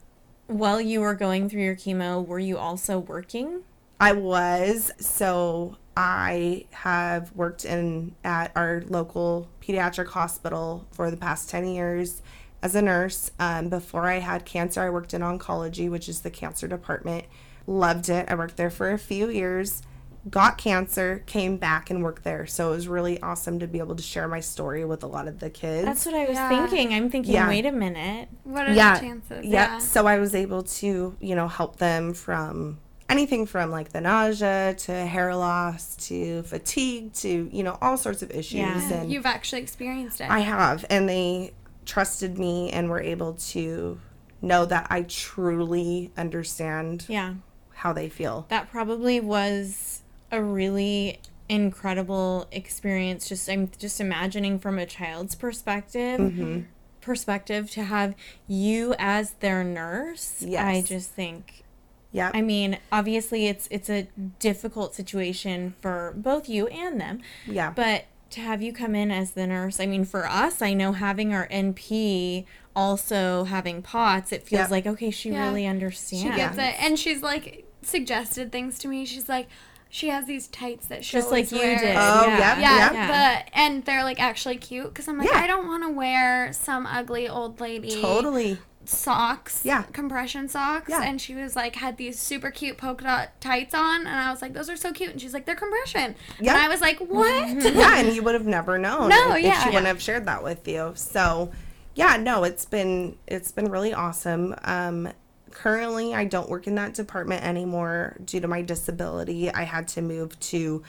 while 0.50 0.80
you 0.80 1.00
were 1.00 1.14
going 1.14 1.48
through 1.48 1.62
your 1.62 1.76
chemo, 1.76 2.26
were 2.26 2.38
you 2.38 2.58
also 2.58 2.98
working? 2.98 3.62
I 4.00 4.12
was 4.12 4.90
so 4.98 5.76
I 5.96 6.66
have 6.70 7.34
worked 7.36 7.64
in 7.64 8.14
at 8.24 8.52
our 8.56 8.82
local 8.88 9.48
pediatric 9.60 10.08
hospital 10.08 10.86
for 10.90 11.10
the 11.10 11.16
past 11.16 11.50
ten 11.50 11.66
years 11.66 12.22
as 12.62 12.74
a 12.74 12.82
nurse. 12.82 13.30
Um, 13.38 13.68
before 13.68 14.06
I 14.06 14.18
had 14.18 14.44
cancer, 14.44 14.80
I 14.80 14.90
worked 14.90 15.14
in 15.14 15.20
oncology, 15.20 15.90
which 15.90 16.08
is 16.08 16.20
the 16.20 16.30
cancer 16.30 16.66
department. 16.66 17.26
Loved 17.66 18.08
it. 18.08 18.28
I 18.28 18.34
worked 18.34 18.56
there 18.56 18.70
for 18.70 18.90
a 18.90 18.98
few 18.98 19.28
years. 19.28 19.82
Got 20.28 20.58
cancer, 20.58 21.22
came 21.26 21.56
back 21.56 21.88
and 21.88 22.02
worked 22.02 22.24
there. 22.24 22.46
So 22.46 22.72
it 22.72 22.76
was 22.76 22.88
really 22.88 23.20
awesome 23.22 23.58
to 23.60 23.66
be 23.66 23.78
able 23.78 23.96
to 23.96 24.02
share 24.02 24.28
my 24.28 24.40
story 24.40 24.84
with 24.84 25.02
a 25.02 25.06
lot 25.06 25.26
of 25.28 25.40
the 25.40 25.48
kids. 25.48 25.86
That's 25.86 26.04
what 26.04 26.14
I 26.14 26.26
was 26.26 26.34
Yeah. 26.36 26.48
thinking. 26.68 26.92
I'm 26.94 27.08
thinking, 27.10 27.32
Yeah. 27.32 27.48
wait 27.48 27.64
a 27.64 27.72
minute. 27.72 28.28
What 28.44 28.68
are 28.68 28.72
yeah, 28.74 28.94
the 28.94 29.00
chances? 29.00 29.46
Yeah. 29.46 29.78
So 29.78 30.06
I 30.06 30.18
was 30.18 30.34
able 30.34 30.62
to, 30.64 31.16
you 31.20 31.34
know, 31.34 31.48
help 31.48 31.76
them 31.76 32.12
from 32.12 32.78
anything 33.08 33.46
from 33.46 33.70
like 33.70 33.92
the 33.92 34.00
nausea 34.00 34.74
to 34.74 34.92
hair 34.92 35.34
loss 35.34 35.96
to 36.08 36.42
fatigue 36.42 37.12
to, 37.14 37.48
you 37.50 37.62
know, 37.62 37.78
all 37.80 37.96
sorts 37.96 38.20
of 38.22 38.30
issues. 38.30 38.60
Yeah. 38.60 38.92
And 38.92 39.10
You've 39.10 39.26
actually 39.26 39.62
experienced 39.62 40.20
it. 40.20 40.30
I 40.30 40.40
have. 40.40 40.84
And 40.90 41.08
they 41.08 41.52
trusted 41.86 42.38
me 42.38 42.70
and 42.70 42.90
were 42.90 43.00
able 43.00 43.32
to 43.34 43.98
know 44.42 44.64
that 44.66 44.86
I 44.90 45.02
truly 45.02 46.12
understand 46.16 47.04
Yeah. 47.08 47.34
how 47.74 47.92
they 47.94 48.08
feel. 48.08 48.46
That 48.48 48.70
probably 48.70 49.18
was 49.18 50.02
a 50.32 50.42
really 50.42 51.20
incredible 51.48 52.46
experience. 52.52 53.28
Just 53.28 53.48
I'm 53.48 53.70
just 53.78 54.00
imagining 54.00 54.58
from 54.58 54.78
a 54.78 54.86
child's 54.86 55.34
perspective. 55.34 56.20
Mm-hmm. 56.20 56.60
Perspective 57.00 57.70
to 57.72 57.84
have 57.84 58.14
you 58.46 58.94
as 58.98 59.32
their 59.40 59.64
nurse. 59.64 60.42
Yes. 60.46 60.64
I 60.64 60.82
just 60.82 61.10
think 61.10 61.64
yeah 62.12 62.30
I 62.34 62.40
mean, 62.42 62.78
obviously 62.92 63.46
it's 63.46 63.66
it's 63.70 63.88
a 63.90 64.08
difficult 64.38 64.94
situation 64.94 65.74
for 65.80 66.12
both 66.16 66.48
you 66.48 66.66
and 66.68 67.00
them. 67.00 67.20
Yeah. 67.46 67.72
But 67.74 68.04
to 68.30 68.40
have 68.40 68.62
you 68.62 68.72
come 68.72 68.94
in 68.94 69.10
as 69.10 69.32
the 69.32 69.44
nurse, 69.46 69.80
I 69.80 69.86
mean, 69.86 70.04
for 70.04 70.24
us, 70.28 70.62
I 70.62 70.72
know 70.72 70.92
having 70.92 71.34
our 71.34 71.48
NP 71.48 72.44
also 72.76 73.42
having 73.44 73.82
POTS, 73.82 74.30
it 74.32 74.44
feels 74.44 74.60
Yep. 74.60 74.70
like 74.70 74.86
okay, 74.86 75.10
she 75.10 75.30
Yeah. 75.30 75.46
really 75.48 75.66
understands. 75.66 76.22
She 76.22 76.36
gets 76.36 76.56
it, 76.58 76.74
and 76.80 76.96
she's 76.98 77.22
like 77.22 77.64
suggested 77.82 78.52
things 78.52 78.78
to 78.80 78.88
me. 78.88 79.04
She's 79.06 79.28
like, 79.28 79.48
she 79.92 80.08
has 80.08 80.24
these 80.26 80.46
tights 80.48 80.86
that 80.86 81.04
she 81.04 81.16
Just 81.16 81.30
like 81.32 81.50
you 81.50 81.58
wears. 81.58 81.80
did. 81.80 81.96
Oh, 81.98 82.24
yeah. 82.26 82.38
yep, 82.38 82.58
Yeah, 82.58 82.92
yep. 82.92 83.44
but 83.44 83.58
and 83.58 83.84
they're 83.84 84.04
like 84.04 84.20
actually 84.20 84.56
cute 84.56 84.86
because 84.88 85.08
I'm 85.08 85.18
like 85.18 85.28
Yeah. 85.28 85.38
I 85.40 85.46
don't 85.48 85.66
want 85.66 85.82
to 85.82 85.90
wear 85.90 86.52
some 86.52 86.86
ugly 86.86 87.28
old 87.28 87.60
lady 87.60 88.00
Totally. 88.00 88.58
socks, 88.84 89.62
Yeah. 89.64 89.82
compression 89.92 90.48
socks, 90.48 90.88
Yeah. 90.88 91.02
and 91.02 91.20
she 91.20 91.34
was 91.34 91.56
like 91.56 91.74
had 91.76 91.96
these 91.96 92.18
super 92.18 92.50
cute 92.50 92.76
polka 92.78 93.04
dot 93.04 93.40
tights 93.40 93.74
on, 93.74 94.00
and 94.06 94.08
I 94.08 94.30
was 94.30 94.40
like 94.42 94.52
those 94.52 94.70
are 94.70 94.76
so 94.76 94.92
cute, 94.92 95.10
and 95.10 95.20
she's 95.20 95.34
like 95.34 95.44
they're 95.44 95.54
compression, 95.56 96.14
Yeah. 96.38 96.52
and 96.54 96.60
I 96.62 96.68
was 96.68 96.80
like 96.80 96.98
what? 96.98 97.48
yeah, 97.74 97.98
and 97.98 98.14
you 98.14 98.22
would 98.22 98.34
have 98.34 98.46
never 98.46 98.78
known 98.78 99.08
No, 99.08 99.32
if, 99.32 99.38
if 99.38 99.44
yeah. 99.44 99.60
she 99.62 99.68
wouldn't 99.70 99.86
have 99.86 100.00
shared 100.02 100.26
that 100.26 100.42
with 100.44 100.66
you. 100.68 100.92
So, 100.94 101.50
yeah, 101.94 102.16
no, 102.16 102.44
it's 102.44 102.64
been 102.64 103.16
it's 103.26 103.50
been 103.52 103.70
really 103.70 103.92
awesome. 103.92 104.54
Um, 104.62 105.08
currently, 105.52 106.14
I 106.14 106.24
don't 106.24 106.48
work 106.48 106.66
in 106.66 106.74
that 106.76 106.94
department 106.94 107.44
anymore 107.44 108.16
due 108.24 108.40
to 108.40 108.48
my 108.48 108.62
disability. 108.62 109.50
I 109.52 109.62
had 109.64 109.88
to 109.88 110.02
move 110.02 110.38
to 110.40 110.82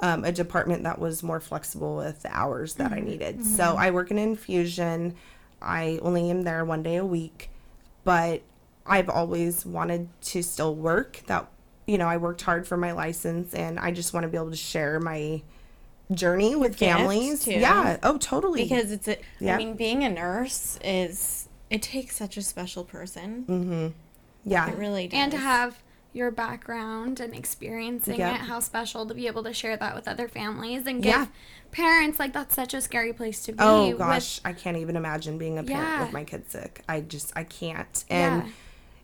um, 0.00 0.24
a 0.24 0.32
department 0.32 0.82
that 0.84 0.98
was 0.98 1.22
more 1.22 1.40
flexible 1.40 1.96
with 1.96 2.22
the 2.22 2.36
hours 2.36 2.74
that 2.74 2.92
I 2.92 3.00
needed. 3.00 3.44
So 3.44 3.76
I 3.76 3.90
work 3.90 4.10
in 4.10 4.18
infusion. 4.18 5.14
I 5.62 5.98
only 6.02 6.30
am 6.30 6.42
there 6.42 6.64
one 6.64 6.82
day 6.82 6.96
a 6.96 7.04
week, 7.06 7.50
but 8.02 8.42
I've 8.86 9.08
always 9.08 9.64
wanted 9.64 10.08
to 10.22 10.42
still 10.42 10.74
work. 10.74 11.22
That 11.26 11.48
you 11.86 11.96
know, 11.98 12.08
I 12.08 12.16
worked 12.16 12.42
hard 12.42 12.66
for 12.66 12.76
my 12.76 12.92
license, 12.92 13.54
and 13.54 13.78
I 13.78 13.90
just 13.92 14.12
want 14.12 14.24
to 14.24 14.28
be 14.28 14.36
able 14.36 14.50
to 14.50 14.56
share 14.56 14.98
my 15.00 15.42
journey 16.12 16.54
with 16.56 16.76
families. 16.76 17.44
too. 17.44 17.52
Yeah. 17.52 17.98
Oh, 18.02 18.18
totally. 18.18 18.64
because 18.64 18.90
it's 18.92 19.08
a. 19.08 19.16
I 19.18 19.22
Yeah. 19.40 19.56
mean, 19.56 19.74
being 19.74 20.04
a 20.04 20.10
nurse 20.10 20.78
is 20.84 21.48
it 21.70 21.82
takes 21.82 22.16
such 22.16 22.36
a 22.36 22.42
special 22.42 22.84
person. 22.84 23.44
Mm-hmm. 23.48 23.88
Yeah. 24.44 24.68
It 24.70 24.76
really 24.78 25.08
does. 25.08 25.18
and 25.18 25.32
to 25.32 25.38
have 25.38 25.82
your 26.12 26.30
background 26.30 27.18
and 27.18 27.34
experiencing 27.34 28.18
Yep. 28.18 28.34
it, 28.34 28.40
how 28.42 28.60
special 28.60 29.04
to 29.06 29.14
be 29.14 29.26
able 29.26 29.42
to 29.44 29.52
share 29.52 29.76
that 29.76 29.96
with 29.96 30.06
other 30.06 30.28
families 30.28 30.86
and 30.86 31.02
give 31.02 31.12
Yeah. 31.12 31.26
parents 31.72 32.20
like 32.20 32.32
that's 32.32 32.54
such 32.54 32.72
a 32.72 32.80
scary 32.80 33.12
place 33.12 33.42
to 33.44 33.52
be. 33.52 33.58
Oh 33.60 33.88
with- 33.88 33.98
gosh, 33.98 34.40
I 34.44 34.52
can't 34.52 34.76
even 34.76 34.94
imagine 34.96 35.38
being 35.38 35.58
a 35.58 35.64
parent 35.64 35.88
Yeah. 35.88 36.02
with 36.04 36.12
my 36.12 36.22
kid 36.22 36.48
sick. 36.50 36.82
I 36.88 37.00
just 37.00 37.32
I 37.34 37.42
can't. 37.44 38.04
And 38.08 38.44
Yeah. 38.44 38.50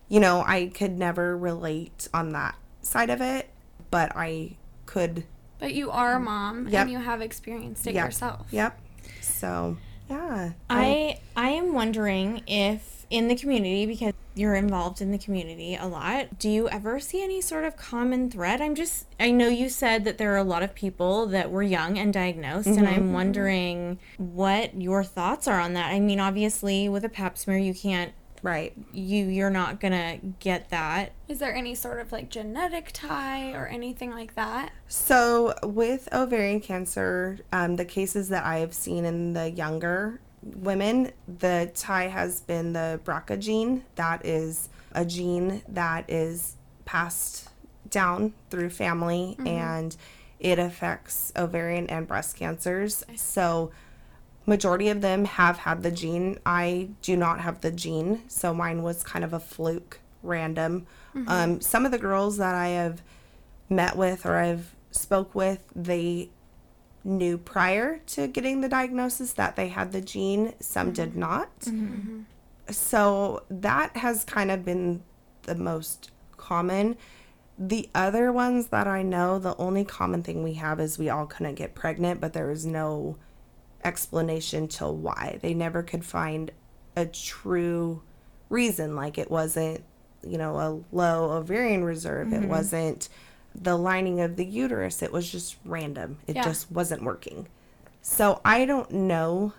you 0.07 0.19
know, 0.21 0.43
I 0.47 0.67
could 0.73 0.97
never 0.97 1.37
relate 1.37 2.07
on 2.13 2.29
that 2.31 2.55
side 2.81 3.09
of 3.09 3.19
it, 3.21 3.49
but 3.89 4.13
I 4.15 4.55
could 4.85 5.25
but 5.59 5.73
you 5.75 5.91
are 5.91 6.15
a 6.15 6.19
mom 6.19 6.67
Yep. 6.69 6.81
and 6.81 6.91
you 6.91 6.97
have 6.97 7.21
experienced 7.21 7.85
it 7.87 7.93
Yep. 7.93 8.05
yourself. 8.05 8.47
Yep. 8.51 8.79
So, 9.19 9.77
yeah. 10.11 10.51
I 10.69 11.19
I 11.35 11.49
am 11.49 11.73
wondering 11.73 12.43
if 12.47 13.05
in 13.09 13.27
the 13.27 13.35
community 13.35 13.85
because 13.85 14.13
you're 14.35 14.55
involved 14.55 15.01
in 15.01 15.11
the 15.11 15.17
community 15.17 15.75
a 15.75 15.85
lot, 15.85 16.39
do 16.39 16.49
you 16.49 16.69
ever 16.69 16.99
see 16.99 17.21
any 17.21 17.41
sort 17.41 17.65
of 17.65 17.75
common 17.75 18.29
thread? 18.29 18.61
I'm 18.61 18.75
just 18.75 19.05
I 19.19 19.31
know 19.31 19.49
you 19.49 19.69
said 19.69 20.05
that 20.05 20.17
there 20.17 20.33
are 20.33 20.37
a 20.37 20.43
lot 20.43 20.63
of 20.63 20.73
people 20.73 21.27
that 21.27 21.51
were 21.51 21.63
young 21.63 21.97
and 21.97 22.13
diagnosed 22.13 22.67
and 22.67 22.87
I'm 22.87 22.95
mm-hmm. 22.95 23.13
wondering 23.13 23.99
what 24.17 24.79
your 24.81 25.03
thoughts 25.03 25.47
are 25.47 25.59
on 25.59 25.73
that. 25.73 25.91
I 25.91 25.99
mean, 25.99 26.19
obviously 26.19 26.87
with 26.87 27.03
a 27.03 27.09
pap 27.09 27.37
smear 27.37 27.57
you 27.57 27.73
can't 27.73 28.13
right. 28.41 28.73
you 28.91 29.25
you're 29.25 29.49
not 29.49 29.79
going 29.79 29.91
to 29.91 30.25
get 30.39 30.69
that. 30.69 31.13
Is 31.27 31.39
there 31.39 31.53
any 31.53 31.75
sort 31.75 31.99
of 31.99 32.11
like 32.11 32.29
genetic 32.29 32.91
tie 32.93 33.53
or 33.53 33.67
anything 33.67 34.11
like 34.11 34.35
that? 34.35 34.71
So, 34.87 35.53
with 35.63 36.09
ovarian 36.13 36.59
cancer, 36.59 37.39
um, 37.51 37.75
the 37.75 37.85
cases 37.85 38.29
that 38.29 38.45
I 38.45 38.59
have 38.59 38.73
seen 38.73 39.05
in 39.05 39.33
the 39.33 39.49
younger 39.49 40.19
women, 40.43 41.11
the 41.27 41.71
tie 41.75 42.07
has 42.07 42.41
been 42.41 42.73
the 42.73 42.99
BRCA 43.03 43.39
gene. 43.39 43.83
That 43.95 44.25
is 44.25 44.69
a 44.93 45.05
gene 45.05 45.61
that 45.67 46.09
is 46.09 46.55
passed 46.85 47.49
down 47.89 48.33
through 48.49 48.69
family 48.69 49.37
and 49.45 49.95
it 50.39 50.57
affects 50.57 51.31
ovarian 51.35 51.87
and 51.87 52.07
breast 52.07 52.35
cancers. 52.35 53.03
So, 53.15 53.71
majority 54.45 54.89
of 54.89 55.01
them 55.01 55.25
have 55.25 55.59
had 55.59 55.83
the 55.83 55.91
gene. 55.91 56.39
I 56.45 56.89
do 57.01 57.15
not 57.15 57.41
have 57.41 57.61
the 57.61 57.71
gene, 57.71 58.23
so 58.27 58.53
mine 58.53 58.83
was 58.83 59.03
kind 59.03 59.23
of 59.23 59.33
a 59.33 59.39
fluke, 59.39 59.99
random. 60.23 60.87
Mm-hmm. 61.15 61.29
Um, 61.29 61.61
some 61.61 61.85
of 61.85 61.91
the 61.91 61.97
girls 61.97 62.37
that 62.37 62.55
I 62.55 62.69
have 62.69 63.01
met 63.69 63.95
with 63.95 64.25
or 64.25 64.37
I've 64.37 64.75
spoke 64.91 65.33
with, 65.35 65.63
they 65.75 66.29
knew 67.03 67.37
prior 67.37 67.99
to 68.05 68.27
getting 68.27 68.61
the 68.61 68.69
diagnosis 68.69 69.33
that 69.33 69.55
they 69.55 69.69
had 69.69 69.91
the 69.91 70.01
gene. 70.01 70.53
Some 70.59 70.87
mm-hmm. 70.87 70.93
did 70.93 71.15
not. 71.15 71.59
Mm-hmm. 71.61 72.21
So 72.69 73.43
that 73.49 73.97
has 73.97 74.23
kind 74.23 74.51
of 74.51 74.63
been 74.63 75.03
the 75.43 75.55
most 75.55 76.11
common. 76.37 76.97
The 77.57 77.89
other 77.93 78.31
ones 78.31 78.67
that 78.67 78.87
I 78.87 79.03
know, 79.03 79.39
the 79.39 79.55
only 79.57 79.83
common 79.83 80.23
thing 80.23 80.43
we 80.43 80.53
have 80.53 80.79
is 80.79 80.97
we 80.97 81.09
all 81.09 81.25
couldn't 81.25 81.55
get 81.55 81.75
pregnant, 81.75 82.21
but 82.21 82.33
there 82.33 82.47
was 82.47 82.65
no 82.65 83.17
explanation 83.83 84.67
to 84.69 84.87
why. 84.87 85.39
They 85.41 85.53
never 85.53 85.83
could 85.83 86.05
find 86.05 86.51
a 86.95 87.05
true 87.05 88.01
reason. 88.49 88.95
Like 88.95 89.17
it 89.17 89.29
wasn't, 89.31 89.83
you 90.25 90.37
know, 90.37 90.57
a 90.57 90.95
low 90.95 91.31
ovarian 91.31 91.83
reserve. 91.83 92.33
It 92.33 92.43
wasn't 92.47 93.09
the 93.55 93.77
lining 93.77 94.21
of 94.21 94.35
the 94.35 94.45
uterus. 94.45 95.01
It 95.01 95.11
was 95.11 95.29
just 95.31 95.57
random. 95.65 96.17
It 96.27 96.35
Yeah. 96.37 96.43
just 96.43 96.71
wasn't 96.71 97.03
working. 97.03 97.47
So 98.01 98.41
I 98.45 98.65
don't 98.65 98.89
know. 98.91 99.53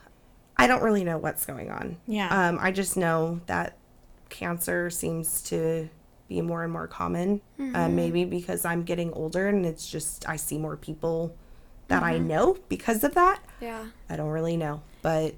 I 0.57 0.67
don't 0.67 0.83
really 0.83 1.05
know 1.05 1.19
what's 1.19 1.47
going 1.47 1.71
on. 1.71 1.97
Yeah. 2.07 2.29
Um, 2.49 2.59
I 2.61 2.71
just 2.73 2.97
know 2.97 3.41
that 3.47 3.77
cancer 4.29 4.91
seems 4.91 5.43
to 5.43 5.89
be 6.29 6.41
more 6.41 6.63
and 6.65 6.73
more 6.73 6.87
common. 6.87 7.41
Uh, 7.75 7.89
maybe 7.89 8.25
because 8.25 8.65
I'm 8.65 8.83
getting 8.83 9.13
older 9.13 9.49
and 9.49 9.67
it's 9.67 9.89
just 9.91 10.29
I 10.29 10.37
see 10.37 10.57
more 10.59 10.77
people 10.77 11.35
that 11.93 12.03
I 12.03 12.15
mm-hmm. 12.15 12.27
know 12.29 12.57
because 12.71 13.05
of 13.05 13.15
that. 13.17 13.39
Yeah. 13.61 13.85
I 14.09 14.17
don't 14.17 14.31
really 14.31 14.57
know, 14.57 14.81
but 15.03 15.35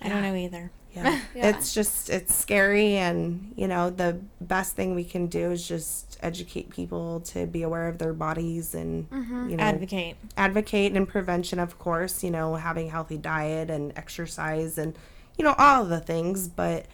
I 0.00 0.08
don't 0.08 0.22
know 0.22 0.36
either. 0.36 0.70
yeah, 0.94 1.20
Yeah. 1.34 1.48
it's 1.48 1.74
just 1.74 2.08
it's 2.08 2.32
scary, 2.32 2.96
and 2.96 3.52
you 3.56 3.66
know 3.66 3.90
the 3.90 4.20
best 4.40 4.76
thing 4.76 4.94
we 4.94 5.02
can 5.02 5.26
do 5.26 5.50
is 5.50 5.66
just 5.66 6.18
educate 6.22 6.70
people 6.70 7.18
to 7.32 7.48
be 7.48 7.62
aware 7.62 7.88
of 7.88 7.98
their 7.98 8.12
bodies 8.12 8.76
and 8.76 9.10
mm-hmm. 9.10 9.50
you 9.50 9.56
know 9.56 9.64
Advocate. 9.64 10.16
advocate 10.36 10.92
and 10.92 11.08
prevention, 11.08 11.58
of 11.58 11.80
course. 11.80 12.22
You 12.22 12.30
know, 12.30 12.54
having 12.54 12.86
a 12.86 12.90
healthy 12.90 13.18
diet 13.18 13.70
and 13.70 13.92
exercise, 13.96 14.78
and 14.78 14.96
you 15.36 15.44
know 15.44 15.56
all 15.58 15.82
of 15.82 15.88
the 15.88 16.00
things. 16.00 16.46
But 16.46 16.86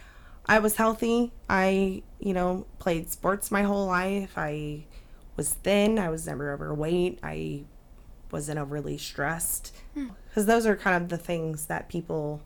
I 0.47 0.61
was 0.61 0.77
healthy. 0.77 1.31
I 1.51 2.03
you 2.21 2.33
know 2.33 2.65
played 2.79 3.11
sports 3.11 3.51
my 3.51 3.65
whole 3.65 3.87
life. 3.87 4.33
I 4.39 4.85
was 5.37 5.53
thin. 5.53 5.99
I 5.99 6.09
was 6.09 6.27
never 6.27 6.55
overweight. 6.55 7.19
I 7.23 7.65
wasn't 8.37 8.59
overly 8.59 8.99
stressed 8.99 9.75
because 10.29 10.45
those 10.47 10.67
are 10.67 10.77
kind 10.77 11.03
of 11.03 11.09
the 11.09 11.17
things 11.17 11.67
that 11.67 11.89
people 11.89 12.43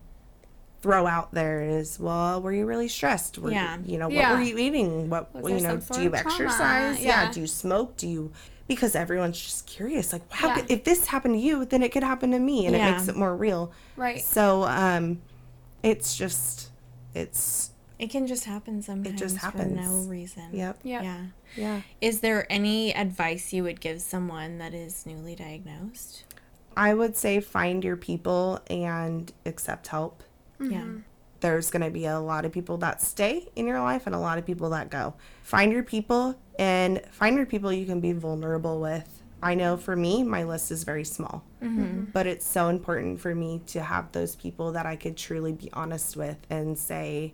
throw 0.82 1.07
out 1.07 1.34
there 1.34 1.62
is 1.62 1.99
well 1.99 2.41
were 2.41 2.53
you 2.53 2.64
really 2.64 2.86
stressed 2.88 3.36
were 3.38 3.51
Yeah. 3.51 3.76
you, 3.78 3.93
you 3.95 3.99
know 3.99 4.09
Yeah. 4.09 4.30
what 4.30 4.38
were 4.38 4.45
you 4.45 4.57
eating 4.57 5.11
what 5.11 5.34
Was 5.34 5.53
you 5.53 5.61
know 5.66 5.76
do 5.78 6.03
you 6.03 6.14
exercise 6.14 7.03
yeah. 7.03 7.24
Yeah. 7.24 7.32
do 7.32 7.41
you 7.41 7.47
smoke 7.49 7.97
do 7.97 8.07
you 8.09 8.32
because 8.68 8.95
everyone's 8.95 9.38
just 9.41 9.66
curious 9.66 10.12
like 10.12 10.22
Yeah. 10.41 10.55
could, 10.55 10.70
if 10.70 10.84
this 10.84 11.07
happened 11.07 11.34
to 11.34 11.41
you 11.41 11.64
then 11.64 11.82
it 11.82 11.91
could 11.93 12.05
happen 12.05 12.30
to 12.30 12.38
me 12.38 12.66
and 12.66 12.76
it 12.76 12.78
makes 12.93 13.09
it 13.09 13.16
more 13.16 13.36
real 13.36 13.72
Right. 13.97 14.22
so 14.22 14.62
um 14.62 15.20
it's 15.82 16.16
just 16.16 16.70
it's 17.14 17.70
It 18.01 18.11
can 18.11 18.26
just 18.26 18.44
happen 18.46 18.82
sometimes 18.82 19.20
It 19.20 19.24
just 19.24 19.38
for 19.38 19.64
no 19.64 20.05
reason. 20.09 20.48
yep 20.53 20.78
Yeah. 20.82 21.03
Yeah. 21.03 21.24
yeah 21.57 21.80
Is 22.01 22.20
there 22.20 22.46
any 22.51 22.94
advice 22.94 23.53
you 23.53 23.62
would 23.64 23.80
give 23.80 24.01
someone 24.01 24.59
that 24.59 24.74
is 24.74 25.05
newly 25.07 25.34
diagnosed? 25.36 26.24
i 26.76 26.94
would 26.94 27.16
say 27.16 27.40
find 27.40 27.82
your 27.84 27.96
people 27.96 28.61
and 28.70 29.32
accept 29.44 29.88
help 29.88 30.22
Yeah. 30.61 30.78
Mm-hmm. 30.82 30.98
there's 31.40 31.70
going 31.70 31.82
to 31.84 31.90
be 31.90 32.07
a 32.07 32.20
lot 32.20 32.44
of 32.44 32.53
people 32.53 32.76
that 32.78 33.03
stay 33.03 33.48
in 33.57 33.66
your 33.66 33.80
life 33.80 34.07
and 34.07 34.14
a 34.14 34.18
lot 34.20 34.38
of 34.38 34.44
people 34.46 34.70
that 34.70 34.88
go. 34.90 35.14
Find 35.42 35.72
your 35.72 35.82
people 35.82 36.36
and 36.59 37.01
find 37.11 37.36
your 37.36 37.46
people 37.46 37.72
you 37.72 37.86
can 37.86 38.01
be 38.01 38.12
vulnerable 38.12 38.78
with. 38.80 39.09
I 39.42 39.55
know 39.55 39.76
for 39.78 39.96
me, 39.96 40.22
my 40.22 40.42
list 40.44 40.70
is 40.70 40.84
very 40.84 41.05
small, 41.05 41.42
mm-hmm. 41.62 41.80
Mm-hmm. 41.82 42.05
but 42.12 42.26
it's 42.26 42.46
so 42.46 42.68
important 42.68 43.20
for 43.22 43.34
me 43.34 43.62
to 43.68 43.82
have 43.82 44.12
those 44.12 44.36
people 44.36 44.72
that 44.72 44.84
I 44.86 44.96
could 44.96 45.16
truly 45.16 45.53
be 45.53 45.70
honest 45.72 46.14
with 46.14 46.36
and 46.51 46.78
say, 46.78 47.32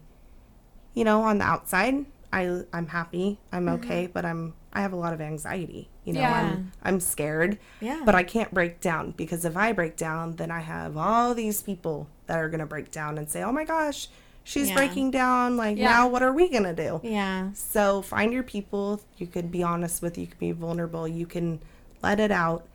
you 0.96 1.04
know, 1.04 1.22
on 1.22 1.38
the 1.38 1.44
outside, 1.44 2.06
I 2.32 2.62
I'm 2.72 2.88
happy, 2.88 3.38
I'm 3.52 3.66
mm-hmm. 3.66 3.84
okay, 3.84 4.08
but 4.12 4.24
I'm 4.24 4.54
I 4.72 4.80
have 4.80 4.92
a 4.92 4.96
lot 4.96 5.12
of 5.12 5.20
anxiety. 5.20 5.88
You 6.04 6.14
know, 6.14 6.20
Yeah. 6.20 6.40
I'm 6.40 6.72
I'm 6.82 7.00
scared, 7.00 7.58
Yeah. 7.80 8.02
but 8.04 8.14
I 8.16 8.24
can't 8.24 8.52
break 8.52 8.80
down 8.80 9.12
because 9.12 9.44
if 9.44 9.56
I 9.56 9.72
break 9.72 9.96
down, 9.96 10.36
then 10.36 10.50
I 10.50 10.60
have 10.60 10.96
all 10.96 11.34
these 11.34 11.62
people 11.62 12.08
that 12.26 12.38
are 12.38 12.48
going 12.48 12.60
to 12.60 12.66
break 12.66 12.90
down 12.90 13.18
and 13.18 13.28
say, 13.28 13.42
"Oh 13.42 13.52
my 13.52 13.64
gosh, 13.64 14.08
she's 14.42 14.68
Yeah. 14.70 14.74
breaking 14.74 15.10
down. 15.10 15.56
Like, 15.56 15.76
Yeah. 15.76 15.90
now 15.90 16.08
what 16.08 16.22
are 16.22 16.32
we 16.32 16.48
going 16.48 16.62
to 16.64 16.74
do? 16.74 17.00
Yeah. 17.02 17.50
So 17.52 18.00
find 18.02 18.32
your 18.32 18.42
people. 18.42 19.00
You 19.18 19.26
could 19.26 19.50
be 19.52 19.62
honest 19.62 20.00
with, 20.02 20.16
you 20.16 20.26
can 20.26 20.38
be 20.38 20.52
vulnerable. 20.52 21.06
You 21.06 21.26
can 21.26 21.60
let 22.02 22.20
it 22.20 22.30
out, 22.30 22.66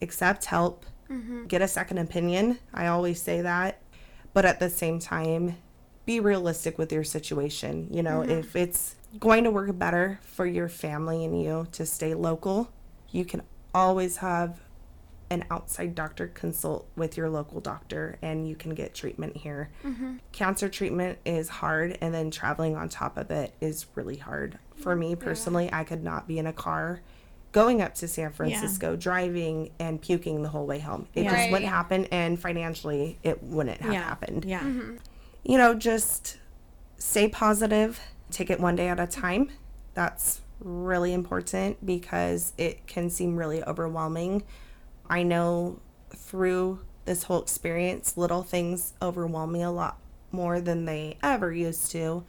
accept 0.00 0.44
help, 0.46 0.86
mm-hmm. 1.10 1.46
get 1.46 1.60
a 1.62 1.68
second 1.68 1.98
opinion. 1.98 2.58
I 2.72 2.86
always 2.86 3.20
say 3.20 3.40
that. 3.40 3.80
But 4.32 4.44
at 4.44 4.60
the 4.60 4.70
same 4.70 4.98
time, 4.98 5.56
be 6.06 6.20
realistic 6.20 6.78
with 6.78 6.92
your 6.92 7.04
situation. 7.04 7.88
You 7.90 8.02
know, 8.02 8.20
mm-hmm. 8.20 8.30
if 8.30 8.56
it's 8.56 8.96
going 9.18 9.44
to 9.44 9.50
work 9.50 9.78
better 9.78 10.18
for 10.22 10.46
your 10.46 10.68
family 10.68 11.24
and 11.24 11.40
you 11.40 11.66
to 11.72 11.86
stay 11.86 12.14
local, 12.14 12.70
you 13.10 13.24
can 13.24 13.42
always 13.74 14.18
have 14.18 14.60
an 15.30 15.44
outside 15.50 15.94
doctor 15.94 16.28
consult 16.28 16.86
with 16.96 17.16
your 17.16 17.28
local 17.30 17.60
doctor 17.60 18.18
and 18.22 18.46
you 18.46 18.54
can 18.54 18.74
get 18.74 18.94
treatment 18.94 19.36
here. 19.36 19.70
Mm-hmm. 19.82 20.16
Cancer 20.32 20.68
treatment 20.68 21.18
is 21.24 21.48
hard, 21.48 21.96
and 22.00 22.12
then 22.14 22.30
traveling 22.30 22.76
on 22.76 22.88
top 22.88 23.16
of 23.16 23.30
it 23.30 23.54
is 23.60 23.86
really 23.94 24.16
hard. 24.16 24.58
For 24.76 24.94
me 24.94 25.16
personally, 25.16 25.70
I 25.72 25.84
could 25.84 26.04
not 26.04 26.28
be 26.28 26.38
in 26.38 26.46
a 26.46 26.52
car 26.52 27.00
going 27.52 27.80
up 27.80 27.94
to 27.94 28.08
San 28.08 28.32
Francisco, 28.32 28.96
driving 28.96 29.70
and 29.78 30.00
puking 30.00 30.42
the 30.42 30.48
whole 30.48 30.66
way 30.66 30.80
home. 30.80 31.06
It 31.14 31.22
just 31.22 31.34
Right. 31.34 31.52
wouldn't 31.52 31.70
happen, 31.70 32.04
and 32.06 32.38
financially, 32.38 33.18
it 33.22 33.42
wouldn't 33.44 33.80
have 33.80 33.92
Yeah. 33.92 34.02
happened 34.02 34.44
Yeah. 34.44 34.60
Mm-hmm. 34.60 34.96
You 35.44 35.58
know, 35.58 35.74
just 35.74 36.38
stay 36.96 37.28
positive, 37.28 38.00
take 38.30 38.50
it 38.50 38.58
one 38.58 38.76
day 38.76 38.88
at 38.88 38.98
a 38.98 39.06
time. 39.06 39.50
That's 39.94 40.40
really 40.60 41.12
important 41.12 41.84
because 41.84 42.52
it 42.56 42.86
can 42.86 43.10
seem 43.10 43.36
really 43.36 43.62
overwhelming. 43.62 44.42
I 45.08 45.22
know 45.22 45.80
through 46.10 46.80
this 47.04 47.24
whole 47.24 47.42
experience, 47.42 48.16
little 48.16 48.42
things 48.42 48.94
overwhelm 49.02 49.52
me 49.52 49.62
a 49.62 49.70
lot 49.70 49.98
more 50.32 50.60
than 50.60 50.86
they 50.86 51.18
ever 51.22 51.52
used 51.52 51.90
to. 51.92 52.24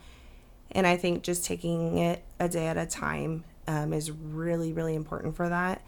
And 0.72 0.86
I 0.86 0.96
think 0.96 1.22
just 1.22 1.44
taking 1.44 1.98
it 1.98 2.22
a 2.38 2.48
day 2.48 2.66
at 2.66 2.76
a 2.76 2.86
time 2.86 3.44
um, 3.66 3.92
is 3.92 4.10
really, 4.10 4.72
really 4.72 4.94
important 4.94 5.34
for 5.36 5.48
that. 5.48 5.82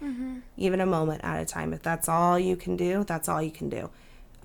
Even 0.57 0.81
a 0.81 0.85
moment 0.85 1.21
at 1.23 1.39
a 1.41 1.45
time. 1.45 1.73
If 1.73 1.83
that's 1.83 2.09
all 2.09 2.39
you 2.39 2.55
can 2.55 2.75
do, 2.75 3.03
that's 3.03 3.29
all 3.29 3.41
you 3.41 3.51
can 3.51 3.69
do. 3.69 3.89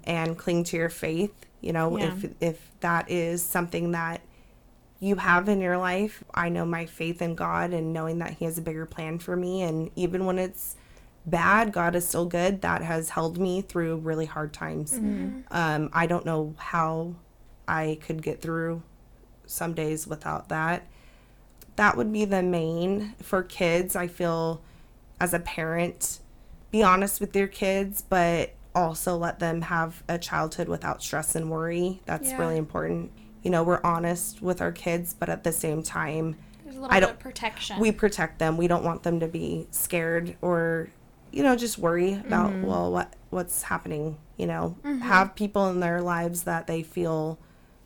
And 0.05 0.37
cling 0.37 0.65
to 0.65 0.77
your 0.77 0.91
faith. 0.91 1.33
You 1.65 1.73
know, 1.73 1.97
Yeah. 1.97 2.07
if 2.07 2.27
if 2.41 2.71
that 2.81 3.11
is 3.11 3.43
something 3.43 3.93
that 3.93 4.21
you 5.01 5.17
have 5.17 5.49
in 5.49 5.61
your 5.61 5.77
life, 5.79 6.23
I 6.35 6.49
know 6.49 6.65
my 6.65 6.87
faith 6.87 7.21
in 7.23 7.35
God 7.35 7.73
and 7.73 7.93
knowing 7.93 8.19
that 8.19 8.35
He 8.35 8.45
has 8.45 8.59
a 8.59 8.63
bigger 8.63 8.87
plan 8.87 9.19
for 9.19 9.37
me. 9.37 9.63
And 9.63 9.91
even 9.97 10.25
when 10.27 10.39
it's 10.39 10.77
bad, 11.27 11.73
God 11.73 11.95
is 11.95 12.07
still 12.07 12.27
good. 12.27 12.61
That 12.63 12.83
has 12.83 13.11
held 13.11 13.39
me 13.39 13.61
through 13.63 13.97
really 13.97 14.27
hard 14.27 14.53
times. 14.53 14.95
Um, 15.51 15.91
I 15.93 16.07
don't 16.07 16.25
know 16.27 16.55
how 16.59 17.15
I 17.67 17.99
could 18.07 18.23
get 18.23 18.41
through 18.43 18.83
some 19.47 19.75
days 19.75 20.07
without 20.07 20.49
that. 20.51 20.87
That 21.77 21.97
would 21.97 22.13
be 22.13 22.25
the 22.25 22.43
main 22.43 23.15
for 23.23 23.43
kids. 23.43 23.97
I 23.97 24.07
feel 24.07 24.63
as 25.21 25.35
a 25.35 25.39
parent, 25.41 26.21
be 26.71 26.83
honest 26.83 27.21
with 27.21 27.35
your 27.35 27.49
kids, 27.49 28.03
but 28.09 28.53
also 28.75 29.17
let 29.17 29.39
them 29.39 29.63
have 29.63 30.03
a 30.09 30.19
childhood 30.19 30.69
without 30.69 31.03
stress 31.03 31.35
and 31.35 31.51
worry. 31.51 32.01
That's 32.07 32.31
Yeah. 32.31 32.39
really 32.39 32.57
important. 32.57 33.11
You 33.43 33.51
know, 33.51 33.63
we're 33.63 33.81
honest 33.85 34.43
with 34.43 34.61
our 34.61 34.73
kids, 34.73 35.15
but 35.15 35.29
at 35.29 35.45
the 35.45 35.53
same 35.53 35.83
time, 35.83 36.37
There's 36.65 36.77
a 36.77 36.81
little 36.81 36.95
I 36.95 37.01
don't- 37.01 37.11
of 37.11 37.19
protection. 37.19 37.79
we 37.79 37.93
protect 37.93 38.39
them. 38.39 38.57
We 38.57 38.67
don't 38.69 38.85
want 38.85 39.03
them 39.03 39.21
to 39.21 39.29
be 39.29 39.69
scared 39.71 40.37
or, 40.41 40.89
you 41.31 41.43
know, 41.43 41.55
just 41.57 41.79
worry 41.79 42.15
about 42.15 42.51
mm-hmm. 42.51 42.67
well, 42.67 42.91
what 42.93 43.13
what's 43.31 43.65
happening. 43.65 44.17
You 44.37 44.47
know, 44.47 44.77
mm-hmm. 44.85 45.01
have 45.01 45.35
people 45.35 45.69
in 45.69 45.81
their 45.81 46.01
lives 46.01 46.45
that 46.45 46.67
they 46.67 46.83
feel 46.83 47.39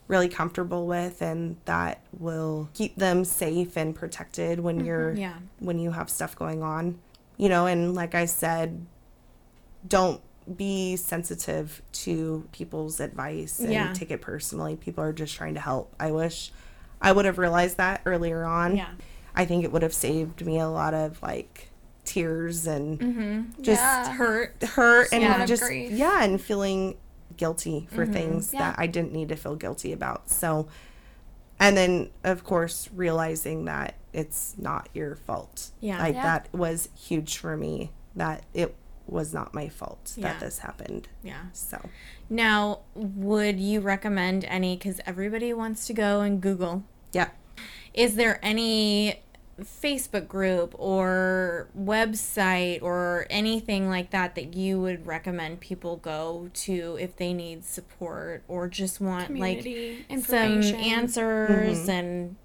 really 0.07 0.29
comfortable 0.29 0.87
with 0.87 1.21
and 1.21 1.57
that 1.67 2.01
will 2.19 2.71
keep 2.73 2.97
them 2.97 3.25
safe 3.25 3.77
and 3.77 3.95
protected 3.95 4.61
when 4.61 4.77
mm-hmm. 4.79 4.87
you're 4.87 5.13
Yeah. 5.15 5.35
when 5.59 5.79
you 5.79 5.91
have 5.93 6.09
stuff 6.09 6.35
going 6.37 6.63
on. 6.63 6.99
You 7.37 7.49
know, 7.49 7.67
and 7.67 7.95
like 7.95 8.15
I 8.15 8.25
said, 8.25 8.87
don't 9.87 10.21
be 10.57 10.97
sensitive 10.97 11.83
to 11.93 12.49
people's 12.53 13.01
advice 13.01 13.59
and 13.61 13.73
Yeah. 13.73 13.93
take 13.93 14.11
it 14.11 14.21
personally. 14.21 14.77
People 14.77 15.05
are 15.05 15.13
just 15.13 15.35
trying 15.35 15.55
to 15.55 15.61
help. 15.61 15.95
I 16.01 16.11
wish 16.11 16.53
I 17.01 17.13
would 17.13 17.25
have 17.27 17.39
realized 17.39 17.77
that 17.77 18.01
earlier 18.07 18.45
on. 18.45 18.77
Yeah. 18.77 18.89
I 19.35 19.45
think 19.45 19.65
it 19.65 19.73
would 19.73 19.83
have 19.83 19.95
saved 19.95 20.45
me 20.45 20.59
a 20.59 20.69
lot 20.69 20.95
of 20.95 21.23
like 21.23 21.69
tears 22.05 22.67
and 22.67 22.99
Mm-hmm. 22.99 23.63
just 23.63 23.81
Yeah. 23.83 24.13
Hurt. 24.15 24.63
hurt 24.63 25.09
and 25.13 25.43
of 25.43 25.49
just 25.49 25.71
yeah, 25.73 26.25
and 26.25 26.41
feeling 26.41 26.97
guilty 27.37 27.87
for 27.91 28.05
Mm-hmm. 28.05 28.13
things 28.15 28.55
Yeah. 28.55 28.61
that 28.73 28.79
I 28.79 28.87
didn't 28.87 29.13
need 29.13 29.29
to 29.29 29.37
feel 29.37 29.55
guilty 29.55 29.93
about. 29.93 30.31
So 30.31 30.69
and 31.61 31.77
then 31.77 32.11
of 32.25 32.45
course 32.45 32.89
realizing 32.95 33.67
that 33.67 33.95
it's 34.13 34.55
not 34.59 34.89
your 34.95 35.17
fault. 35.17 35.71
Yeah. 35.81 35.99
Like 35.99 36.15
Yeah. 36.15 36.23
that 36.23 36.49
was 36.53 36.89
huge 36.97 37.37
for 37.37 37.57
me 37.57 37.93
that 38.17 38.45
it 38.55 38.75
was 39.09 39.33
not 39.35 39.55
my 39.55 39.69
fault 39.69 40.13
Yeah. 40.17 40.33
that 40.33 40.41
this 40.41 40.59
happened. 40.59 41.09
Yeah. 41.23 41.45
So 41.53 41.89
Now, 42.31 42.81
would 42.95 43.59
you 43.61 43.81
recommend 43.81 44.45
any? 44.45 44.77
Because 44.77 45.01
everybody 45.07 45.53
wants 45.53 45.87
to 45.87 45.93
go 45.93 46.21
and 46.21 46.41
Google. 46.41 46.85
yeah. 47.13 47.31
Is 47.95 48.15
there 48.17 48.39
any 48.45 49.23
Facebook 49.61 50.29
group 50.29 50.73
or 50.79 51.69
website 51.77 52.81
or 52.81 53.27
anything 53.29 53.89
like 53.89 54.11
that 54.11 54.37
that 54.37 54.55
you 54.55 54.81
would 54.81 55.05
recommend 55.05 55.59
people 55.59 55.97
go 55.97 56.49
to 56.55 56.97
if 57.01 57.17
they 57.17 57.33
need 57.33 57.65
support 57.65 58.45
or 58.47 58.69
just 58.69 59.01
want 59.01 59.27
Community 59.27 60.07
like 60.09 60.25
some 60.25 60.63
answers 60.63 61.79
Mm-hmm. 61.81 61.91
and 61.91 62.37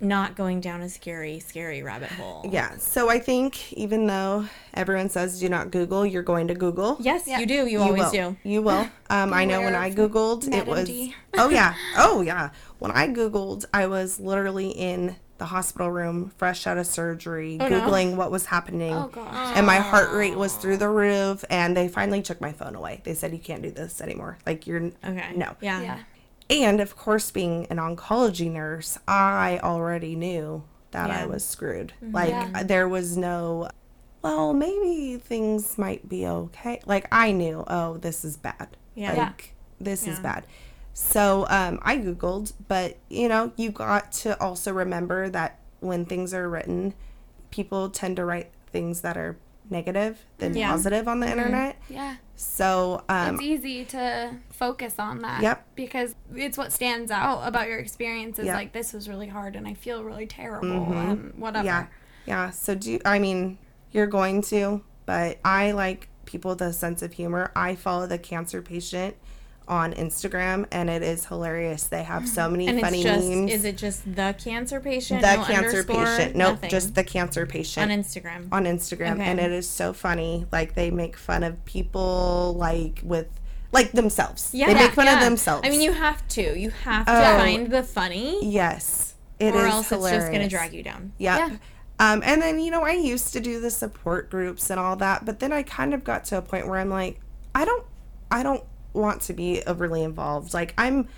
not 0.00 0.36
going 0.36 0.60
down 0.60 0.82
a 0.82 0.88
scary, 0.88 1.38
scary 1.40 1.82
rabbit 1.82 2.10
hole? 2.10 2.44
Yeah. 2.50 2.76
So 2.78 3.08
I 3.08 3.18
think 3.18 3.72
even 3.72 4.06
though 4.06 4.46
everyone 4.74 5.08
says 5.08 5.40
do 5.40 5.48
not 5.48 5.70
Google, 5.70 6.04
you're 6.04 6.22
going 6.22 6.48
to 6.48 6.54
Google. 6.54 6.96
Yes, 7.00 7.26
Yeah. 7.26 7.38
you 7.38 7.46
do. 7.46 7.66
You, 7.66 7.80
always 7.80 8.02
will. 8.04 8.10
do. 8.10 8.36
You 8.42 8.62
will. 8.62 8.88
Um, 9.08 9.32
I 9.32 9.44
know 9.44 9.60
when 9.60 9.76
I 9.76 9.86
of 9.86 9.94
googled, 9.94 10.52
it 10.52 10.66
was. 10.66 10.88
WebMD. 10.88 11.14
Oh 11.38 11.48
yeah. 11.48 11.74
Oh 11.96 12.22
yeah. 12.22 12.50
When 12.80 12.90
I 12.90 13.06
googled, 13.06 13.64
I 13.72 13.86
was 13.86 14.18
literally 14.18 14.70
in 14.70 15.14
the 15.38 15.44
hospital 15.44 15.90
room, 15.92 16.32
fresh 16.38 16.66
out 16.66 16.76
of 16.78 16.86
surgery, 16.88 17.56
no. 17.56 17.68
googling 17.68 18.16
what 18.16 18.30
was 18.32 18.46
happening, 18.46 18.92
Oh 18.94 19.06
gosh. 19.08 19.56
and 19.56 19.66
my 19.66 19.76
heart 19.76 20.10
rate 20.12 20.34
was 20.34 20.56
through 20.56 20.78
the 20.78 20.88
roof. 20.88 21.44
And 21.50 21.76
they 21.76 21.86
finally 21.88 22.20
took 22.22 22.40
my 22.40 22.52
phone 22.52 22.74
away. 22.74 23.00
They 23.04 23.14
said 23.14 23.32
you 23.32 23.38
can't 23.38 23.62
do 23.62 23.70
this 23.70 24.00
anymore. 24.00 24.38
Like 24.44 24.66
you're 24.66 24.90
Okay. 25.04 25.32
no. 25.36 25.54
Yeah. 25.60 25.80
Yeah. 25.82 25.98
And 26.48 26.80
of 26.80 26.96
course, 26.96 27.30
being 27.30 27.66
an 27.70 27.78
oncology 27.78 28.50
nurse, 28.50 28.98
I 29.08 29.58
already 29.62 30.14
knew 30.14 30.64
that 30.92 31.08
Yeah. 31.08 31.22
I 31.22 31.26
was 31.26 31.44
screwed. 31.44 31.92
Like 32.00 32.30
Yeah. 32.30 32.62
there 32.62 32.88
was 32.88 33.16
no, 33.16 33.68
well, 34.22 34.52
maybe 34.52 35.18
things 35.18 35.76
might 35.76 36.08
be 36.08 36.26
okay. 36.26 36.80
Like 36.86 37.08
I 37.10 37.32
knew, 37.32 37.64
oh, 37.66 37.96
this 37.96 38.24
is 38.24 38.36
bad. 38.36 38.68
Yeah. 38.94 39.14
Like 39.14 39.54
this 39.80 40.06
is 40.06 40.20
bad. 40.20 40.46
So 40.94 41.46
um, 41.50 41.78
I 41.82 41.98
googled, 41.98 42.52
but 42.68 42.96
you 43.10 43.28
know, 43.28 43.52
you 43.56 43.70
got 43.70 44.12
to 44.12 44.40
also 44.40 44.72
remember 44.72 45.28
that 45.28 45.58
when 45.80 46.06
things 46.06 46.32
are 46.32 46.48
written, 46.48 46.94
people 47.50 47.90
tend 47.90 48.16
to 48.16 48.24
write 48.24 48.50
things 48.72 49.02
that 49.02 49.16
are 49.16 49.36
negative 49.70 50.18
than 50.38 50.56
Yeah. 50.56 50.70
positive 50.70 51.08
on 51.08 51.20
the 51.20 51.30
internet. 51.30 51.76
Yeah. 51.88 52.16
So 52.36 53.02
um, 53.08 53.34
it's 53.34 53.42
easy 53.42 53.84
to 53.86 54.36
focus 54.50 54.98
on 54.98 55.20
that. 55.22 55.42
Yep. 55.42 55.66
Because 55.74 56.14
it's 56.34 56.58
what 56.58 56.72
stands 56.72 57.10
out 57.10 57.42
about 57.46 57.68
your 57.68 57.78
experience 57.78 58.38
is 58.38 58.46
Yep. 58.46 58.54
like 58.54 58.72
this 58.72 58.92
was 58.92 59.08
really 59.08 59.28
hard 59.28 59.56
and 59.56 59.66
I 59.66 59.74
feel 59.74 60.04
really 60.04 60.26
terrible 60.26 60.92
and 60.92 61.34
whatever. 61.38 61.64
Yeah. 61.64 61.86
Yeah. 62.26 62.50
So 62.50 62.74
do 62.74 62.98
I 63.04 63.18
mean 63.18 63.58
you're 63.92 64.06
going 64.06 64.42
to, 64.42 64.82
but 65.06 65.38
I 65.44 65.72
like 65.72 66.08
people 66.26 66.50
with 66.50 66.60
a 66.62 66.72
sense 66.72 67.02
of 67.02 67.12
humor. 67.14 67.52
I 67.56 67.74
follow 67.76 68.06
the 68.06 68.18
cancer 68.18 68.60
patient 68.60 69.16
on 69.68 69.92
Instagram 69.94 70.66
and 70.70 70.88
it 70.88 71.02
is 71.02 71.26
hilarious. 71.26 71.84
They 71.84 72.02
have 72.04 72.28
so 72.28 72.48
many 72.48 72.68
And 72.68 72.80
funny 72.80 73.02
it's 73.02 73.04
just, 73.10 73.28
memes. 73.28 73.52
is 73.52 73.64
it 73.64 73.76
just 73.76 74.14
the 74.14 74.34
cancer 74.38 74.78
patient? 74.80 75.22
the 75.22 75.36
No 75.36 75.44
cancer 75.44 75.82
patient. 75.84 76.36
Nope, 76.36 76.52
Nothing. 76.54 76.70
just 76.70 76.94
the 76.94 77.02
cancer 77.04 77.46
patient 77.46 77.90
on 77.90 77.98
Instagram. 77.98 78.48
on 78.52 78.64
Instagram 78.64 79.14
Okay. 79.14 79.24
and 79.24 79.40
it 79.40 79.50
is 79.52 79.68
so 79.68 79.92
funny. 79.92 80.46
Like 80.52 80.74
they 80.74 80.90
make 80.90 81.16
fun 81.16 81.42
of 81.42 81.64
people 81.64 82.54
like 82.58 83.00
with 83.02 83.28
like 83.72 83.92
themselves. 83.92 84.50
Yeah, 84.52 84.68
They 84.68 84.74
make 84.74 84.92
fun 84.92 85.06
yeah. 85.06 85.18
of 85.18 85.24
themselves. 85.24 85.66
I 85.66 85.70
mean, 85.70 85.80
you 85.80 85.92
have 85.92 86.26
to. 86.28 86.58
You 86.58 86.70
have 86.70 87.06
to 87.06 87.12
Oh. 87.12 87.38
find 87.38 87.70
the 87.70 87.82
funny, 87.82 88.38
Yes. 88.48 89.14
It 89.38 89.54
is 89.54 89.60
or 89.60 89.66
else 89.66 89.88
hilarious. 89.90 90.16
it's 90.16 90.22
just 90.24 90.32
going 90.32 90.48
to 90.48 90.48
drag 90.48 90.72
you 90.72 90.82
down. 90.82 91.12
Yep. 91.18 91.38
Yeah. 91.38 91.56
Um, 91.98 92.22
and 92.24 92.40
then, 92.40 92.58
you 92.58 92.70
know, 92.70 92.82
I 92.84 92.92
used 92.92 93.32
to 93.34 93.40
do 93.40 93.60
the 93.60 93.70
support 93.70 94.30
groups 94.30 94.70
and 94.70 94.78
all 94.80 94.96
that, 94.96 95.24
but 95.26 95.40
then 95.40 95.52
I 95.52 95.62
kind 95.62 95.92
of 95.92 96.04
got 96.04 96.24
to 96.26 96.38
a 96.38 96.42
point 96.42 96.68
where 96.68 96.78
I'm 96.78 96.88
like, 96.88 97.20
I 97.54 97.64
don't, 97.66 97.84
I 98.30 98.42
don't 98.42 98.62
want 98.96 99.22
to 99.22 99.32
be 99.32 99.62
overly 99.66 100.02
involved. 100.02 100.52
Like, 100.54 100.74
I'm, 100.78 101.08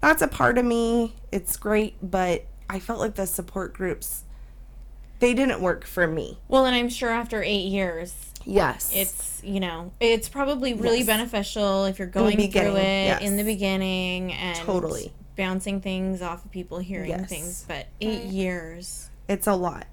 that's 0.00 0.22
a 0.22 0.28
part 0.28 0.58
of 0.58 0.64
me. 0.64 1.14
It's 1.30 1.56
great, 1.56 1.94
but 2.02 2.44
I 2.68 2.78
felt 2.78 2.98
like 3.00 3.14
the 3.14 3.26
support 3.26 3.74
groups, 3.74 4.24
they 5.18 5.34
didn't 5.34 5.60
work 5.60 5.84
for 5.84 6.06
me. 6.06 6.38
Well, 6.48 6.64
and 6.66 6.74
I'm 6.74 6.88
sure 6.88 7.10
after 7.10 7.42
eight 7.42 7.66
years, 7.66 8.14
Yes. 8.46 8.90
it's 8.94 9.42
you 9.44 9.60
know, 9.60 9.92
it's 10.00 10.28
probably 10.28 10.72
really 10.72 10.98
Yes. 10.98 11.06
beneficial 11.06 11.84
if 11.84 11.98
you're 11.98 12.08
going 12.08 12.36
through 12.50 12.76
it 12.76 13.04
yes. 13.06 13.20
in 13.22 13.36
the 13.36 13.44
beginning 13.44 14.32
and 14.32 14.56
Totally. 14.56 15.12
bouncing 15.36 15.80
things 15.82 16.22
off 16.22 16.44
of 16.46 16.50
people, 16.50 16.78
hearing 16.78 17.10
Yes. 17.10 17.28
things, 17.28 17.64
but 17.68 17.86
eight 18.00 18.24
years. 18.24 19.10
it's 19.28 19.46
a 19.46 19.54
lot. 19.54 19.86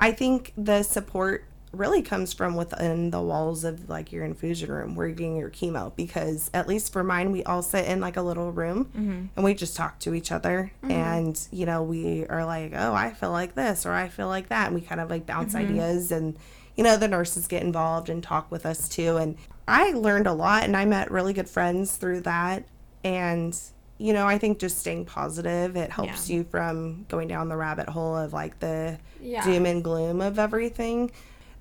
I 0.00 0.10
think 0.10 0.52
the 0.58 0.82
support 0.82 1.44
really 1.76 2.02
comes 2.02 2.32
from 2.32 2.54
within 2.56 3.10
the 3.10 3.20
walls 3.20 3.64
of 3.64 3.88
like 3.88 4.12
your 4.12 4.24
infusion 4.24 4.70
room 4.70 4.94
where 4.94 5.06
you're 5.06 5.16
getting 5.16 5.36
your 5.36 5.50
chemo 5.50 5.94
because 5.96 6.50
at 6.54 6.68
least 6.68 6.92
for 6.92 7.04
mine 7.04 7.32
we 7.32 7.42
all 7.44 7.62
sit 7.62 7.86
in 7.86 8.00
like 8.00 8.16
a 8.16 8.22
little 8.22 8.52
room 8.52 8.86
mm-hmm. 8.86 9.26
and 9.34 9.44
we 9.44 9.54
just 9.54 9.76
talk 9.76 9.98
to 9.98 10.14
each 10.14 10.32
other 10.32 10.72
mm-hmm. 10.82 10.90
and 10.90 11.48
you 11.50 11.66
know 11.66 11.82
we 11.82 12.26
are 12.26 12.44
like 12.44 12.72
oh 12.74 12.94
I 12.94 13.12
feel 13.12 13.30
like 13.30 13.54
this 13.54 13.86
or 13.86 13.92
I 13.92 14.08
feel 14.08 14.28
like 14.28 14.48
that 14.48 14.66
and 14.66 14.74
we 14.74 14.80
kind 14.80 15.00
of 15.00 15.10
like 15.10 15.26
bounce 15.26 15.54
mm-hmm. 15.54 15.70
ideas 15.70 16.10
and 16.12 16.36
you 16.76 16.84
know 16.84 16.96
the 16.96 17.08
nurses 17.08 17.46
get 17.46 17.62
involved 17.62 18.08
and 18.08 18.22
talk 18.22 18.50
with 18.50 18.66
us 18.66 18.88
too 18.88 19.16
and 19.16 19.36
I 19.66 19.92
learned 19.92 20.26
a 20.26 20.32
lot 20.32 20.64
and 20.64 20.76
I 20.76 20.84
met 20.84 21.10
really 21.10 21.32
good 21.32 21.48
friends 21.48 21.96
through 21.96 22.22
that 22.22 22.64
and 23.02 23.58
you 23.98 24.12
know 24.12 24.26
I 24.26 24.38
think 24.38 24.58
just 24.58 24.78
staying 24.78 25.04
positive 25.06 25.76
it 25.76 25.90
helps 25.90 26.28
Yeah. 26.28 26.36
you 26.36 26.44
from 26.44 27.04
going 27.08 27.28
down 27.28 27.48
the 27.48 27.56
rabbit 27.56 27.88
hole 27.88 28.16
of 28.16 28.32
like 28.32 28.58
the 28.58 28.98
Yeah. 29.20 29.44
doom 29.44 29.66
and 29.66 29.82
gloom 29.82 30.20
of 30.20 30.38
everything. 30.38 31.10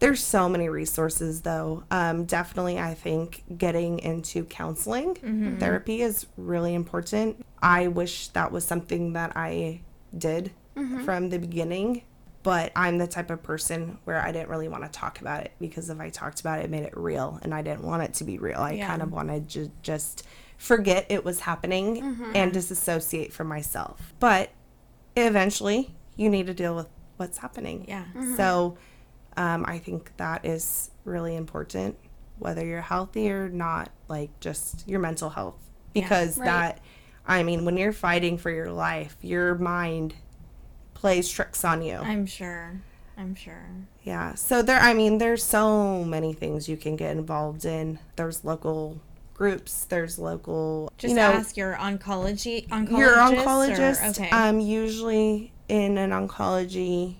There's 0.04 0.22
so 0.22 0.49
many 0.49 0.68
resources 0.68 1.41
though. 1.41 1.86
Um, 1.89 2.26
definitely, 2.26 2.78
I 2.78 2.93
think 2.93 3.43
getting 3.58 3.99
into 3.99 4.43
counseling 4.43 5.16
mm-hmm. 5.16 5.58
therapy 5.60 6.01
is 6.01 6.26
really 6.36 6.74
important. 6.74 7.45
I 7.62 7.88
wish 7.88 8.28
that 8.30 8.51
was 8.51 8.66
something 8.66 9.14
that 9.14 9.32
I 9.38 9.80
did 10.18 10.51
mm-hmm. 10.76 11.06
from 11.06 11.30
the 11.30 11.39
beginning, 11.39 12.04
but 12.43 12.74
I'm 12.76 12.97
the 12.97 13.08
type 13.08 13.32
of 13.32 13.41
person 13.43 13.97
where 14.04 14.22
I 14.22 14.34
didn't 14.34 14.49
really 14.49 14.68
want 14.68 14.84
to 14.84 14.89
talk 14.89 15.22
about 15.22 15.45
it 15.45 15.54
because 15.62 15.89
if 15.89 15.97
I 16.01 16.10
talked 16.10 16.41
about 16.41 16.60
it, 16.60 16.66
it 16.66 16.70
made 16.70 16.84
it 16.84 16.97
real, 16.97 17.39
and 17.41 17.54
I 17.54 17.62
didn't 17.62 17.84
want 17.84 18.04
it 18.04 18.14
to 18.16 18.26
be 18.26 18.38
real. 18.38 18.60
I 18.60 18.74
Yeah. 18.74 18.88
kind 18.88 19.01
of 19.01 19.14
wanted 19.14 19.47
to 19.51 19.72
just 19.84 20.24
forget 20.58 21.06
it 21.08 21.24
was 21.24 21.39
happening 21.39 22.01
mm-hmm. 22.01 22.32
and 22.36 22.51
disassociate 22.51 23.32
from 23.32 23.47
myself. 23.47 24.14
But 24.20 24.49
eventually 25.16 25.95
you 26.18 26.30
need 26.30 26.47
to 26.47 26.54
deal 26.54 26.76
with 26.76 26.88
what's 27.16 27.38
happening. 27.38 27.86
Yeah. 27.88 28.04
So 28.36 28.78
um, 29.38 29.66
I 29.68 29.80
think 29.80 30.12
that 30.18 30.46
is 30.46 30.92
really 31.06 31.36
important, 31.36 31.98
whether 32.40 32.66
you're 32.66 32.82
healthy 32.82 33.32
or 33.32 33.50
not, 33.50 33.90
like 34.08 34.30
just 34.40 34.88
your 34.88 35.00
mental 35.00 35.30
health. 35.30 35.56
Because 35.94 36.38
Right. 36.38 36.46
that, 36.46 36.80
I 37.28 37.44
mean, 37.44 37.66
when 37.66 37.78
you're 37.78 37.94
fighting 37.94 38.38
for 38.38 38.50
your 38.50 38.72
life, 38.72 39.16
your 39.22 39.56
mind 39.56 40.16
plays 40.94 41.30
tricks 41.30 41.64
on 41.64 41.82
you. 41.82 41.98
I'm 41.98 42.26
sure. 42.26 42.82
I'm 43.18 43.36
sure. 43.36 43.66
Yeah. 44.04 44.34
So 44.36 44.62
there, 44.64 44.80
I 44.80 44.94
mean, 44.96 45.20
there's 45.20 45.44
so 45.44 46.04
many 46.04 46.34
things 46.34 46.68
you 46.68 46.78
can 46.78 46.96
get 46.96 47.16
involved 47.16 47.64
in. 47.66 48.00
There's 48.16 48.44
local 48.44 49.00
groups. 49.36 49.86
There's 49.86 50.18
local, 50.18 50.92
Just 50.98 51.12
you 51.12 51.16
know, 51.18 51.32
ask 51.32 51.56
your 51.56 51.76
oncology 51.76 52.68
oncologist. 52.70 52.98
your 52.98 53.12
or- 53.14 53.18
oncologist. 53.36 54.10
okay. 54.20 54.30
Um, 54.32 54.60
usually 54.60 55.52
in 55.70 55.98
an 56.00 56.10
oncology 56.10 57.16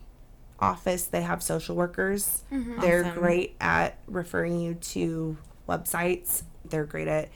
office, 0.64 1.06
they 1.06 1.22
have 1.22 1.42
social 1.44 1.76
workers. 1.76 2.44
Mm-hmm. 2.52 2.82
They're 2.82 3.06
Awesome. 3.06 3.20
great 3.20 3.56
at 3.60 3.98
referring 4.08 4.60
you 4.60 4.76
to 4.76 5.38
websites. 5.68 6.44
They're 6.66 6.86
great 6.86 7.08
at 7.08 7.30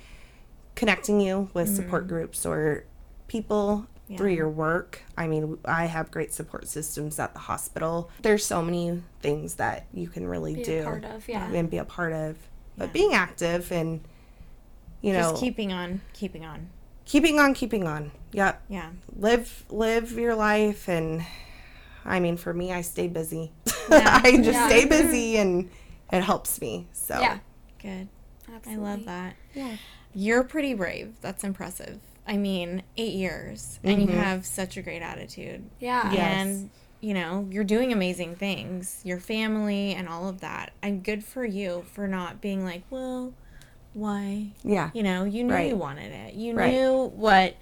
connecting 0.75 1.19
you 1.21 1.49
with 1.53 1.73
support 1.73 2.03
mm-hmm. 2.03 2.15
groups 2.15 2.45
or 2.45 2.85
people 3.27 3.87
through 4.15 4.31
your 4.31 4.49
work. 4.49 5.01
I 5.17 5.27
mean, 5.27 5.57
I 5.65 5.85
have 5.85 6.11
great 6.11 6.33
support 6.33 6.65
systems 6.67 7.19
at 7.19 7.33
the 7.33 7.39
hospital. 7.39 8.09
There's 8.21 8.45
so 8.45 8.61
many 8.61 9.03
things 9.21 9.55
that 9.55 9.85
you 9.93 10.07
can 10.07 10.25
really 10.25 10.55
Be 10.55 10.63
do 10.63 10.79
a 10.79 10.83
part 10.85 11.03
of, 11.03 11.27
yeah. 11.27 11.51
and 11.51 11.69
be 11.69 11.77
a 11.77 11.83
part 11.83 12.13
of. 12.13 12.37
But 12.77 12.93
being 12.93 13.13
active 13.13 13.69
and 13.71 14.01
you 15.01 15.11
know, 15.13 15.31
Just 15.31 15.41
keeping 15.41 15.73
on, 15.73 16.01
keeping 16.13 16.45
on. 16.45 16.69
keeping 17.05 17.37
on, 17.39 17.53
keeping 17.53 17.85
on. 17.85 18.11
Yep 18.31 18.61
Yeah. 18.69 18.89
live 19.15 19.65
live 19.69 20.11
your 20.13 20.35
life 20.35 20.87
and 20.87 21.25
i 22.07 22.19
mean 22.19 22.37
for 22.37 22.53
me 22.53 22.71
i 22.73 22.81
stay 22.81 23.07
busy 23.07 23.51
Yeah. 23.91 24.21
i 24.23 24.31
just 24.37 24.45
Yeah. 24.53 24.67
stay 24.67 24.85
busy 24.97 25.37
and 25.37 25.69
it 26.11 26.21
helps 26.23 26.59
me 26.61 26.87
so 26.93 27.19
Yeah. 27.19 27.39
Good. 27.81 28.07
Absolutely. 28.53 28.73
I 28.85 28.89
love 28.95 29.05
that. 29.05 29.35
Yeah. 29.53 29.75
You're 30.15 30.43
pretty 30.43 30.73
brave. 30.73 31.13
That's 31.21 31.43
impressive. 31.43 31.99
I 32.25 32.37
mean, 32.37 32.81
eight 32.97 33.13
years, 33.13 33.79
and 33.83 34.01
you 34.01 34.07
Mhm. 34.07 34.13
have 34.23 34.45
such 34.45 34.77
a 34.77 34.81
great 34.81 35.01
attitude. 35.03 35.69
Yeah. 35.79 36.11
Yes. 36.11 36.41
And, 36.47 36.69
you 37.01 37.13
know, 37.13 37.47
you're 37.51 37.63
doing 37.65 37.91
amazing 37.93 38.35
things. 38.37 38.99
Your 39.03 39.19
family 39.19 39.93
and 39.93 40.07
all 40.09 40.27
of 40.27 40.39
that. 40.41 40.71
And 40.81 41.03
good 41.03 41.23
for 41.23 41.45
you 41.45 41.85
for 41.93 42.07
not 42.07 42.41
being 42.41 42.63
like, 42.65 42.83
well, 42.89 43.33
why? 43.93 44.47
yeah 44.63 44.89
You 44.93 45.03
know, 45.03 45.23
you 45.23 45.43
knew 45.43 45.53
Right. 45.53 45.69
you 45.69 45.75
wanted 45.77 46.11
it. 46.11 46.33
You 46.33 46.55
Right. 46.55 46.71
knew 46.73 47.11
what, 47.15 47.55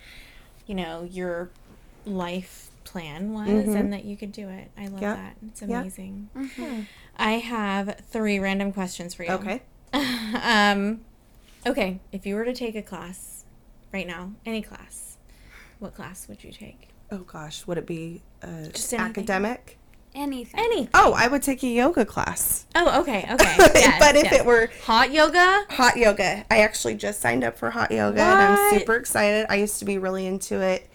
you 0.68 0.76
know, 0.76 1.04
your 1.04 1.50
life 2.06 2.65
plan 2.86 3.34
was 3.34 3.50
Mhm. 3.50 3.76
and 3.80 3.94
that 3.94 4.06
you 4.06 4.16
could 4.16 4.32
do 4.32 4.48
it. 4.48 4.72
I 4.78 4.88
love 4.88 5.02
Yep. 5.02 5.16
that. 5.18 5.36
It's 5.50 5.62
Yep. 5.62 5.70
amazing. 5.70 6.30
Mhm. 6.36 6.86
I 7.18 7.34
have 7.34 8.00
three 8.10 8.40
random 8.40 8.72
questions 8.72 9.14
for 9.14 9.24
you. 9.24 9.32
okay 9.32 9.62
um, 9.94 11.02
okay, 11.66 12.00
if 12.12 12.26
you 12.26 12.36
were 12.36 12.46
to 12.46 12.54
take 12.54 12.76
a 12.76 12.82
class 12.82 13.46
right 13.94 14.06
now, 14.08 14.32
any 14.46 14.62
class, 14.62 15.18
what 15.80 15.94
class 15.96 16.28
would 16.28 16.44
you 16.44 16.52
take? 16.52 16.90
oh 17.12 17.20
gosh 17.20 17.68
would 17.68 17.78
it 17.78 17.86
be 17.86 18.24
uh, 18.42 18.66
Just 18.74 18.92
anything. 18.92 19.10
academic 19.12 19.78
Anything. 20.16 20.60
Any. 20.60 20.90
oh 20.96 21.14
i 21.16 21.28
would 21.28 21.44
take 21.44 21.62
a 21.62 21.68
yoga 21.68 22.04
class 22.04 22.66
Oh, 22.74 23.02
okay, 23.02 23.28
okay. 23.32 23.56
Yes, 23.76 24.00
but 24.00 24.16
if 24.16 24.24
yes. 24.24 24.34
it 24.34 24.46
were 24.46 24.70
hot 24.86 25.12
yoga, 25.12 25.66
hot 25.70 25.98
yoga 25.98 26.46
i 26.50 26.62
actually 26.62 26.96
just 26.96 27.22
signed 27.22 27.44
up 27.44 27.58
for 27.60 27.70
hot 27.70 27.92
yoga 27.92 28.22
and 28.22 28.42
i'm 28.42 28.72
super 28.80 28.96
excited 28.96 29.46
i 29.52 29.56
used 29.56 29.78
to 29.80 29.86
be 29.86 30.00
really 30.00 30.26
into 30.26 30.60
it 30.62 30.90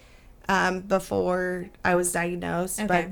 um, 0.51 0.80
before 0.80 1.68
i 1.84 1.94
was 1.94 2.12
diagnosed 2.12 2.80
but 2.88 3.09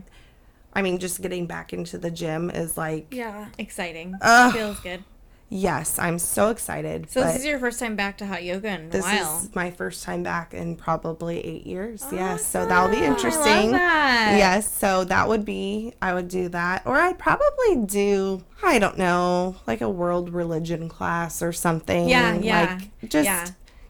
i 0.75 0.83
mean 0.83 0.99
just 0.99 1.23
getting 1.23 1.47
back 1.47 1.73
into 1.73 1.97
the 1.99 2.11
gym 2.11 2.51
is 2.51 2.77
like 2.77 3.07
Yeah. 3.13 3.47
exciting. 3.59 4.15
Ugh. 4.21 4.53
Feels 4.53 4.81
good. 4.81 5.05
yes 5.51 5.99
i'm 5.99 6.19
so 6.19 6.51
excited 6.51 7.09
So 7.11 7.23
this 7.25 7.37
is 7.37 7.45
your 7.47 7.59
first 7.59 7.79
time 7.81 7.97
back 7.97 8.19
to 8.19 8.27
hot 8.27 8.43
yoga 8.45 8.69
in 8.69 8.75
a 8.75 8.83
while. 8.83 8.91
This 8.91 9.45
is 9.45 9.55
my 9.55 9.71
first 9.71 10.03
time 10.05 10.23
back 10.23 10.53
in 10.53 10.77
probably 10.77 11.41
eight 11.45 11.67
years. 11.67 12.05
Yes, 12.13 12.45
so 12.45 12.67
that'll 12.67 12.91
be 12.95 13.03
interesting. 13.03 13.73
That. 13.73 14.35
Yes, 14.37 14.71
so 14.71 15.05
that 15.05 15.27
would 15.29 15.45
be 15.47 15.95
I 16.03 16.13
would 16.13 16.29
do 16.29 16.49
that, 16.51 16.83
or 16.85 16.97
I'd 16.97 17.19
probably 17.19 17.77
do 17.87 18.43
I 18.63 18.79
don't 18.79 18.99
know 18.99 19.57
like 19.67 19.81
a 19.81 19.89
world 19.89 20.31
religion 20.35 20.89
class 20.89 21.41
or 21.43 21.53
something. 21.53 22.09
Yeah, 22.11 22.35
yeah, 22.35 22.77
Like 22.79 23.09
just 23.09 23.25
yeah. 23.25 23.47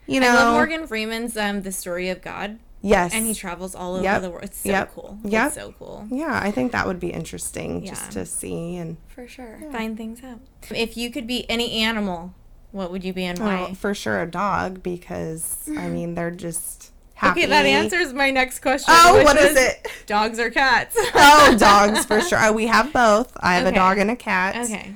you 0.07 0.20
know. 0.20 0.30
I 0.30 0.34
love 0.34 0.53
Morgan 0.55 0.86
Freeman's 0.86 1.36
um, 1.36 1.62
The 1.62 1.72
Story 1.72 2.09
of 2.09 2.22
God, 2.22 2.59
Yes, 2.81 3.12
and 3.12 3.26
he 3.26 3.35
travels 3.35 3.74
all 3.74 3.95
over 3.95 4.05
Yep. 4.05 4.22
the 4.22 4.31
world. 4.31 4.45
It's 4.45 4.59
so 4.59 4.68
Yep. 4.68 4.95
cool. 4.95 5.18
Yeah. 5.24 5.51
So 5.51 5.74
cool. 5.79 6.07
yeah, 6.11 6.39
I 6.43 6.51
think 6.53 6.70
that 6.72 6.87
would 6.87 7.01
be 7.01 7.09
interesting 7.09 7.83
Yeah. 7.83 7.91
just 7.91 8.12
to 8.12 8.24
see 8.24 8.76
and 8.76 8.97
For 9.09 9.26
sure. 9.26 9.59
Find 9.72 9.97
things 9.97 10.22
out. 10.22 10.41
If 10.70 10.97
you 10.97 11.11
could 11.11 11.26
be 11.26 11.49
any 11.51 11.72
animal, 11.83 12.35
what 12.70 12.93
would 12.93 13.03
you 13.03 13.12
be 13.12 13.24
and 13.24 13.41
oh, 13.41 13.45
why? 13.45 13.55
well, 13.62 13.74
for 13.74 13.95
sure 13.95 14.22
a 14.22 14.31
dog 14.31 14.83
because 14.83 15.68
I 15.76 15.89
mean 15.89 16.14
they're 16.14 16.31
just 16.31 16.93
happy. 17.14 17.41
Okay, 17.41 17.49
that 17.51 17.66
answers 17.66 18.12
my 18.12 18.31
next 18.31 18.61
question. 18.61 18.95
Oh, 18.97 19.24
what 19.24 19.37
is 19.37 19.55
was 19.55 19.57
it? 19.57 19.89
Dogs 20.07 20.39
or 20.39 20.49
cats? 20.51 20.95
oh, 21.14 21.57
dogs 21.59 22.05
for 22.05 22.20
sure. 22.20 22.39
Oh, 22.41 22.53
we 22.53 22.68
have 22.68 22.93
both. 22.93 23.33
I 23.41 23.55
have 23.57 23.66
Okay. 23.66 23.74
a 23.74 23.79
dog 23.79 23.99
and 23.99 24.11
a 24.11 24.16
cat. 24.16 24.55
okay. 24.66 24.95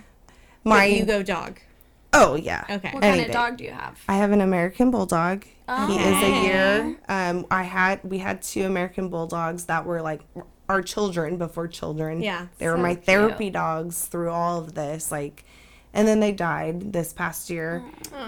My 0.65 0.77
But 0.89 0.93
you 0.93 1.05
go 1.05 1.23
dog. 1.25 1.59
Oh 2.13 2.35
yeah. 2.37 2.63
Okay. 2.69 2.75
What 2.93 3.03
kind 3.03 3.05
Anything. 3.05 3.27
of 3.31 3.33
dog 3.33 3.57
do 3.57 3.65
you 3.65 3.71
have? 3.73 3.99
I 4.09 4.17
have 4.17 4.33
an 4.33 4.41
American 4.41 4.91
Bulldog. 4.91 5.45
He 5.45 5.97
is 5.97 6.23
a 6.23 6.43
year. 6.45 6.97
Um, 7.09 7.47
I 7.51 7.63
had 7.63 8.01
we 8.05 8.19
had 8.19 8.43
two 8.43 8.65
American 8.65 9.09
Bulldogs 9.09 9.65
that 9.67 9.87
were 9.87 10.03
like 10.03 10.21
our 10.69 10.83
children 10.83 11.39
before 11.39 11.67
children. 11.69 12.21
Yeah. 12.23 12.47
they 12.59 12.69
were 12.69 12.77
So 12.77 12.83
my 12.83 12.95
cute. 12.95 13.07
therapy 13.07 13.51
dogs 13.51 14.05
through 14.07 14.31
all 14.31 14.59
of 14.59 14.75
this. 14.75 15.11
Like, 15.11 15.45
and 15.95 16.07
then 16.07 16.21
they 16.21 16.33
died 16.33 16.93
this 16.93 17.13
past 17.13 17.49
year. 17.51 17.83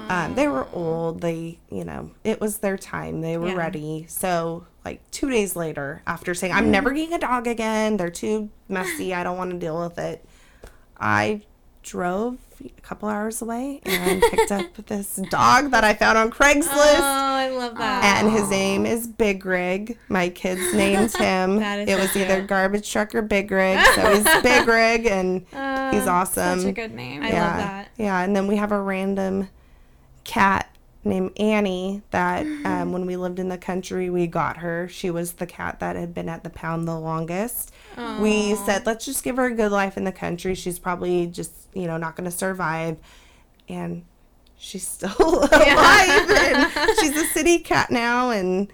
Um, 0.09 0.35
they 0.35 0.49
were 0.49 0.67
old. 0.73 1.21
They, 1.21 1.59
you 1.71 1.85
know, 1.85 2.11
it 2.25 2.41
was 2.41 2.59
their 2.59 2.77
time. 2.79 3.21
They 3.21 3.37
were 3.37 3.49
Yeah. 3.49 3.55
ready. 3.57 4.07
So 4.09 4.67
like 4.85 5.01
two 5.11 5.31
days 5.31 5.55
later, 5.57 6.03
after 6.07 6.35
saying 6.35 6.53
I'm 6.55 6.71
never 6.71 6.91
getting 6.93 7.13
a 7.15 7.19
dog 7.19 7.47
again, 7.47 7.97
they're 7.99 8.11
too 8.11 8.49
messy. 8.69 9.13
I 9.15 9.23
don't 9.23 9.37
want 9.39 9.51
to 9.51 9.59
deal 9.59 9.79
with 9.81 9.99
it. 9.99 10.25
I 10.99 11.43
drove 11.85 12.39
a 12.65 12.81
couple 12.81 13.09
hours 13.09 13.43
away 13.43 13.81
and 13.85 14.23
picked 14.23 14.51
up 14.51 14.75
this 14.87 15.17
dog 15.31 15.71
that 15.71 15.85
I 15.85 15.95
found 15.95 16.19
on 16.19 16.31
Craigslist. 16.31 16.99
Oh, 16.99 17.03
I 17.03 17.51
love 17.51 17.77
that. 17.79 18.05
And 18.23 18.33
his 18.33 18.49
name 18.51 18.87
is 18.87 19.07
Big 19.07 19.45
Rig. 19.45 19.99
My 20.09 20.29
kids 20.31 20.75
named 20.75 21.13
him. 21.17 21.57
That 21.57 21.81
is 21.81 21.89
it 21.89 21.97
so 21.97 21.99
was 22.01 22.17
either. 22.17 22.43
Garbage 22.43 22.91
Truck 22.91 23.15
or 23.15 23.23
Big 23.23 23.51
Rig. 23.51 23.79
So 23.95 24.15
he's 24.15 24.25
Big 24.43 24.67
Rig 24.67 25.07
and 25.07 25.41
he's 25.95 26.07
awesome. 26.09 26.61
Such 26.61 26.69
a 26.69 26.73
good 26.73 26.95
name. 26.95 27.23
I 27.23 27.27
love 27.27 27.57
that. 27.57 27.89
Yeah, 27.97 28.21
and 28.23 28.35
then 28.35 28.47
we 28.47 28.57
have 28.57 28.73
a 28.73 28.81
random 28.81 29.49
cat 30.25 30.74
named 31.05 31.33
Annie 31.39 32.03
that 32.11 32.47
um, 32.65 32.93
when 32.93 33.07
we 33.07 33.17
lived 33.17 33.39
in 33.39 33.49
the 33.49 33.59
country, 33.59 34.11
we 34.11 34.27
got 34.27 34.59
her. 34.59 34.89
She 34.89 35.11
was 35.11 35.35
the 35.35 35.47
cat 35.47 35.81
that 35.81 35.97
had 35.97 36.15
been 36.15 36.29
at 36.29 36.45
the 36.45 36.51
pound 36.51 36.87
the 36.89 36.99
longest. 36.99 37.73
We 38.21 38.55
said, 38.57 38.87
let's 38.87 39.05
just 39.05 39.23
give 39.23 39.37
her 39.37 39.47
a 39.47 39.55
good 39.55 39.71
life 39.71 39.97
in 39.97 40.05
the 40.05 40.13
country. 40.13 40.55
She's 40.55 40.79
probably 40.81 41.27
just, 41.27 41.53
you 41.75 41.87
know, 41.87 41.97
not 41.97 42.17
going 42.17 42.29
to 42.29 42.37
survive. 42.37 42.97
And 43.69 44.05
she's 44.57 44.87
still 44.87 45.15
alive. 45.21 46.31
and 46.31 46.73
she's 47.01 47.17
a 47.17 47.27
city 47.27 47.59
cat 47.61 47.91
now. 47.91 48.31
And 48.31 48.73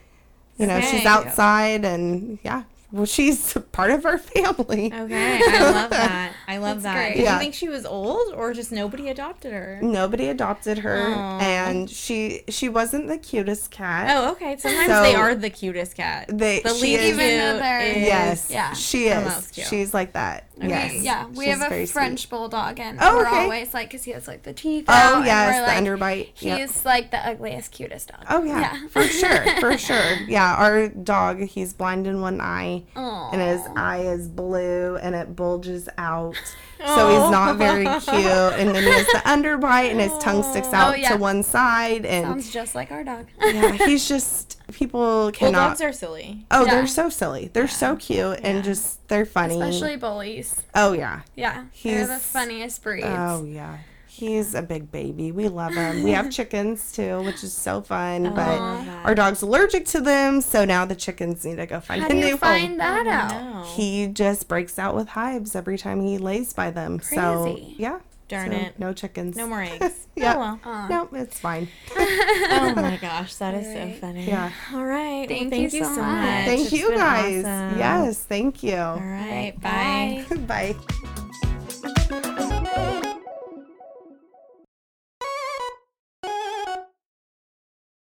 You 0.57 0.67
know, 0.67 0.81
she's 0.81 1.05
outside 1.07 1.85
and 1.85 2.39
yeah, 2.43 2.63
well, 2.93 3.07
she's 3.07 3.57
part 3.73 3.91
of 3.91 4.05
our 4.07 4.19
family. 4.19 4.93
Okay, 4.93 5.41
I 5.45 5.71
love 5.73 5.91
that. 5.91 6.33
I 6.49 6.59
love 6.59 6.83
That's 6.83 6.95
that. 6.95 6.95
great. 6.95 7.15
Did 7.17 7.25
Yeah. 7.25 7.35
you 7.35 7.41
think 7.41 7.55
she 7.55 7.69
was 7.69 7.87
old, 7.87 8.33
or 8.35 8.53
just 8.53 8.73
nobody 8.73 9.09
adopted 9.09 9.53
her? 9.53 9.79
Nobody 9.83 10.29
adopted 10.29 10.79
her, 10.79 11.01
Aw. 11.15 11.39
and 11.41 11.89
she 11.91 12.43
she 12.49 12.69
wasn't 12.69 13.09
the 13.09 13.19
cutest 13.19 13.71
cat. 13.71 14.09
Oh, 14.17 14.33
okay. 14.33 14.57
Sometimes 14.57 14.89
So- 14.89 15.03
they 15.03 15.15
are 15.15 15.35
the 15.35 15.51
cutest 15.51 15.97
cat. 15.97 16.27
They- 16.29 16.61
the 16.61 16.75
she 16.75 16.83
least 16.97 17.03
is- 17.03 17.17
cute 17.17 17.21
Even 17.31 17.59
though 17.59 17.79
is- 17.79 17.97
yes, 17.97 18.49
yeah. 18.51 18.73
she 18.73 19.07
is. 19.09 19.53
She's 19.55 19.95
like 19.95 20.13
that. 20.15 20.45
Yes, 20.63 20.93
Yeah, 21.03 21.27
we 21.29 21.47
She's 21.47 21.59
have 21.59 21.71
very 21.71 21.83
a 21.85 21.87
sweet. 21.87 21.93
French 21.95 22.29
bulldog, 22.29 22.79
and 22.81 22.99
Oh, 23.01 23.17
we're 23.17 23.27
okay. 23.27 23.37
always 23.45 23.73
like, 23.73 23.89
because 23.89 24.05
he 24.05 24.11
has 24.11 24.29
like 24.29 24.43
the 24.43 24.53
teeth. 24.53 24.85
Oh 24.89 24.93
out, 24.93 25.25
yes, 25.25 25.55
we're, 25.55 25.61
the 25.61 25.97
like, 25.97 26.01
underbite. 26.27 26.31
He's 26.35 26.45
Yep. 26.77 26.85
like 26.85 27.11
the 27.13 27.27
ugliest, 27.27 27.73
cutest 27.73 28.09
dog. 28.09 28.25
Oh 28.29 28.43
yeah, 28.45 28.77
for 28.89 29.03
sure, 29.05 29.43
for 29.61 29.79
sure. 29.87 30.17
Yeah, 30.29 30.55
our 30.57 30.89
dog, 30.89 31.41
he's 31.45 31.73
blind 31.73 32.07
in 32.07 32.21
one 32.21 32.43
eye, 32.43 32.80
Aw. 32.97 33.31
and 33.33 33.41
his 33.41 33.61
eye 33.77 34.01
is 34.03 34.29
blue, 34.29 34.97
and 34.97 35.15
it 35.15 35.35
bulges 35.37 35.89
out. 35.99 36.35
So 36.79 37.09
he's 37.11 37.31
not 37.31 37.57
very 37.59 37.85
cute. 37.85 38.07
And 38.25 38.71
then 38.75 38.83
he 38.83 38.91
has 38.91 39.07
the 39.09 39.21
underbite, 39.27 39.91
and 39.91 40.01
his 40.01 40.17
tongue 40.19 40.43
sticks 40.43 40.69
oh, 40.73 40.77
out 40.77 40.93
Oh, 40.95 40.97
yeah. 40.97 41.11
to 41.11 41.17
one 41.19 41.43
side, 41.43 42.07
and 42.07 42.25
Sounds 42.27 42.51
just 42.51 42.75
like 42.75 42.91
our 42.91 43.05
dog. 43.05 43.27
yeah, 43.43 43.73
he's 43.73 44.09
just 44.09 44.57
people 44.73 45.31
cannot. 45.33 45.59
Bulldogs 45.79 45.81
are 45.83 45.93
silly. 45.93 46.47
oh, 46.51 46.65
Yeah. 46.65 46.71
they're 46.77 46.87
so 46.87 47.09
silly. 47.11 47.51
They're 47.53 47.69
so 47.69 47.97
cute, 47.97 48.41
and 48.43 48.65
just 48.65 49.07
they're 49.09 49.27
funny. 49.27 49.61
Especially 49.61 49.97
bullies. 49.97 50.63
oh 50.75 50.93
yeah. 50.95 51.21
Yeah. 51.37 51.65
They're 51.83 52.07
the 52.07 52.17
funniest 52.19 52.83
breeds. 52.83 53.07
Oh 53.09 53.45
yeah. 53.45 53.79
He's 54.21 54.55
a 54.55 54.61
big 54.61 54.93
baby. 54.93 55.33
We 55.33 55.49
love 55.49 55.73
him. 55.75 56.03
We 56.03 56.11
have 56.11 56.31
chickens 56.39 56.93
too, 56.93 57.23
which 57.23 57.43
is 57.43 57.55
so 57.55 57.81
fun. 57.81 58.25
but 58.25 58.37
love 58.61 58.85
that. 58.85 59.07
our 59.07 59.15
dog's 59.15 59.41
allergic 59.41 59.87
to 59.87 60.01
them, 60.01 60.43
so 60.43 60.67
now 60.67 60.85
the 60.85 60.95
chickens 60.95 61.45
need 61.45 61.57
to 61.57 61.65
go 61.67 61.81
find 61.81 62.03
How 62.03 62.09
a 62.09 62.11
do 62.11 62.17
new 62.17 62.27
you 62.27 62.37
find 62.37 62.69
home. 62.69 62.79
that 62.79 63.07
out? 63.07 63.67
He 63.69 64.09
just 64.09 64.47
breaks 64.47 64.79
out 64.79 64.95
with 64.95 65.09
hives 65.09 65.57
every 65.57 65.79
time 65.79 66.03
he 66.03 66.19
lays 66.19 66.53
by 66.53 66.71
them. 66.71 67.01
So 67.01 67.45
Crazy. 67.55 67.75
yeah. 67.79 68.01
Darn 68.29 68.51
So, 68.53 68.57
it. 68.59 68.79
No 68.79 68.93
chickens. 68.93 69.37
No 69.37 69.47
more 69.47 69.63
eggs. 69.63 70.07
Yeah. 70.17 70.35
Oh, 70.35 70.39
well. 70.41 70.61
Aw. 70.65 70.89
No, 70.89 71.09
it's 71.15 71.41
fine. 71.41 71.67
oh 71.97 72.73
my 72.77 72.99
gosh, 73.01 73.37
that 73.37 73.55
is 73.55 73.67
Alright. 73.69 73.95
so 73.95 74.01
funny. 74.03 74.27
Yeah. 74.27 74.53
All 74.75 74.85
right. 74.85 75.27
Thank 75.27 75.41
well, 75.41 75.51
thank 75.51 75.73
you 75.73 75.79
you 75.79 75.85
so 75.87 75.95
so 75.95 76.03
much. 76.03 76.17
much. 76.27 76.45
Thank 76.45 76.61
It's 76.61 76.73
you 76.73 76.91
guys. 76.95 77.45
awesome. 77.45 77.79
Yes, 77.79 78.23
thank 78.25 78.63
you. 78.63 78.77
All 78.77 78.99
right. 79.01 79.55
Bye. 79.63 80.27
Bye. 80.47 80.75
Bye. 80.77 81.30